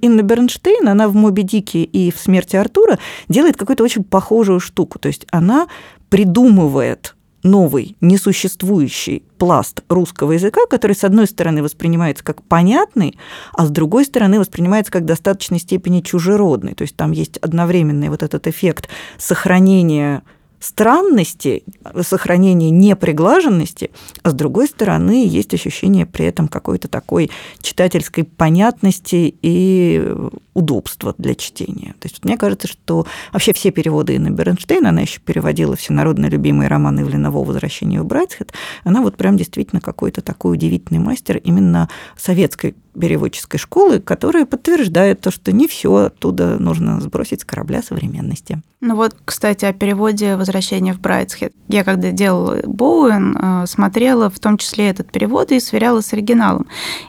Инна 0.00 0.22
Бернштейн, 0.22 0.88
она 0.88 1.08
в 1.08 1.14
«Моби 1.14 1.42
Дике» 1.42 1.82
и 1.82 2.10
в 2.10 2.18
«Смерти 2.18 2.56
Артура» 2.56 2.98
делает 3.28 3.56
какую-то 3.56 3.84
очень 3.84 4.04
похожую 4.04 4.60
штуку. 4.60 4.98
То 4.98 5.08
есть 5.08 5.26
она 5.30 5.68
придумывает 6.08 7.14
новый, 7.50 7.96
несуществующий 8.00 9.22
пласт 9.38 9.82
русского 9.88 10.32
языка, 10.32 10.66
который, 10.68 10.96
с 10.96 11.04
одной 11.04 11.26
стороны, 11.26 11.62
воспринимается 11.62 12.24
как 12.24 12.42
понятный, 12.42 13.18
а 13.52 13.66
с 13.66 13.70
другой 13.70 14.04
стороны, 14.04 14.38
воспринимается 14.38 14.92
как 14.92 15.02
в 15.02 15.06
достаточной 15.06 15.58
степени 15.58 16.00
чужеродный. 16.00 16.74
То 16.74 16.82
есть 16.82 16.96
там 16.96 17.12
есть 17.12 17.38
одновременный 17.38 18.08
вот 18.08 18.22
этот 18.22 18.46
эффект 18.46 18.88
сохранения 19.18 20.22
странности, 20.60 21.62
сохранения 22.02 22.70
неприглаженности, 22.70 23.90
а 24.22 24.30
с 24.30 24.34
другой 24.34 24.66
стороны 24.66 25.26
есть 25.26 25.54
ощущение 25.54 26.06
при 26.06 26.26
этом 26.26 26.48
какой-то 26.48 26.88
такой 26.88 27.30
читательской 27.60 28.24
понятности 28.24 29.34
и 29.42 30.14
удобства 30.54 31.14
для 31.18 31.34
чтения. 31.34 31.94
То 32.00 32.08
есть 32.08 32.24
мне 32.24 32.36
кажется, 32.36 32.66
что 32.66 33.06
вообще 33.32 33.52
все 33.52 33.70
переводы 33.70 34.16
Инны 34.16 34.28
Бернштейн, 34.28 34.86
она 34.86 35.02
еще 35.02 35.20
переводила 35.20 35.76
все 35.76 35.92
народно 35.92 36.26
любимые 36.26 36.68
романы 36.68 37.00
Ивлена 37.00 37.30
«Возвращение 37.30 38.02
в 38.02 38.06
Брайтсхед», 38.06 38.52
она 38.84 39.02
вот 39.02 39.16
прям 39.16 39.36
действительно 39.36 39.80
какой-то 39.80 40.20
такой 40.20 40.54
удивительный 40.54 41.00
мастер 41.00 41.36
именно 41.36 41.88
советской 42.16 42.74
переводческой 42.98 43.58
школы, 43.58 44.00
которая 44.00 44.46
подтверждает 44.46 45.20
то, 45.20 45.30
что 45.30 45.52
не 45.52 45.66
все 45.68 45.94
оттуда 45.94 46.58
нужно 46.58 47.00
сбросить 47.00 47.42
с 47.42 47.44
корабля 47.44 47.82
современности. 47.82 48.60
Ну 48.80 48.94
вот, 48.94 49.16
кстати, 49.24 49.64
о 49.64 49.72
переводе 49.72 50.36
«Возвращение 50.36 50.94
в 50.94 51.00
Брайтсхед». 51.00 51.52
Я 51.68 51.82
когда 51.82 52.12
делала 52.12 52.60
Боуэн, 52.64 53.36
э, 53.36 53.66
смотрела 53.66 54.30
в 54.30 54.38
том 54.38 54.56
числе 54.56 54.88
этот 54.88 55.10
перевод 55.10 55.50
и 55.50 55.58
сверяла 55.58 56.00
с 56.00 56.12
оригиналом. 56.12 56.66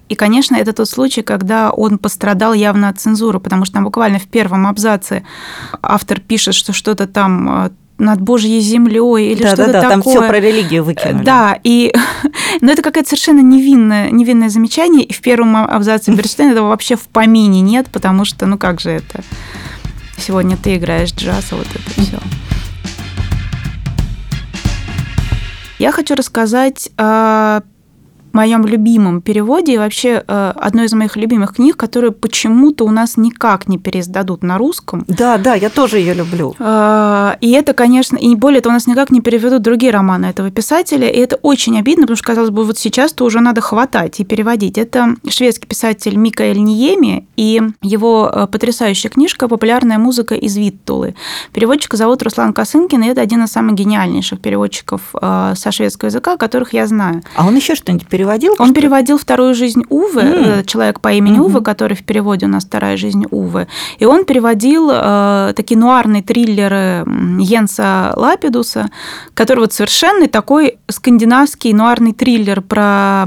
И, 0.08 0.16
конечно, 0.16 0.56
это 0.56 0.74
тот 0.74 0.90
случай, 0.90 1.22
когда 1.22 1.70
он 1.70 2.00
пострадал 2.00 2.54
явно 2.54 2.90
от 2.90 3.00
цензуры, 3.00 3.40
потому 3.40 3.66
что 3.66 3.76
там 3.76 3.84
буквально 3.84 4.18
в 4.18 4.28
первом 4.28 4.66
абзаце 4.66 5.24
автор 5.84 6.20
пишет, 6.20 6.56
что 6.56 6.74
что-то 6.74 7.06
там 7.06 7.66
э, 7.66 7.70
над 8.00 8.22
Божьей 8.22 8.60
землей 8.62 9.34
или 9.34 9.44
да, 9.44 9.50
что-то 9.50 9.72
да, 9.74 9.82
да, 9.82 9.82
такое. 9.82 9.92
Там 9.92 10.02
все 10.02 10.28
про 10.28 10.40
религию 10.40 10.84
выкинули. 10.84 11.24
Да, 11.24 11.60
и 11.64 11.94
но 12.62 12.72
это 12.72 12.82
какое-то 12.82 13.10
совершенно 13.10 13.42
невинное, 13.42 14.10
невинное 14.10 14.50
замечание, 14.50 15.04
и 15.04 15.14
в 15.14 15.22
первом 15.22 15.56
абзаце 15.56 16.12
Берштейна 16.12 16.52
этого 16.52 16.70
вообще 16.70 16.96
в 16.96 17.08
помине 17.08 17.62
нет, 17.62 17.88
потому 17.92 18.26
что, 18.26 18.46
ну 18.46 18.58
как 18.58 18.80
же 18.80 18.90
это? 18.92 19.24
Сегодня 20.18 20.58
ты 20.58 20.76
играешь 20.76 21.14
джаз, 21.14 21.46
а 21.52 21.56
вот 21.56 21.68
это 21.68 22.02
все. 22.02 22.18
Я 25.78 25.92
хочу 25.92 26.16
рассказать 26.16 26.90
о 26.98 27.62
моем 28.34 28.66
любимом 28.66 29.22
переводе 29.22 29.74
и 29.74 29.78
вообще 29.78 30.24
э, 30.28 30.54
одной 30.56 30.86
из 30.86 30.94
моих 30.94 31.16
любимых 31.16 31.56
книг, 31.56 31.78
которую 31.78 32.12
почему-то 32.12 32.86
у 32.86 32.92
нас 32.92 33.18
никак 33.18 33.68
не 33.68 33.78
переиздадут 33.78 34.44
на 34.44 34.58
русском. 34.58 35.06
Да, 35.08 35.38
да, 35.38 35.56
я 35.56 35.70
тоже 35.70 36.00
ее 36.00 36.14
люблю. 36.14 36.56
Э, 36.60 37.36
и 37.42 37.52
это, 37.52 37.74
конечно, 37.74 38.18
и 38.18 38.36
более 38.36 38.62
того, 38.62 38.72
у 38.72 38.76
нас 38.76 38.88
никак 38.88 39.12
не 39.12 39.22
переведут 39.22 39.62
другие 39.62 39.92
романы 39.92 40.28
этого 40.28 40.52
писателя, 40.52 41.08
и 41.10 41.18
это 41.18 41.38
очень 41.38 41.78
обидно, 41.78 42.04
потому 42.04 42.18
что, 42.18 42.28
казалось 42.28 42.50
бы, 42.50 42.64
вот 42.64 42.78
сейчас-то 42.78 43.26
уже 43.26 43.40
надо 43.40 43.62
хватать 43.62 44.20
и 44.20 44.26
переводить. 44.26 44.78
Это 44.78 45.16
шведский 45.28 45.68
писатель 45.68 46.16
Микаэль 46.16 46.60
Ниеми 46.60 47.28
и 47.36 47.62
его 47.82 48.32
э, 48.34 48.48
потрясающая 48.48 49.10
книжка 49.10 49.48
«Популярная 49.48 49.98
музыка 49.98 50.36
из 50.36 50.56
Виттулы». 50.58 51.16
Переводчика 51.54 51.98
зовут 51.98 52.22
Руслан 52.24 52.54
Косынкин, 52.54 53.04
и 53.04 53.08
это 53.08 53.22
один 53.22 53.44
из 53.44 53.52
самых 53.52 53.76
гениальнейших 53.76 54.40
переводчиков 54.40 55.02
со 55.12 55.72
шведского 55.72 56.08
языка, 56.08 56.38
которых 56.38 56.74
я 56.74 56.88
знаю. 56.88 57.24
А 57.36 57.48
он 57.48 57.56
еще 57.56 57.76
что-нибудь 57.76 58.08
переводил? 58.20 58.56
Он 58.60 58.74
переводил 58.74 59.18
«Вторую 59.18 59.54
жизнь 59.56 59.84
Увы», 59.90 60.22
mm. 60.22 60.66
человек 60.66 61.00
по 61.00 61.14
имени 61.14 61.38
mm-hmm. 61.38 61.46
Увы, 61.46 61.62
который 61.62 61.96
в 61.96 62.04
переводе 62.04 62.48
у 62.48 62.50
нас 62.50 62.66
«Вторая 62.66 62.98
жизнь 62.98 63.24
Увы». 63.32 63.68
И 63.98 64.06
он 64.06 64.26
переводил 64.26 64.90
э, 64.92 65.54
такие 65.56 65.78
нуарные 65.80 66.22
триллеры 66.22 67.06
Йенса 67.40 68.12
Лапидуса, 68.18 68.90
который 69.34 69.60
вот 69.60 69.74
совершенно 69.74 70.28
такой 70.28 70.78
скандинавский 70.90 71.72
нуарный 71.72 72.12
триллер 72.12 72.62
про 72.62 73.26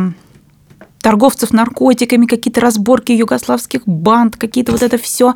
торговцев 1.00 1.52
наркотиками, 1.52 2.26
какие-то 2.26 2.60
разборки 2.60 3.12
югославских 3.12 3.82
банд, 3.86 4.36
какие-то 4.36 4.72
вот 4.72 4.82
это 4.82 4.98
все. 4.98 5.34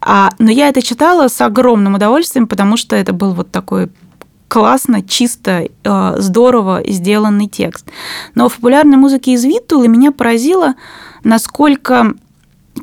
А, 0.00 0.30
но 0.38 0.50
я 0.50 0.68
это 0.68 0.82
читала 0.82 1.28
с 1.28 1.40
огромным 1.40 1.94
удовольствием, 1.94 2.48
потому 2.48 2.76
что 2.76 2.96
это 2.96 3.12
был 3.12 3.34
вот 3.34 3.52
такой 3.52 3.88
классно, 4.50 5.00
чисто, 5.02 5.68
э, 5.84 6.14
здорово 6.18 6.82
сделанный 6.84 7.46
текст. 7.46 7.86
Но 8.34 8.48
в 8.48 8.56
популярной 8.56 8.96
музыке 8.96 9.32
из 9.32 9.44
Виттулы 9.44 9.86
меня 9.86 10.10
поразило, 10.10 10.74
насколько 11.22 12.14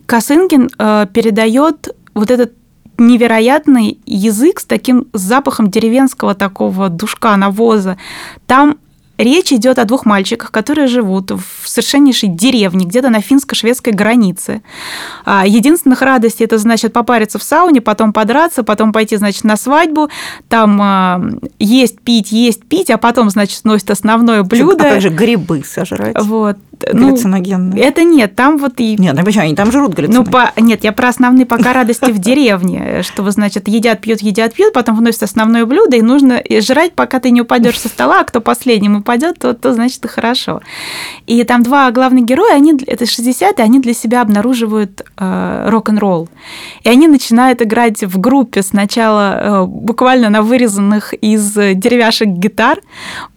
Косынкин 0.06 0.70
э, 0.80 1.08
передает 1.14 1.94
вот 2.14 2.32
этот 2.32 2.54
невероятный 2.98 4.00
язык 4.06 4.62
с 4.62 4.66
таким 4.66 5.08
запахом 5.12 5.70
деревенского 5.70 6.36
такого 6.36 6.88
душка 6.88 7.36
навоза. 7.36 7.98
Там 8.48 8.78
Речь 9.18 9.52
идет 9.52 9.80
о 9.80 9.86
двух 9.86 10.06
мальчиках, 10.06 10.52
которые 10.52 10.88
живут 10.88 11.32
в 11.32 11.68
совершеннейшей 11.68 12.30
деревне, 12.30 12.86
где-то 12.86 13.10
на 13.10 13.20
финско-шведской 13.20 13.94
границе. 13.94 14.62
А, 15.26 15.46
единственных 15.48 16.02
радостей 16.02 16.46
это 16.46 16.58
значит 16.58 16.94
попариться 16.94 17.40
в 17.40 17.44
сауне, 17.44 17.82
потом 17.82 18.14
подраться, 18.14 18.64
потом 18.64 18.94
пойти, 18.94 19.18
значит, 19.18 19.44
на 19.44 19.58
свадьбу, 19.58 20.10
там 20.50 20.80
а, 20.82 21.22
есть, 21.60 22.00
пить, 22.02 22.32
есть, 22.32 22.64
пить, 22.66 22.92
а 22.92 22.98
потом, 22.98 23.30
значит, 23.30 23.64
носит 23.64 23.90
основное 23.90 24.44
блюдо. 24.44 24.86
А 24.86 24.90
как 24.92 25.02
же 25.02 25.10
грибы 25.10 25.64
сожрать? 25.66 26.16
Вот. 26.20 26.58
Ну, 26.94 27.08
галлюциногенные. 27.08 27.84
это 27.84 28.04
нет, 28.04 28.36
там 28.36 28.58
вот 28.58 28.74
и... 28.78 28.96
Нет, 28.98 29.16
ну 29.18 29.26
почему, 29.26 29.46
они 29.46 29.56
там 29.56 29.72
жрут 29.72 29.96
галлюциногены. 29.96 30.26
Ну, 30.26 30.32
по... 30.32 30.62
нет, 30.62 30.84
я 30.84 30.92
про 30.92 31.10
основные 31.10 31.46
пока 31.46 31.74
радости 31.74 32.12
в 32.12 32.20
деревне, 32.20 33.02
что 33.02 33.30
значит, 33.32 33.68
едят, 33.68 34.00
пьют, 34.02 34.22
едят, 34.22 34.54
пьют, 34.54 34.74
потом 34.74 34.96
вносят 34.96 35.24
основное 35.24 35.66
блюдо, 35.66 35.98
и 35.98 36.02
нужно 36.02 36.42
жрать, 36.62 36.94
пока 36.94 37.20
ты 37.20 37.32
не 37.32 37.42
упадешь 37.42 37.80
со 37.80 37.88
стола, 37.88 38.22
а 38.22 38.24
кто 38.26 38.42
последним 38.42 39.02
упадет, 39.08 39.40
то, 39.40 39.54
то 39.54 39.74
значит 39.74 40.04
и 40.04 40.08
хорошо. 40.08 40.62
И 41.28 41.44
там 41.44 41.64
два 41.64 41.90
главных 41.92 42.26
героя, 42.26 42.56
они, 42.56 42.74
это 42.86 43.06
60-е, 43.06 43.64
они 43.64 43.80
для 43.80 43.94
себя 43.94 44.22
обнаруживают 44.22 45.02
э, 45.18 45.70
рок-н-ролл. 45.70 46.28
И 46.84 46.90
они 46.90 47.08
начинают 47.08 47.62
играть 47.62 48.04
в 48.04 48.20
группе 48.20 48.62
сначала 48.62 49.40
э, 49.40 49.66
буквально 49.66 50.30
на 50.30 50.42
вырезанных 50.42 51.14
из 51.14 51.54
деревяшек 51.54 52.28
гитар, 52.28 52.80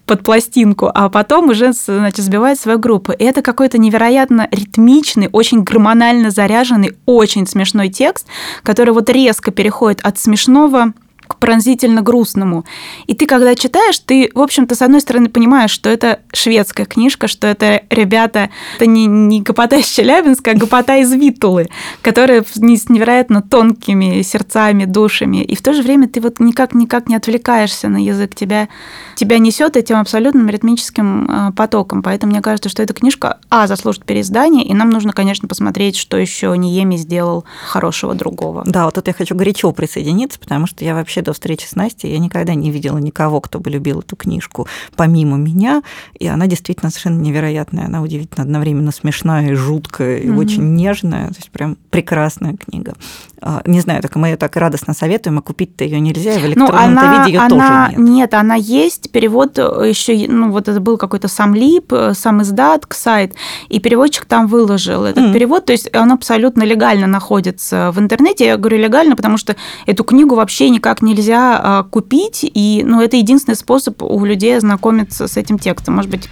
под 0.07 0.25
пластинку, 0.25 0.91
а 0.93 1.09
потом 1.09 1.51
уже 1.51 1.73
значит, 1.73 2.25
сбивает 2.25 2.59
свою 2.59 2.81
группу. 2.81 3.13
И 3.13 3.23
это 3.23 3.43
какой-то 3.43 3.79
невероятно 3.79 4.49
ритмичный, 4.51 5.29
очень 5.31 5.63
гормонально 5.63 6.33
заряженный, 6.33 6.97
очень 7.07 7.47
смешной 7.47 7.91
текст, 7.91 8.27
который 8.65 8.93
вот 8.93 9.09
резко 9.09 9.53
переходит 9.53 10.01
от 10.01 10.19
смешного 10.19 10.95
к 11.31 11.37
пронзительно 11.37 12.03
грустному. 12.03 12.65
И 13.07 13.15
ты, 13.15 13.27
когда 13.27 13.55
читаешь, 13.55 13.99
ты, 14.01 14.31
в 14.35 14.41
общем-то, 14.41 14.75
с 14.75 14.83
одной 14.83 15.01
стороны 15.01 15.29
понимаешь, 15.29 15.71
что 15.71 15.89
это 15.89 16.21
шведская 16.33 16.85
книжка, 16.85 17.29
что 17.29 17.47
это 17.47 17.83
ребята, 17.89 18.51
это 18.77 18.87
не, 18.87 19.07
не 19.07 19.41
гопота 19.41 19.77
из 19.77 19.87
Челябинска, 19.87 20.51
а 20.51 20.55
гопота 20.55 20.97
из 20.97 21.13
Витулы, 21.13 21.69
которые 22.03 22.43
с 22.43 22.89
невероятно 22.89 23.43
тонкими 23.43 24.23
сердцами, 24.23 24.85
душами. 24.87 25.45
И 25.45 25.55
в 25.55 25.63
то 25.63 25.73
же 25.73 25.83
время 25.83 26.09
ты 26.09 26.21
вот 26.21 26.41
никак-никак 26.41 27.09
не 27.09 27.15
отвлекаешься 27.15 27.89
на 27.89 28.03
язык. 28.03 28.35
Тебя, 28.35 28.69
тебя 29.15 29.39
несет 29.39 29.77
этим 29.77 29.99
абсолютным 29.99 30.49
ритмическим 30.49 31.31
э, 31.31 31.53
потоком. 31.53 32.03
Поэтому 32.03 32.33
мне 32.33 32.43
кажется, 32.43 32.69
что 32.69 32.83
эта 32.83 32.93
книжка, 32.93 33.39
а, 33.51 33.67
заслужит 33.67 34.05
переиздание, 34.05 34.65
и 34.65 34.75
нам 34.75 34.91
нужно, 34.91 35.13
конечно, 35.13 35.47
посмотреть, 35.47 35.97
что 35.97 36.17
еще 36.17 36.57
Ниеми 36.57 36.97
сделал 36.97 37.45
хорошего 37.67 38.15
другого. 38.15 38.65
Да, 38.67 38.87
вот 38.87 38.95
тут 38.95 39.07
я 39.07 39.13
хочу 39.13 39.35
горячо 39.35 39.71
присоединиться, 39.73 40.39
потому 40.39 40.67
что 40.67 40.85
я 40.85 40.95
вообще 40.95 41.20
до 41.23 41.33
встречи 41.33 41.67
с 41.67 41.75
Настей, 41.75 42.13
я 42.13 42.19
никогда 42.19 42.55
не 42.55 42.71
видела 42.71 42.99
никого, 42.99 43.41
кто 43.41 43.61
бы 43.61 43.71
любил 43.71 44.01
эту 44.01 44.17
книжку 44.17 44.67
помимо 44.97 45.37
меня, 45.37 45.83
и 46.19 46.27
она 46.27 46.47
действительно 46.47 46.91
совершенно 46.91 47.21
невероятная, 47.21 47.87
она 47.87 48.03
удивительно 48.03 48.45
одновременно 48.45 48.93
смешная 48.93 49.53
и 49.53 49.55
жуткая, 49.55 50.19
и 50.19 50.29
mm-hmm. 50.29 50.39
очень 50.39 50.75
нежная, 50.75 51.29
то 51.29 51.37
есть 51.37 51.51
прям 51.51 51.77
прекрасная 51.91 52.57
книга. 52.57 52.95
А, 53.43 53.63
не 53.65 53.81
знаю, 53.81 54.03
так 54.03 54.17
мы 54.17 54.29
ее 54.29 54.37
так 54.37 54.57
радостно 54.57 54.93
советуем, 54.93 55.39
а 55.39 55.43
купить-то 55.43 55.85
ее 55.85 56.01
нельзя, 56.01 56.35
и 56.35 56.39
в 56.39 56.47
электронном 56.47 56.95
ну, 56.95 57.01
она, 57.01 57.25
виде 57.25 57.37
ее 57.37 57.41
она, 57.41 57.49
тоже 57.89 58.01
нет. 58.01 58.11
Нет, 58.11 58.35
она 58.35 58.55
есть, 58.55 59.11
перевод 59.11 59.57
еще, 59.57 60.27
ну 60.29 60.51
вот 60.51 60.69
это 60.69 60.81
был 60.81 60.99
какой-то 60.99 61.29
сам 61.29 61.55
лип, 61.55 61.93
сам 62.13 62.43
издат, 62.43 62.85
сайт, 62.91 63.35
и 63.69 63.81
переводчик 63.81 64.25
там 64.25 64.47
выложил 64.47 65.05
этот 65.05 65.25
mm. 65.25 65.33
перевод, 65.33 65.67
то 65.67 65.73
есть 65.73 65.95
он 65.95 66.13
абсолютно 66.13 66.63
легально 66.65 67.07
находится 67.07 67.93
в 67.93 67.99
интернете. 67.99 68.47
Я 68.47 68.57
говорю 68.57 68.79
легально, 68.79 69.17
потому 69.17 69.37
что 69.37 69.57
эту 69.87 70.05
книгу 70.05 70.35
вообще 70.35 70.71
никак 70.71 71.03
нельзя 71.15 71.61
а, 71.63 71.83
купить, 71.85 72.41
и 72.43 72.83
ну, 72.85 73.01
это 73.01 73.17
единственный 73.17 73.57
способ 73.57 74.03
у 74.03 74.25
людей 74.25 74.57
ознакомиться 74.57 75.29
с 75.29 75.37
этим 75.37 75.59
текстом. 75.59 75.95
Может 75.97 76.11
быть, 76.11 76.29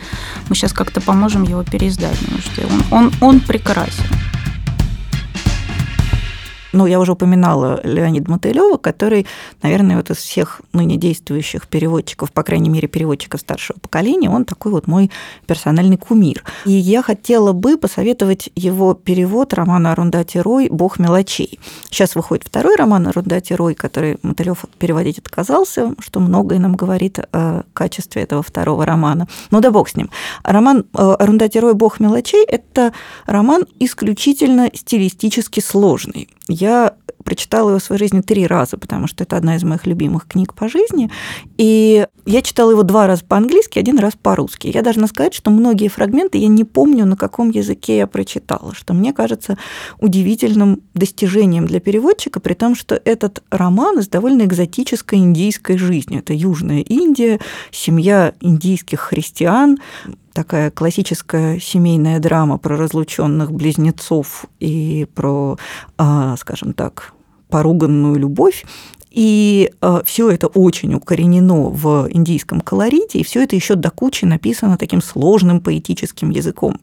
мы 0.49 0.55
сейчас 0.55 0.73
как-то 0.73 1.01
поможем 1.01 1.43
его 1.43 1.63
переиздать, 1.65 2.19
потому 2.19 2.41
что 2.41 2.63
он, 2.63 3.07
он, 3.07 3.13
он 3.21 3.41
прекрасен. 3.41 4.05
Ну, 6.79 6.87
я 6.87 7.01
уже 7.01 7.11
упоминала 7.11 7.81
Леонида 7.83 8.31
Мотылева, 8.31 8.77
который, 8.77 9.27
наверное, 9.63 9.97
вот 9.97 10.11
из 10.11 10.19
всех 10.19 10.61
ныне 10.73 10.97
действующих 10.97 11.67
переводчиков, 11.67 12.31
по 12.31 12.45
крайней 12.45 12.69
мере, 12.69 12.87
переводчиков 12.87 13.41
старшего 13.41 13.81
поколения, 13.81 14.31
он 14.31 14.45
такой 14.45 14.71
вот 14.71 14.87
мой 14.87 15.11
персональный 15.49 15.97
кумир. 15.97 16.45
И 16.67 16.71
я 16.71 17.03
хотела 17.03 17.53
бы 17.53 17.79
посоветовать 17.79 18.51
его 18.55 18.95
перевод 18.95 19.55
романа 19.55 19.91
Арундати 19.91 20.39
Рой 20.39 20.69
«Бог 20.71 21.01
мелочей». 21.01 21.59
Сейчас 21.91 22.15
выходит 22.15 22.47
второй 22.47 22.77
роман 22.77 23.09
Арундати 23.09 23.55
Рой, 23.55 23.75
который 23.75 24.19
Мотылев 24.23 24.65
переводить 24.79 25.19
отказался, 25.19 25.97
что 25.99 26.21
многое 26.21 26.61
нам 26.61 26.77
говорит 26.77 27.19
о 27.33 27.65
качестве 27.73 28.23
этого 28.23 28.45
второго 28.45 28.87
романа. 28.87 29.27
Ну 29.51 29.61
да 29.61 29.73
бог 29.73 29.89
с 29.89 29.97
ним. 29.97 30.11
Роман 30.45 30.85
э, 30.97 31.17
Арундати 31.19 31.59
Рой 31.59 31.75
«Бог 31.75 31.99
мелочей»– 31.99 32.45
это 32.47 32.93
роман 33.27 33.67
исключительно 33.81 34.71
стилистически 34.73 35.59
сложный. 35.59 36.29
Я 36.49 36.95
прочитала 37.25 37.71
его 37.71 37.79
в 37.79 37.83
своей 37.83 37.99
жизни 37.99 38.23
три 38.23 38.47
раза, 38.47 38.79
потому 38.79 39.07
что 39.07 39.25
это 39.25 39.37
одна 39.37 39.57
из 39.57 39.63
моих 39.63 39.87
любимых 39.87 40.27
книг 40.27 40.55
по 40.55 40.69
жизни. 40.69 41.11
И 41.59 42.07
я 42.25 42.43
читала 42.43 42.71
его 42.71 42.83
два 42.83 43.07
раза 43.07 43.25
по-английски, 43.25 43.79
один 43.79 43.99
раз 43.99 44.15
по-русски. 44.21 44.71
Я 44.73 44.83
должна 44.83 45.07
сказать, 45.09 45.35
что 45.35 45.51
многие 45.51 45.89
фрагменты 45.89 46.39
я 46.39 46.49
не 46.49 46.65
помню, 46.65 47.05
на 47.05 47.17
каком 47.17 47.51
языке 47.51 47.99
я 47.99 48.07
прочитала, 48.07 48.75
что 48.75 48.95
мне 48.95 49.13
кажется 49.13 49.59
удивительным 49.99 50.81
достижением 50.95 51.67
для 51.67 51.81
переводчика, 51.81 52.41
при 52.41 52.55
том, 52.55 52.75
что 52.75 52.95
этот 53.05 53.43
роман 53.51 53.99
из 53.99 54.09
довольно 54.09 54.43
экзотической 54.43 55.19
индийской 55.19 55.77
жизни. 55.77 56.19
Это 56.21 56.33
Южная 56.33 56.81
Индия, 56.81 57.41
семья 57.71 58.33
индийских 58.41 59.01
христиан, 59.01 59.79
такая 60.39 60.71
классическая 60.71 61.59
семейная 61.59 62.21
драма 62.21 62.59
про 62.59 62.77
разлученных 62.77 63.51
близнецов 63.51 64.45
и 64.61 65.05
про, 65.13 65.59
а, 65.97 66.37
скажем 66.37 66.75
так, 66.75 67.13
поруганную 67.49 68.15
любовь. 68.15 68.65
И 69.11 69.73
э, 69.81 70.01
все 70.05 70.31
это 70.31 70.47
очень 70.47 70.95
укоренено 70.95 71.71
в 71.71 72.07
индийском 72.09 72.61
колорите, 72.61 73.19
и 73.19 73.25
все 73.25 73.43
это 73.43 73.57
еще 73.57 73.75
до 73.75 73.91
кучи 73.91 74.27
написано 74.27 74.79
таким 74.79 75.03
сложным 75.03 75.61
поэтическим 75.61 76.31
языком. 76.31 76.79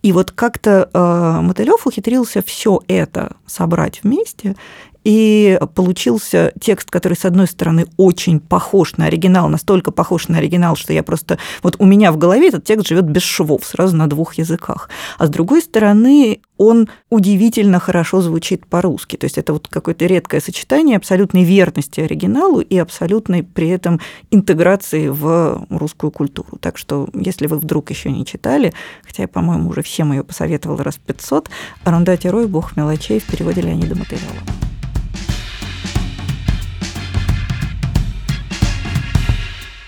И 0.00 0.10
вот 0.12 0.30
как-то 0.30 0.88
э, 0.90 1.40
Мотылев 1.42 1.86
ухитрился 1.86 2.42
все 2.42 2.80
это 2.88 3.36
собрать 3.44 4.00
вместе 4.02 4.56
и 5.04 5.58
получился 5.74 6.52
текст, 6.60 6.90
который, 6.90 7.14
с 7.14 7.24
одной 7.24 7.46
стороны, 7.46 7.86
очень 7.96 8.40
похож 8.40 8.96
на 8.96 9.06
оригинал, 9.06 9.48
настолько 9.48 9.90
похож 9.90 10.28
на 10.28 10.38
оригинал, 10.38 10.76
что 10.76 10.92
я 10.92 11.02
просто... 11.02 11.38
Вот 11.62 11.76
у 11.78 11.84
меня 11.84 12.10
в 12.10 12.16
голове 12.16 12.48
этот 12.48 12.64
текст 12.64 12.88
живет 12.88 13.04
без 13.04 13.22
швов, 13.22 13.64
сразу 13.64 13.96
на 13.96 14.08
двух 14.08 14.34
языках. 14.34 14.88
А 15.18 15.26
с 15.26 15.30
другой 15.30 15.60
стороны, 15.60 16.40
он 16.56 16.88
удивительно 17.10 17.78
хорошо 17.80 18.22
звучит 18.22 18.66
по-русски. 18.66 19.16
То 19.16 19.26
есть 19.26 19.36
это 19.36 19.52
вот 19.52 19.68
какое-то 19.68 20.06
редкое 20.06 20.40
сочетание 20.40 20.96
абсолютной 20.96 21.44
верности 21.44 22.00
оригиналу 22.00 22.60
и 22.60 22.78
абсолютной 22.78 23.42
при 23.42 23.68
этом 23.68 24.00
интеграции 24.30 25.08
в 25.08 25.66
русскую 25.68 26.10
культуру. 26.10 26.56
Так 26.60 26.78
что, 26.78 27.08
если 27.12 27.46
вы 27.46 27.58
вдруг 27.58 27.90
еще 27.90 28.10
не 28.10 28.24
читали, 28.24 28.72
хотя 29.04 29.24
я, 29.24 29.28
по-моему, 29.28 29.68
уже 29.68 29.82
всем 29.82 30.12
ее 30.12 30.24
посоветовала 30.24 30.82
раз 30.82 30.98
500, 31.04 31.50
Арундати 31.84 32.28
Рой 32.28 32.46
«Бог 32.46 32.76
мелочей» 32.76 33.18
в 33.18 33.26
переводе 33.26 33.60
Леонида 33.60 33.96
Мотылева. 33.96 34.63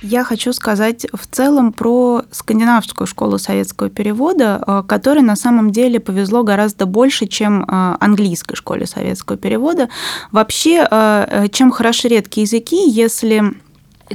Я 0.08 0.22
хочу 0.22 0.52
сказать 0.52 1.04
в 1.12 1.26
целом 1.26 1.72
про 1.72 2.22
скандинавскую 2.30 3.08
школу 3.08 3.38
советского 3.38 3.90
перевода, 3.90 4.62
э, 4.64 4.82
которой 4.86 5.22
на 5.22 5.34
самом 5.34 5.72
деле 5.72 5.98
повезло 5.98 6.44
гораздо 6.44 6.86
больше, 6.86 7.26
чем 7.26 7.64
э, 7.64 7.96
английской 7.98 8.54
школе 8.54 8.86
советского 8.86 9.36
перевода. 9.36 9.88
Вообще, 10.30 10.86
э, 10.88 11.48
чем 11.50 11.72
хороши 11.72 12.06
редкие 12.06 12.44
языки, 12.44 12.88
если 12.88 13.54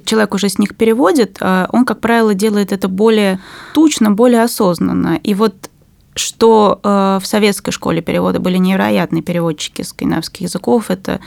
человек 0.05 0.33
уже 0.33 0.47
с 0.47 0.57
них 0.57 0.77
переводит, 0.77 1.41
он, 1.41 1.83
как 1.83 1.99
правило, 1.99 2.33
делает 2.33 2.71
это 2.71 2.87
более 2.87 3.41
тучно, 3.73 4.11
более 4.11 4.43
осознанно. 4.43 5.19
И 5.21 5.33
вот 5.33 5.70
что 6.15 6.79
э, 6.83 7.19
в 7.21 7.25
советской 7.25 7.71
школе 7.71 8.01
перевода 8.01 8.39
были 8.39 8.57
невероятные 8.57 9.21
переводчики 9.21 9.81
скандинавских 9.81 10.41
языков. 10.41 10.89
Это 10.89 11.21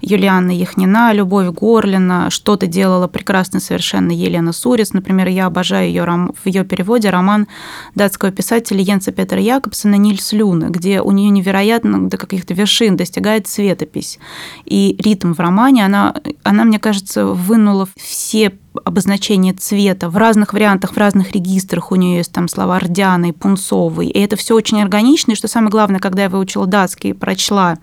Юлиана 0.00 0.50
Яхнина, 0.50 1.12
Любовь 1.12 1.48
Горлина, 1.48 2.28
что-то 2.30 2.66
делала 2.66 3.08
прекрасно 3.08 3.60
совершенно 3.60 4.10
Елена 4.10 4.52
Сурец. 4.52 4.92
Например, 4.92 5.28
я 5.28 5.46
обожаю 5.46 5.88
ее 5.88 6.04
в 6.04 6.46
ее 6.46 6.64
переводе 6.64 7.10
роман 7.10 7.48
датского 7.94 8.30
писателя 8.30 8.80
Йенса 8.80 9.10
Петра 9.10 9.38
Якобсона 9.38 9.96
«Нильс 9.96 10.32
Люна», 10.32 10.68
где 10.68 11.00
у 11.00 11.10
нее 11.12 11.30
невероятно 11.30 12.08
до 12.08 12.18
каких-то 12.18 12.54
вершин 12.54 12.96
достигает 12.96 13.48
светопись. 13.48 14.18
И 14.64 14.96
ритм 14.98 15.32
в 15.32 15.40
романе, 15.40 15.84
она, 15.84 16.14
она 16.42 16.64
мне 16.64 16.78
кажется, 16.78 17.26
вынула 17.26 17.88
все 17.96 18.52
обозначение 18.84 19.52
цвета 19.52 20.08
в 20.08 20.16
разных 20.16 20.52
вариантах, 20.52 20.92
в 20.92 20.96
разных 20.96 21.32
регистрах. 21.32 21.92
У 21.92 21.96
нее 21.96 22.18
есть 22.18 22.32
там 22.32 22.48
слова 22.48 22.78
рдяный, 22.78 23.32
пунцовый. 23.32 24.08
И 24.08 24.18
это 24.18 24.36
все 24.36 24.54
очень 24.54 24.82
органично. 24.82 25.32
И 25.32 25.34
что 25.34 25.48
самое 25.48 25.70
главное, 25.70 26.00
когда 26.00 26.24
я 26.24 26.28
выучила 26.28 26.66
датский 26.66 27.10
и 27.10 27.14
прочла 27.14 27.78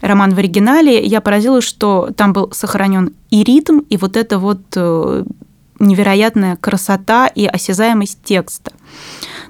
роман 0.00 0.34
в 0.34 0.38
оригинале, 0.38 1.04
я 1.04 1.20
поразилась, 1.20 1.64
что 1.64 2.10
там 2.16 2.32
был 2.32 2.50
сохранен 2.52 3.12
и 3.30 3.42
ритм, 3.42 3.80
и 3.88 3.96
вот 3.96 4.16
это 4.16 4.38
вот 4.38 4.60
э, 4.74 5.24
невероятная 5.78 6.56
красота 6.56 7.26
и 7.26 7.46
осязаемость 7.46 8.22
текста. 8.22 8.72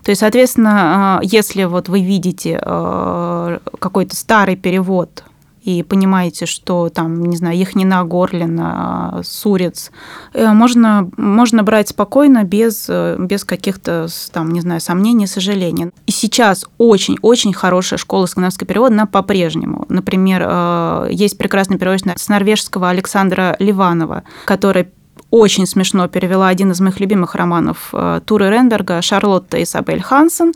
То 0.05 0.11
есть, 0.11 0.20
соответственно, 0.20 1.20
э, 1.22 1.27
если 1.27 1.64
вот 1.64 1.89
вы 1.89 2.01
видите 2.01 2.61
э, 2.62 3.59
какой-то 3.79 4.16
старый 4.16 4.57
перевод 4.57 5.24
и 5.67 5.83
понимаете, 5.83 6.47
что 6.47 6.89
там, 6.91 7.25
не 7.25 7.37
знаю, 7.37 7.59
Яхнина, 7.59 8.05
Горлина, 8.05 9.21
Сурец, 9.25 9.91
э, 10.33 10.53
можно, 10.53 11.11
можно 11.17 11.64
брать 11.64 11.89
спокойно, 11.89 12.45
без, 12.45 12.87
э, 12.89 13.17
без 13.19 13.45
каких-то, 13.45 14.07
там, 14.33 14.53
не 14.53 14.61
знаю, 14.61 14.81
сомнений, 14.81 15.27
сожалений. 15.27 15.91
И 16.07 16.12
сейчас 16.12 16.67
очень-очень 16.79 17.53
хорошая 17.53 17.99
школа 17.99 18.27
скандинавского 18.27 18.69
перевода, 18.69 18.95
она 18.95 19.07
по-прежнему. 19.07 19.87
Например, 19.89 20.47
э, 20.47 21.09
есть 21.11 21.37
прекрасный 21.37 21.79
переводчик 21.79 22.17
с 22.17 22.29
норвежского 22.29 22.89
Александра 22.89 23.57
Ливанова, 23.59 24.23
который 24.45 24.89
очень 25.31 25.66
смешно 25.66 26.09
перевела 26.09 26.49
один 26.49 26.70
из 26.70 26.81
моих 26.81 27.01
любимых 27.01 27.35
романов 27.35 27.91
э, 27.93 28.20
Туры 28.24 28.51
Рендерга 28.51 29.03
«Шарлотта 29.03 29.62
Изабель 29.62 30.03
Хансен», 30.03 30.53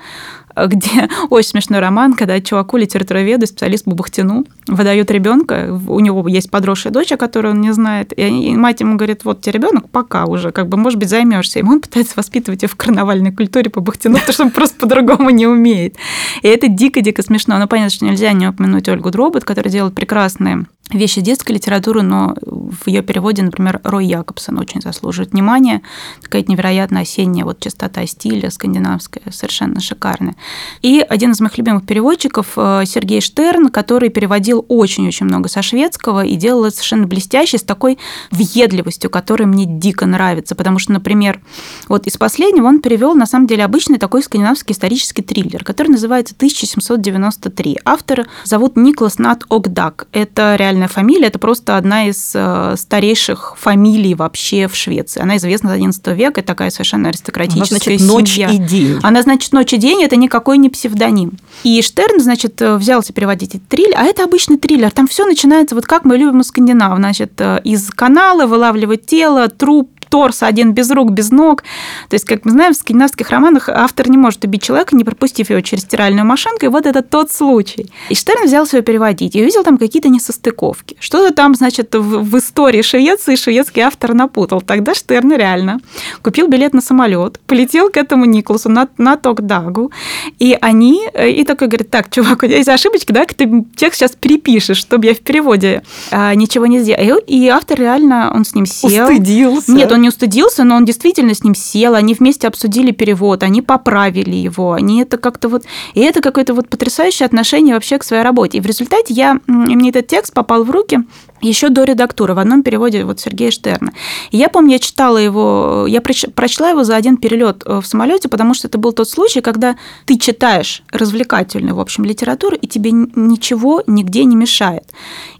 где 0.56 1.08
очень 1.30 1.50
смешной 1.50 1.80
роман, 1.80 2.14
когда 2.14 2.40
чуваку, 2.40 2.76
литературоведу, 2.76 3.46
специалист 3.46 3.84
по 3.84 3.92
Бахтину, 3.92 4.46
выдают 4.66 5.10
ребенка, 5.10 5.78
у 5.88 6.00
него 6.00 6.26
есть 6.28 6.50
подросшая 6.50 6.92
дочь, 6.92 7.12
о 7.12 7.16
которой 7.16 7.52
он 7.52 7.60
не 7.60 7.72
знает, 7.72 8.12
и 8.16 8.56
мать 8.56 8.80
ему 8.80 8.96
говорит, 8.96 9.24
вот 9.24 9.40
тебе 9.40 9.52
ребенок 9.52 9.88
пока 9.88 10.26
уже, 10.26 10.50
как 10.52 10.68
бы, 10.68 10.76
может 10.76 10.98
быть, 10.98 11.08
займешься. 11.08 11.60
И 11.60 11.62
он 11.62 11.80
пытается 11.80 12.14
воспитывать 12.16 12.62
ее 12.62 12.68
в 12.68 12.76
карнавальной 12.76 13.32
культуре 13.32 13.70
по 13.70 13.80
Бахтину, 13.80 14.14
потому 14.14 14.32
что 14.32 14.44
он 14.44 14.50
просто 14.50 14.78
по-другому 14.80 15.30
не 15.30 15.46
умеет. 15.46 15.96
И 16.42 16.48
это 16.48 16.68
дико-дико 16.68 17.22
смешно. 17.22 17.58
Но 17.58 17.66
понятно, 17.66 17.90
что 17.90 18.04
нельзя 18.04 18.32
не 18.32 18.48
упомянуть 18.48 18.88
Ольгу 18.88 19.10
Дробот, 19.10 19.44
которая 19.44 19.72
делает 19.72 19.94
прекрасные 19.94 20.66
вещи 20.92 21.20
детской 21.20 21.52
литературы, 21.52 22.02
но 22.02 22.36
в 22.42 22.86
ее 22.88 23.02
переводе, 23.02 23.42
например, 23.42 23.80
Рой 23.84 24.06
Якобсон 24.06 24.58
очень 24.60 24.80
заслуживает 24.80 25.32
внимания. 25.32 25.82
Такая 26.22 26.44
невероятно 26.46 27.00
осенняя 27.00 27.44
вот 27.44 27.60
частота 27.60 28.06
стиля 28.06 28.50
скандинавская, 28.50 29.24
совершенно 29.30 29.80
шикарная. 29.80 30.36
И 30.82 31.04
один 31.06 31.32
из 31.32 31.40
моих 31.40 31.58
любимых 31.58 31.86
переводчиков 31.86 32.52
э, 32.56 32.82
Сергей 32.86 33.20
Штерн, 33.20 33.68
который 33.68 34.10
переводил 34.10 34.64
очень-очень 34.68 35.26
много 35.26 35.48
со 35.48 35.62
шведского 35.62 36.24
и 36.24 36.36
делал 36.36 36.64
это 36.64 36.76
совершенно 36.76 37.06
блестяще, 37.06 37.58
с 37.58 37.62
такой 37.62 37.98
въедливостью, 38.30 39.10
которая 39.10 39.48
мне 39.48 39.64
дико 39.66 40.06
нравится. 40.06 40.54
Потому 40.54 40.78
что, 40.78 40.92
например, 40.92 41.40
вот 41.88 42.06
из 42.06 42.16
последнего 42.16 42.66
он 42.66 42.80
перевел 42.80 43.14
на 43.14 43.26
самом 43.26 43.46
деле 43.46 43.64
обычный 43.64 43.98
такой 43.98 44.22
скандинавский 44.22 44.72
исторический 44.72 45.22
триллер, 45.22 45.64
который 45.64 45.88
называется 45.88 46.34
«1793». 46.34 47.76
Автора 47.84 48.26
зовут 48.44 48.76
Никлас 48.76 49.18
Нат 49.18 49.44
Огдак. 49.48 50.06
Это 50.12 50.56
реальная 50.56 50.88
фамилия, 50.88 51.26
это 51.26 51.38
просто 51.38 51.76
одна 51.76 52.08
из 52.08 52.32
э, 52.34 52.74
старейших 52.76 53.54
фамилий 53.56 54.14
вообще 54.14 54.49
в 54.68 54.76
Швеции. 54.76 55.20
Она 55.20 55.36
известна 55.36 55.76
с 55.76 55.78
XI 55.78 56.14
века, 56.14 56.42
такая 56.42 56.70
совершенно 56.70 57.08
аристократическая 57.08 57.96
Она 57.96 58.06
значит 58.06 58.30
семья. 58.32 58.48
ночь 58.48 58.54
и 58.54 58.58
день. 58.58 58.98
Она 59.02 59.22
значит 59.22 59.52
ночь 59.52 59.72
и 59.72 59.76
день, 59.76 60.02
это 60.02 60.16
никакой 60.16 60.58
не 60.58 60.70
псевдоним. 60.70 61.32
И 61.62 61.80
Штерн, 61.82 62.20
значит, 62.20 62.60
взялся 62.60 63.12
переводить 63.12 63.54
этот 63.54 63.68
триллер, 63.68 63.94
а 63.96 64.04
это 64.04 64.24
обычный 64.24 64.58
триллер. 64.58 64.90
Там 64.90 65.06
все 65.06 65.26
начинается 65.26 65.74
вот 65.74 65.86
как 65.86 66.04
мы 66.04 66.16
любим 66.16 66.40
у 66.40 66.42
скандинав, 66.42 66.96
значит, 66.98 67.32
э, 67.38 67.60
из 67.64 67.90
канала 67.90 68.46
вылавливать 68.46 69.06
тело, 69.06 69.48
труп, 69.48 69.90
торс, 70.10 70.42
один 70.42 70.72
без 70.72 70.90
рук, 70.90 71.12
без 71.12 71.30
ног. 71.30 71.62
То 72.08 72.14
есть, 72.14 72.26
как 72.26 72.44
мы 72.44 72.50
знаем, 72.50 72.74
в 72.74 72.76
скандинавских 72.76 73.30
романах 73.30 73.68
автор 73.68 74.10
не 74.10 74.18
может 74.18 74.44
убить 74.44 74.62
человека, 74.62 74.94
не 74.96 75.04
пропустив 75.04 75.50
его 75.50 75.60
через 75.60 75.84
стиральную 75.84 76.26
машинку, 76.26 76.66
и 76.66 76.68
вот 76.68 76.84
это 76.84 77.02
тот 77.02 77.30
случай. 77.32 77.90
И 78.08 78.14
Штерн 78.14 78.44
взялся 78.44 78.76
его 78.76 78.84
переводить, 78.84 79.36
и 79.36 79.40
увидел 79.40 79.62
там 79.62 79.78
какие-то 79.78 80.08
несостыковки. 80.08 80.96
Что-то 81.00 81.32
там, 81.32 81.54
значит, 81.54 81.94
в, 81.94 82.22
в 82.22 82.38
истории 82.38 82.82
Швеции 82.82 83.36
шведский 83.36 83.80
автор 83.80 84.12
напутал. 84.14 84.60
Тогда 84.60 84.94
Штерн 84.94 85.32
реально 85.32 85.80
купил 86.22 86.48
билет 86.48 86.74
на 86.74 86.80
самолет, 86.80 87.38
полетел 87.46 87.90
к 87.90 87.96
этому 87.96 88.24
Николасу 88.24 88.68
на, 88.68 88.88
на 88.98 89.16
Токдагу, 89.16 89.92
и 90.38 90.58
они, 90.60 91.02
и 91.16 91.44
такой 91.44 91.68
говорит, 91.68 91.90
так, 91.90 92.10
чувак, 92.10 92.42
у 92.42 92.46
тебя 92.46 92.56
есть 92.56 92.68
ошибочки, 92.68 93.12
давай-ка 93.12 93.34
ты 93.34 93.64
текст 93.76 94.00
сейчас 94.00 94.12
перепишешь, 94.12 94.78
чтобы 94.78 95.06
я 95.06 95.14
в 95.14 95.18
переводе 95.18 95.82
а, 96.10 96.34
ничего 96.34 96.66
не 96.66 96.80
сделал. 96.80 97.18
И 97.26 97.48
автор 97.48 97.78
реально, 97.78 98.32
он 98.34 98.44
с 98.44 98.54
ним 98.54 98.66
сел. 98.66 99.04
Устыдился. 99.04 99.72
Нет, 99.72 99.92
он 99.92 99.99
не 100.00 100.08
устыдился, 100.08 100.64
но 100.64 100.76
он 100.76 100.84
действительно 100.84 101.34
с 101.34 101.44
ним 101.44 101.54
сел, 101.54 101.94
они 101.94 102.14
вместе 102.14 102.48
обсудили 102.48 102.90
перевод, 102.90 103.42
они 103.42 103.62
поправили 103.62 104.36
его, 104.36 104.72
они 104.72 105.02
это 105.02 105.18
как-то 105.18 105.48
вот... 105.48 105.64
И 105.94 106.00
это 106.00 106.20
какое-то 106.20 106.54
вот 106.54 106.68
потрясающее 106.68 107.26
отношение 107.26 107.74
вообще 107.74 107.98
к 107.98 108.04
своей 108.04 108.22
работе. 108.22 108.58
И 108.58 108.60
в 108.60 108.66
результате 108.66 109.14
я, 109.14 109.40
мне 109.46 109.90
этот 109.90 110.06
текст 110.06 110.32
попал 110.32 110.64
в 110.64 110.70
руки, 110.70 111.00
еще 111.40 111.68
до 111.68 111.84
редактуры 111.84 112.34
в 112.34 112.38
одном 112.38 112.62
переводе 112.62 113.04
вот 113.04 113.20
Сергея 113.20 113.50
Штерна. 113.50 113.92
И 114.30 114.36
я 114.36 114.48
помню, 114.48 114.72
я 114.72 114.78
читала 114.78 115.18
его, 115.18 115.86
я 115.88 116.00
прочла 116.00 116.70
его 116.70 116.84
за 116.84 116.96
один 116.96 117.16
перелет 117.16 117.62
э, 117.66 117.80
в 117.80 117.86
самолете, 117.86 118.28
потому 118.28 118.54
что 118.54 118.68
это 118.68 118.78
был 118.78 118.92
тот 118.92 119.08
случай, 119.08 119.40
когда 119.40 119.76
ты 120.06 120.18
читаешь 120.18 120.82
развлекательную, 120.92 121.74
в 121.74 121.80
общем, 121.80 122.04
литературу, 122.04 122.56
и 122.56 122.66
тебе 122.66 122.90
ничего 122.92 123.82
нигде 123.86 124.24
не 124.24 124.36
мешает. 124.36 124.84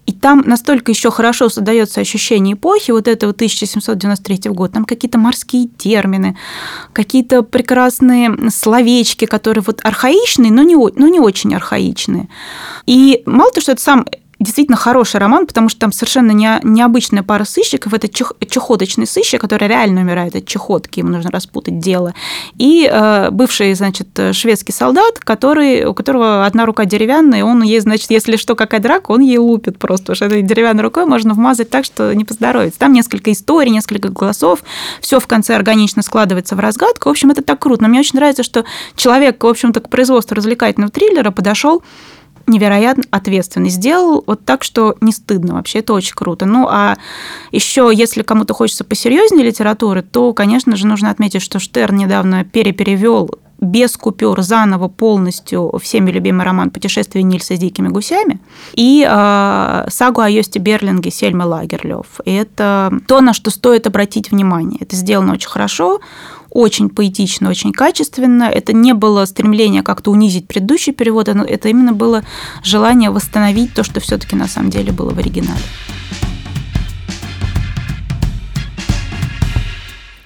И 0.07 0.13
там 0.13 0.43
настолько 0.45 0.91
еще 0.91 1.11
хорошо 1.11 1.49
создается 1.49 2.01
ощущение 2.01 2.55
эпохи, 2.55 2.91
вот 2.91 3.07
этого 3.07 3.31
1793 3.31 4.49
год, 4.51 4.71
там 4.71 4.85
какие-то 4.85 5.17
морские 5.17 5.67
термины, 5.67 6.37
какие-то 6.93 7.43
прекрасные 7.43 8.49
словечки, 8.49 9.25
которые 9.25 9.63
вот 9.65 9.79
архаичные, 9.83 10.51
но 10.51 10.63
не, 10.63 10.75
но 10.75 11.07
не 11.07 11.19
очень 11.19 11.53
архаичные. 11.53 12.27
И 12.85 13.21
мало 13.25 13.51
того, 13.51 13.61
что 13.61 13.71
это 13.73 13.81
сам 13.81 14.05
действительно 14.41 14.77
хороший 14.77 15.19
роман, 15.19 15.45
потому 15.45 15.69
что 15.69 15.79
там 15.79 15.91
совершенно 15.91 16.31
не, 16.31 16.59
необычная 16.63 17.23
пара 17.23 17.43
сыщиков. 17.43 17.93
Это 17.93 18.07
чех, 18.07 18.33
чехоточный 18.49 19.07
сыщик, 19.07 19.41
который 19.41 19.67
реально 19.67 20.01
умирает 20.01 20.35
от 20.35 20.45
чехотки, 20.45 20.99
ему 20.99 21.09
нужно 21.09 21.31
распутать 21.31 21.79
дело. 21.79 22.13
И 22.57 22.89
э, 22.91 23.29
бывший, 23.31 23.73
значит, 23.73 24.07
шведский 24.33 24.71
солдат, 24.71 25.19
который, 25.19 25.85
у 25.85 25.93
которого 25.93 26.45
одна 26.45 26.65
рука 26.65 26.85
деревянная, 26.85 27.43
он 27.43 27.61
ей, 27.61 27.79
значит, 27.79 28.09
если 28.09 28.35
что, 28.35 28.55
какая 28.55 28.81
драка, 28.81 29.11
он 29.11 29.21
ей 29.21 29.37
лупит 29.37 29.77
просто, 29.77 30.05
потому 30.05 30.15
что 30.15 30.25
этой 30.25 30.41
деревянной 30.41 30.83
рукой 30.83 31.05
можно 31.05 31.33
вмазать 31.33 31.69
так, 31.69 31.85
что 31.85 32.13
не 32.13 32.25
поздоровится. 32.25 32.79
Там 32.79 32.93
несколько 32.93 33.31
историй, 33.31 33.71
несколько 33.71 34.09
голосов, 34.09 34.59
все 35.01 35.19
в 35.19 35.27
конце 35.27 35.55
органично 35.55 36.01
складывается 36.01 36.55
в 36.55 36.59
разгадку. 36.59 37.09
В 37.09 37.11
общем, 37.11 37.31
это 37.31 37.41
так 37.41 37.59
круто. 37.59 37.83
Но 37.83 37.89
мне 37.89 37.99
очень 37.99 38.15
нравится, 38.15 38.43
что 38.43 38.65
человек, 38.95 39.43
в 39.43 39.47
общем-то, 39.47 39.79
к 39.79 39.89
производству 39.89 40.35
развлекательного 40.35 40.91
триллера 40.91 41.31
подошел 41.31 41.83
невероятно 42.47 43.03
ответственный. 43.11 43.69
Сделал 43.69 44.23
вот 44.25 44.45
так, 44.45 44.63
что 44.63 44.95
не 45.01 45.11
стыдно 45.11 45.55
вообще, 45.55 45.79
это 45.79 45.93
очень 45.93 46.15
круто. 46.15 46.45
Ну, 46.45 46.67
а 46.69 46.97
еще, 47.51 47.91
если 47.93 48.23
кому-то 48.23 48.53
хочется 48.53 48.83
посерьезнее 48.83 49.45
литературы, 49.45 50.01
то, 50.01 50.33
конечно 50.33 50.75
же, 50.75 50.87
нужно 50.87 51.09
отметить, 51.09 51.41
что 51.41 51.59
Штерн 51.59 51.95
недавно 51.95 52.43
переперевел 52.43 53.29
без 53.61 53.95
купюр 53.95 54.41
заново 54.41 54.87
полностью 54.87 55.71
всеми 55.81 56.09
любимый 56.09 56.43
роман 56.43 56.71
«Путешествие 56.71 57.23
Нильса 57.23 57.55
с 57.55 57.59
дикими 57.59 57.89
гусями» 57.89 58.39
и 58.73 59.07
э, 59.07 59.85
сагу 59.87 60.21
о 60.21 60.29
Йосте 60.29 60.57
Берлинге 60.59 61.11
Сельмы 61.11 61.45
Лагерлёв. 61.45 62.07
И 62.25 62.33
это 62.33 62.91
то, 63.07 63.21
на 63.21 63.33
что 63.33 63.51
стоит 63.51 63.85
обратить 63.85 64.31
внимание. 64.31 64.79
Это 64.81 64.95
сделано 64.95 65.33
очень 65.33 65.49
хорошо, 65.49 66.01
очень 66.51 66.89
поэтично, 66.89 67.49
очень 67.49 67.71
качественно. 67.71 68.43
Это 68.43 68.73
не 68.73 68.93
было 68.93 69.25
стремление 69.25 69.81
как-то 69.81 70.11
унизить 70.11 70.47
предыдущий 70.47 70.93
перевод, 70.93 71.29
это 71.29 71.69
именно 71.69 71.93
было 71.93 72.23
желание 72.63 73.09
восстановить 73.09 73.73
то, 73.73 73.83
что 73.83 73.99
все-таки 73.99 74.35
на 74.35 74.47
самом 74.47 74.69
деле 74.69 74.91
было 74.91 75.11
в 75.11 75.17
оригинале. 75.17 75.61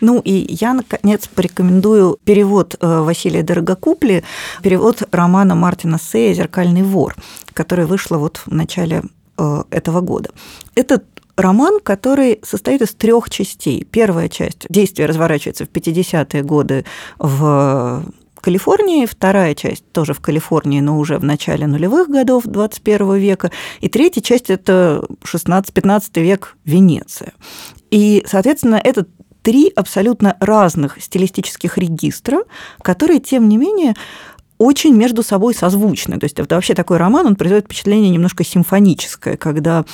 Ну 0.02 0.22
и 0.24 0.46
я, 0.62 0.74
наконец, 0.74 1.28
порекомендую 1.28 2.20
перевод 2.26 2.76
э, 2.80 3.00
Василия 3.02 3.42
Дорогокупли, 3.42 4.24
перевод 4.62 5.02
романа 5.12 5.56
Мартина 5.56 5.98
Сея 6.00 6.34
«Зеркальный 6.36 6.84
вор», 6.84 7.16
который 7.54 7.86
вышла 7.86 8.18
вот 8.18 8.38
в 8.46 8.54
начале 8.54 9.02
э, 9.38 9.64
этого 9.72 10.02
года. 10.02 10.30
Этот 10.76 11.06
роман, 11.36 11.80
который 11.82 12.40
состоит 12.44 12.82
из 12.82 12.94
трех 12.94 13.30
частей. 13.30 13.86
Первая 13.90 14.30
часть 14.30 14.66
действия 14.70 15.06
разворачивается 15.06 15.66
в 15.66 15.70
50-е 15.70 16.44
годы 16.44 16.86
в 17.20 18.06
Калифорнии, 18.46 19.08
вторая 19.08 19.56
часть 19.56 19.92
тоже 19.92 20.14
в 20.14 20.20
Калифорнии, 20.20 20.80
но 20.80 21.00
уже 21.00 21.18
в 21.18 21.24
начале 21.24 21.66
нулевых 21.66 22.10
годов 22.10 22.44
21 22.46 23.16
века, 23.16 23.52
и 23.82 23.90
третья 23.90 24.22
часть– 24.22 24.50
это 24.52 25.04
16-15 25.24 26.22
век 26.22 26.56
Венеция. 26.64 27.34
И, 27.90 28.24
соответственно, 28.28 28.80
это 28.84 29.08
три 29.42 29.72
абсолютно 29.76 30.38
разных 30.40 31.02
стилистических 31.02 31.78
регистра, 31.78 32.44
которые, 32.82 33.20
тем 33.20 33.50
не 33.50 33.58
менее, 33.58 33.96
очень 34.58 34.96
между 34.96 35.24
собой 35.24 35.54
созвучны. 35.54 36.20
То 36.20 36.26
есть 36.26 36.40
это 36.40 36.56
вообще 36.56 36.76
такой 36.76 36.98
роман, 36.98 37.26
он 37.26 37.36
производит 37.36 37.66
впечатление 37.66 38.10
немножко 38.10 38.44
симфоническое, 38.44 39.38
когда 39.38 39.86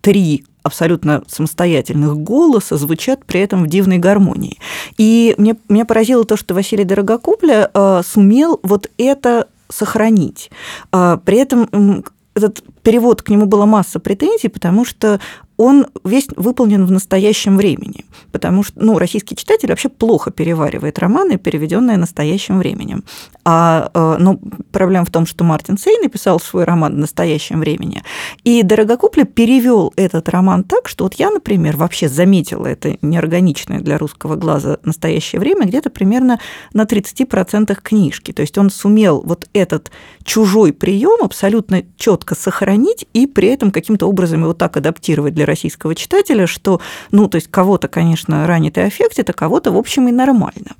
три 0.00 0.44
абсолютно 0.62 1.22
самостоятельных 1.26 2.16
голоса 2.16 2.76
звучат 2.76 3.24
при 3.24 3.40
этом 3.40 3.64
в 3.64 3.66
дивной 3.66 3.98
гармонии. 3.98 4.58
И 4.98 5.34
мне, 5.38 5.56
меня 5.68 5.84
поразило 5.84 6.24
то, 6.24 6.36
что 6.36 6.54
Василий 6.54 6.84
Дорогокупля 6.84 7.70
э, 7.72 8.02
сумел 8.04 8.60
вот 8.62 8.90
это 8.98 9.48
сохранить. 9.68 10.50
Э, 10.92 11.18
при 11.24 11.38
этом 11.38 12.04
этот 12.34 12.62
перевод 12.82 13.22
к 13.22 13.28
нему 13.28 13.46
была 13.46 13.66
масса 13.66 13.98
претензий, 13.98 14.48
потому 14.48 14.84
что 14.84 15.20
он 15.60 15.86
весь 16.04 16.26
выполнен 16.36 16.86
в 16.86 16.90
настоящем 16.90 17.58
времени, 17.58 18.06
потому 18.32 18.62
что 18.62 18.80
ну, 18.82 18.98
российский 18.98 19.36
читатель 19.36 19.68
вообще 19.68 19.90
плохо 19.90 20.30
переваривает 20.30 20.98
романы, 20.98 21.36
переведенные 21.36 21.98
настоящим 21.98 22.58
временем. 22.58 23.04
А, 23.44 23.90
э, 23.92 24.16
ну, 24.18 24.40
проблема 24.72 25.04
в 25.04 25.10
том, 25.10 25.26
что 25.26 25.44
Мартин 25.44 25.76
Сей 25.76 25.98
написал 26.00 26.40
свой 26.40 26.64
роман 26.64 26.94
в 26.94 26.98
настоящем 26.98 27.60
времени, 27.60 28.02
и 28.42 28.62
Дорогокупля 28.62 29.24
перевел 29.26 29.92
этот 29.96 30.30
роман 30.30 30.64
так, 30.64 30.88
что 30.88 31.04
вот 31.04 31.14
я, 31.16 31.30
например, 31.30 31.76
вообще 31.76 32.08
заметила 32.08 32.66
это 32.66 32.96
неорганичное 33.02 33.80
для 33.80 33.98
русского 33.98 34.36
глаза 34.36 34.78
настоящее 34.82 35.40
время 35.40 35.66
где-то 35.66 35.90
примерно 35.90 36.40
на 36.72 36.84
30% 36.84 37.76
книжки. 37.82 38.32
То 38.32 38.40
есть 38.40 38.56
он 38.56 38.70
сумел 38.70 39.20
вот 39.22 39.46
этот 39.52 39.90
чужой 40.24 40.72
прием 40.72 41.22
абсолютно 41.22 41.82
четко 41.98 42.34
сохранить 42.34 43.06
и 43.12 43.26
при 43.26 43.48
этом 43.48 43.70
каким-то 43.70 44.06
образом 44.06 44.40
его 44.40 44.54
так 44.54 44.78
адаптировать 44.78 45.34
для 45.34 45.49
российского 45.50 45.94
читателя, 45.94 46.46
что, 46.46 46.80
ну, 47.10 47.28
то 47.28 47.36
есть 47.36 47.48
кого-то, 47.50 47.88
конечно, 47.88 48.46
ранит 48.46 48.78
и 48.78 48.80
аффектит, 48.80 49.28
а 49.30 49.32
кого-то, 49.32 49.72
в 49.72 49.76
общем, 49.76 50.08
и 50.08 50.12
нормально. 50.12 50.76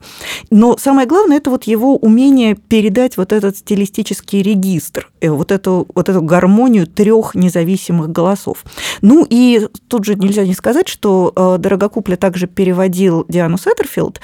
Но 0.50 0.76
самое 0.78 1.06
главное, 1.06 1.38
это 1.38 1.50
вот 1.50 1.64
его 1.64 1.96
умение 1.96 2.54
передать 2.54 3.16
вот 3.16 3.32
этот 3.32 3.56
стилистический 3.56 4.42
регистр, 4.42 5.10
э, 5.20 5.30
вот 5.30 5.52
эту, 5.52 5.86
вот 5.94 6.08
эту 6.08 6.22
гармонию 6.22 6.86
трех 6.86 7.34
независимых 7.34 8.10
голосов. 8.10 8.64
Ну 9.02 9.26
и 9.28 9.68
тут 9.88 10.04
же 10.04 10.14
нельзя 10.14 10.46
не 10.46 10.54
сказать, 10.54 10.88
что 10.88 11.32
э, 11.34 11.58
Дорогокупля 11.58 12.16
также 12.16 12.46
переводил 12.46 13.24
Диану 13.28 13.58
Сеттерфилд, 13.58 14.20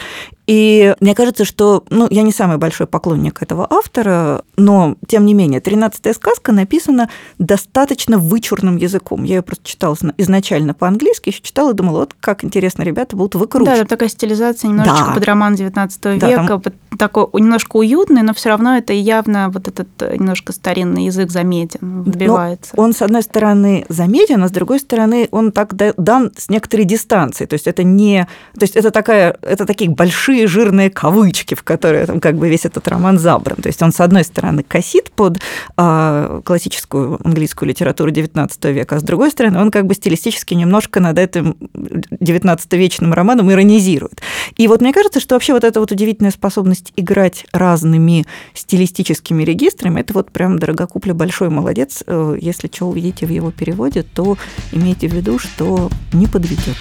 и 0.47 0.95
мне 1.01 1.15
кажется, 1.15 1.45
что, 1.45 1.85
ну, 1.91 2.07
я 2.11 2.23
не 2.23 2.33
самый 2.33 2.57
большой 2.57 2.87
поклонник 2.87 3.43
этого 3.43 3.67
автора, 3.69 4.43
но, 4.57 4.97
тем 5.09 5.27
не 5.27 5.35
менее, 5.35 5.61
«Тринадцатая 5.61 6.15
сказка» 6.15 6.53
написана 6.53 7.11
достаточно 7.39 8.19
вычурным 8.19 8.77
языком. 8.77 9.25
Я 9.25 9.37
ее 9.37 9.43
просто 9.43 9.65
читала 9.67 9.97
изначально 10.19 10.73
по-английски, 10.75 11.31
еще 11.31 11.43
читала 11.43 11.73
и 11.73 11.75
думала, 11.75 12.01
вот 12.01 12.15
как 12.21 12.45
интересно 12.45 12.83
ребята 12.83 13.17
будут 13.17 13.35
выкручивать. 13.35 13.75
Да, 13.75 13.79
там 13.81 13.89
такая 13.89 14.09
стилизация 14.09 14.69
немножечко 14.69 15.07
да. 15.09 15.15
под 15.15 15.25
роман 15.25 15.55
19 15.55 16.01
да, 16.03 16.11
века, 16.13 16.47
там... 16.47 16.73
такой 16.97 17.29
немножко 17.35 17.77
уютный, 17.77 18.23
но 18.23 18.35
все 18.35 18.51
равно 18.51 18.77
это 18.77 18.93
явно 18.93 19.51
вот 19.51 19.69
этот 19.69 19.89
э, 20.01 20.17
немножко 20.17 20.53
старинный 20.53 21.07
язык 21.07 21.31
заметен, 21.31 22.03
вбивается. 22.03 22.73
Но 22.77 22.85
он, 22.85 22.93
с 22.93 23.03
одной 23.03 23.23
стороны, 23.23 23.85
заметен, 23.89 24.43
а 24.43 24.49
с 24.49 24.51
другой 24.51 24.81
стороны, 24.81 25.29
он 25.31 25.53
так 25.53 25.75
дан 25.75 26.33
с 26.37 26.49
некоторой 26.49 26.85
дистанцией. 26.85 27.49
То 27.49 27.55
есть 27.55 27.67
это 27.67 27.83
не... 27.83 28.27
То 28.55 28.63
есть 28.63 28.77
это, 28.77 28.91
такая, 28.91 29.37
это 29.43 29.67
такие 29.67 29.91
большие 29.91 30.47
жирные 30.47 30.91
кавычки, 30.91 31.55
в 31.55 31.63
которые 31.63 32.07
там 32.07 32.21
как 32.21 32.37
бы 32.37 32.49
весь 32.49 32.65
этот 32.65 32.87
роман 32.89 33.19
забран. 33.19 33.57
То 33.57 33.69
есть 33.69 33.83
он, 33.83 33.93
с 33.93 34.01
одной 34.01 34.25
стороны, 34.25 34.63
косит 34.63 35.11
под 35.11 35.39
э, 35.77 36.41
классическую 36.45 37.19
английскую 37.25 37.69
литературу 37.69 38.11
XIX 38.11 38.73
века, 38.73 38.97
а 38.97 39.01
с 39.01 39.03
другой 39.03 39.31
стороны, 39.31 39.61
он 39.61 39.71
как 39.71 39.87
бы 39.87 39.95
стилистически 39.95 40.55
немножко 40.55 41.01
над 41.01 41.19
этим 41.19 41.57
XIX-вечным 41.75 43.13
романом 43.13 43.51
иронизирует. 43.51 44.21
И 44.57 44.69
вот 44.69 44.81
мне 44.81 44.93
кажется, 44.93 45.21
что 45.21 45.35
вообще 45.35 45.53
вот 45.53 45.65
эта 45.65 45.81
вот 45.81 45.93
удивительная 45.93 46.31
способность 46.31 46.86
играть 46.97 47.47
разными 47.53 48.27
стилистическими 48.55 49.43
регистрами, 49.43 50.01
это 50.01 50.15
вот 50.15 50.31
прям 50.31 50.59
Дорогокупля 50.59 51.15
большой 51.15 51.51
молодец. 51.51 52.03
Э, 52.07 52.37
если 52.41 52.71
что 52.73 52.89
увидите 52.89 53.27
в 53.27 53.31
его 53.31 53.51
переводе, 53.51 54.03
то 54.03 54.37
имейте 54.73 55.09
в 55.09 55.13
виду, 55.13 55.39
что 55.39 55.91
не 56.13 56.27
подведет. 56.27 56.77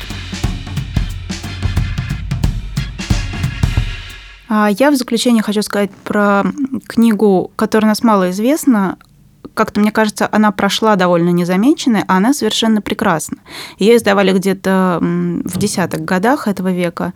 А 4.47 4.70
я 4.70 4.91
в 4.91 4.95
заключение 4.95 5.41
хочу 5.41 5.62
сказать 5.64 5.91
про 6.03 6.43
книгу, 6.88 7.51
которая 7.56 7.88
у 7.88 7.91
нас 7.91 8.03
мало 8.03 8.30
известна. 8.32 8.97
Как-то, 9.56 9.80
мне 9.80 9.91
кажется, 9.91 10.30
она 10.32 10.51
прошла 10.51 10.95
довольно 10.95 11.30
незамеченной, 11.30 12.03
а 12.08 12.18
она 12.18 12.34
совершенно 12.34 12.82
прекрасна. 12.82 13.38
Ее 13.80 13.95
издавали 13.95 14.32
где-то 14.32 14.99
в 15.01 15.58
десятых 15.58 16.06
годах 16.06 16.47
этого 16.47 16.72
века. 16.72 17.14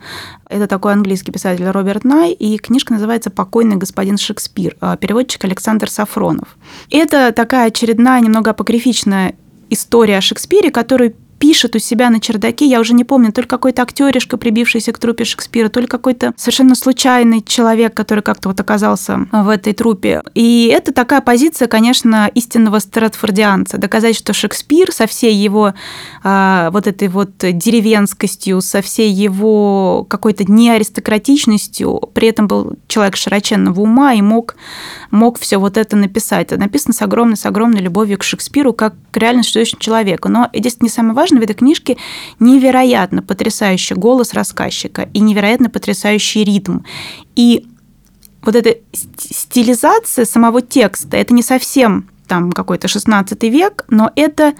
Это 0.48 0.66
такой 0.66 0.94
английский 0.94 1.30
писатель 1.30 1.68
Роберт 1.68 2.02
Най, 2.02 2.32
и 2.32 2.58
книжка 2.58 2.94
называется 2.94 3.30
«Покойный 3.30 3.76
господин 3.76 4.16
Шекспир», 4.18 4.76
а 4.80 4.96
переводчик 4.96 5.44
Александр 5.44 5.88
Сафронов. 5.88 6.56
Это 6.90 7.32
такая 7.32 7.68
очередная, 7.68 8.20
немного 8.20 8.50
апокрифичная 8.50 9.34
история 9.68 10.18
о 10.18 10.20
Шекспире, 10.22 10.70
которую 10.70 11.14
пишет 11.40 11.74
у 11.74 11.78
себя 11.78 12.10
на 12.10 12.20
чердаке, 12.20 12.66
я 12.66 12.78
уже 12.78 12.92
не 12.92 13.02
помню, 13.02 13.32
то 13.32 13.40
ли 13.40 13.46
какой-то 13.46 13.82
актеришка, 13.82 14.36
прибившийся 14.36 14.92
к 14.92 14.98
трупе 14.98 15.24
Шекспира, 15.24 15.70
то 15.70 15.80
ли 15.80 15.86
какой-то 15.86 16.34
совершенно 16.36 16.74
случайный 16.74 17.42
человек, 17.42 17.94
который 17.94 18.22
как-то 18.22 18.50
вот 18.50 18.60
оказался 18.60 19.26
в 19.32 19.48
этой 19.48 19.72
трупе. 19.72 20.22
И 20.34 20.70
это 20.72 20.92
такая 20.92 21.22
позиция, 21.22 21.66
конечно, 21.66 22.30
истинного 22.34 22.78
стратфордианца. 22.78 23.78
Доказать, 23.78 24.16
что 24.16 24.34
Шекспир 24.34 24.92
со 24.92 25.06
всей 25.06 25.34
его 25.34 25.72
а, 26.22 26.70
вот 26.72 26.86
этой 26.86 27.08
вот 27.08 27.30
деревенскостью, 27.38 28.60
со 28.60 28.82
всей 28.82 29.10
его 29.10 30.04
какой-то 30.08 30.44
неаристократичностью, 30.44 32.10
при 32.12 32.28
этом 32.28 32.48
был 32.48 32.74
человек 32.86 33.16
широченного 33.16 33.80
ума 33.80 34.12
и 34.12 34.20
мог, 34.20 34.56
мог 35.10 35.38
все 35.38 35.56
вот 35.56 35.78
это 35.78 35.96
написать. 35.96 36.48
Это 36.48 36.60
написано 36.60 36.92
с 36.92 37.00
огромной, 37.00 37.38
с 37.38 37.46
огромной 37.46 37.80
любовью 37.80 38.18
к 38.18 38.24
Шекспиру, 38.24 38.74
как 38.74 38.94
к 39.10 39.16
реально 39.16 39.42
существующему 39.42 39.80
человеку. 39.80 40.28
Но 40.28 40.50
здесь 40.52 40.82
не 40.82 40.90
самое 40.90 41.14
важное, 41.14 41.29
важно 41.30 41.40
в 41.40 41.42
этой 41.42 41.54
книжке 41.54 41.96
невероятно 42.38 43.22
потрясающий 43.22 43.94
голос 43.94 44.34
рассказчика 44.34 45.08
и 45.14 45.20
невероятно 45.20 45.70
потрясающий 45.70 46.44
ритм. 46.44 46.80
И 47.36 47.66
вот 48.42 48.56
эта 48.56 48.76
стилизация 48.92 50.24
самого 50.24 50.62
текста, 50.62 51.16
это 51.16 51.34
не 51.34 51.42
совсем 51.42 52.08
там 52.26 52.52
какой-то 52.52 52.88
16 52.88 53.42
век, 53.44 53.84
но 53.88 54.10
это 54.16 54.54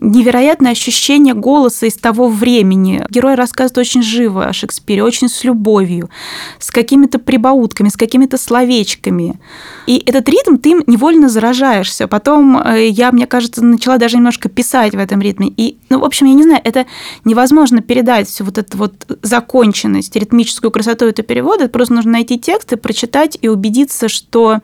невероятное 0.00 0.72
ощущение 0.72 1.34
голоса 1.34 1.86
из 1.86 1.94
того 1.94 2.28
времени. 2.28 3.04
Герой 3.10 3.34
рассказывает 3.34 3.78
очень 3.78 4.02
живо 4.02 4.46
о 4.46 4.52
Шекспире, 4.52 5.04
очень 5.04 5.28
с 5.28 5.44
любовью, 5.44 6.10
с 6.58 6.70
какими-то 6.70 7.18
прибаутками, 7.18 7.88
с 7.88 7.96
какими-то 7.96 8.38
словечками. 8.38 9.38
И 9.86 10.02
этот 10.04 10.28
ритм 10.28 10.56
ты 10.56 10.70
им 10.70 10.82
невольно 10.86 11.28
заражаешься. 11.28 12.08
Потом 12.08 12.58
э, 12.58 12.88
я, 12.88 13.12
мне 13.12 13.26
кажется, 13.26 13.62
начала 13.62 13.98
даже 13.98 14.16
немножко 14.16 14.48
писать 14.48 14.94
в 14.94 14.98
этом 14.98 15.20
ритме. 15.20 15.52
И, 15.56 15.76
ну, 15.90 16.00
в 16.00 16.04
общем, 16.04 16.26
я 16.26 16.34
не 16.34 16.42
знаю, 16.42 16.60
это 16.64 16.86
невозможно 17.24 17.82
передать 17.82 18.28
всю 18.28 18.44
вот 18.44 18.58
эту 18.58 18.78
вот 18.78 19.18
законченность, 19.22 20.16
ритмическую 20.16 20.70
красоту 20.70 21.06
этого 21.06 21.26
перевода. 21.26 21.68
Просто 21.68 21.94
нужно 21.94 22.12
найти 22.12 22.38
текст 22.38 22.72
и 22.72 22.76
прочитать 22.76 23.38
и 23.40 23.48
убедиться, 23.48 24.08
что 24.08 24.60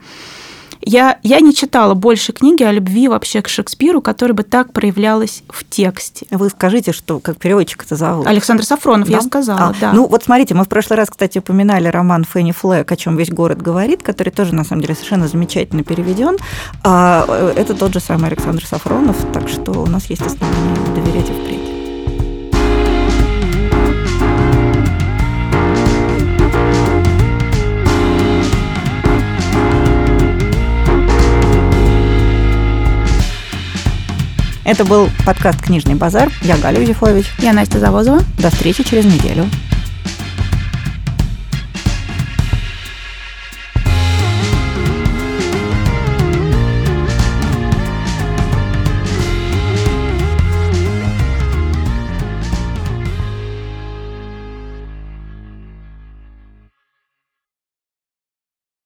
я, 0.81 1.17
я 1.23 1.39
не 1.39 1.53
читала 1.53 1.93
больше 1.93 2.33
книги 2.33 2.63
о 2.63 2.71
любви 2.71 3.07
вообще 3.07 3.41
к 3.41 3.47
Шекспиру, 3.47 4.01
которая 4.01 4.35
бы 4.35 4.43
так 4.43 4.73
проявлялась 4.73 5.43
в 5.49 5.63
тексте. 5.63 6.27
Вы 6.31 6.49
скажите, 6.49 6.91
что 6.91 7.19
как 7.19 7.37
переводчик 7.37 7.83
это 7.83 7.95
зовут? 7.95 8.27
Александр 8.27 8.63
Сафронов, 8.63 9.07
да? 9.07 9.15
я 9.15 9.21
сказала, 9.21 9.67
а, 9.67 9.73
да. 9.79 9.93
Ну 9.93 10.07
вот 10.07 10.23
смотрите, 10.23 10.53
мы 10.53 10.63
в 10.63 10.69
прошлый 10.69 10.97
раз, 10.97 11.09
кстати, 11.09 11.39
упоминали 11.39 11.87
роман 11.87 12.23
Фенни 12.23 12.51
Флэк, 12.51 12.91
о 12.91 12.95
чем 12.95 13.17
весь 13.17 13.29
город 13.29 13.61
говорит, 13.61 14.03
который 14.03 14.29
тоже 14.29 14.53
на 14.53 14.63
самом 14.63 14.81
деле 14.81 14.95
совершенно 14.95 15.27
замечательно 15.27 15.83
переведен. 15.83 16.37
А, 16.83 17.25
э, 17.27 17.53
это 17.55 17.73
тот 17.73 17.93
же 17.93 17.99
самый 17.99 18.27
Александр 18.27 18.65
Сафронов, 18.65 19.17
так 19.33 19.47
что 19.49 19.71
у 19.71 19.87
нас 19.87 20.05
есть 20.09 20.21
основания 20.21 20.75
доверять 20.95 21.29
и 21.29 21.33
впредь. 21.33 21.76
Это 34.67 34.83
был 34.83 35.09
подкаст 35.25 35.61
«Книжный 35.61 35.95
базар». 35.95 36.29
Я 36.41 36.57
Галя 36.57 36.81
Юзефович. 36.81 37.27
Я 37.39 37.53
Настя 37.53 37.79
Завозова. 37.79 38.19
До 38.37 38.49
встречи 38.49 38.83
через 38.83 39.05
неделю. 39.05 39.45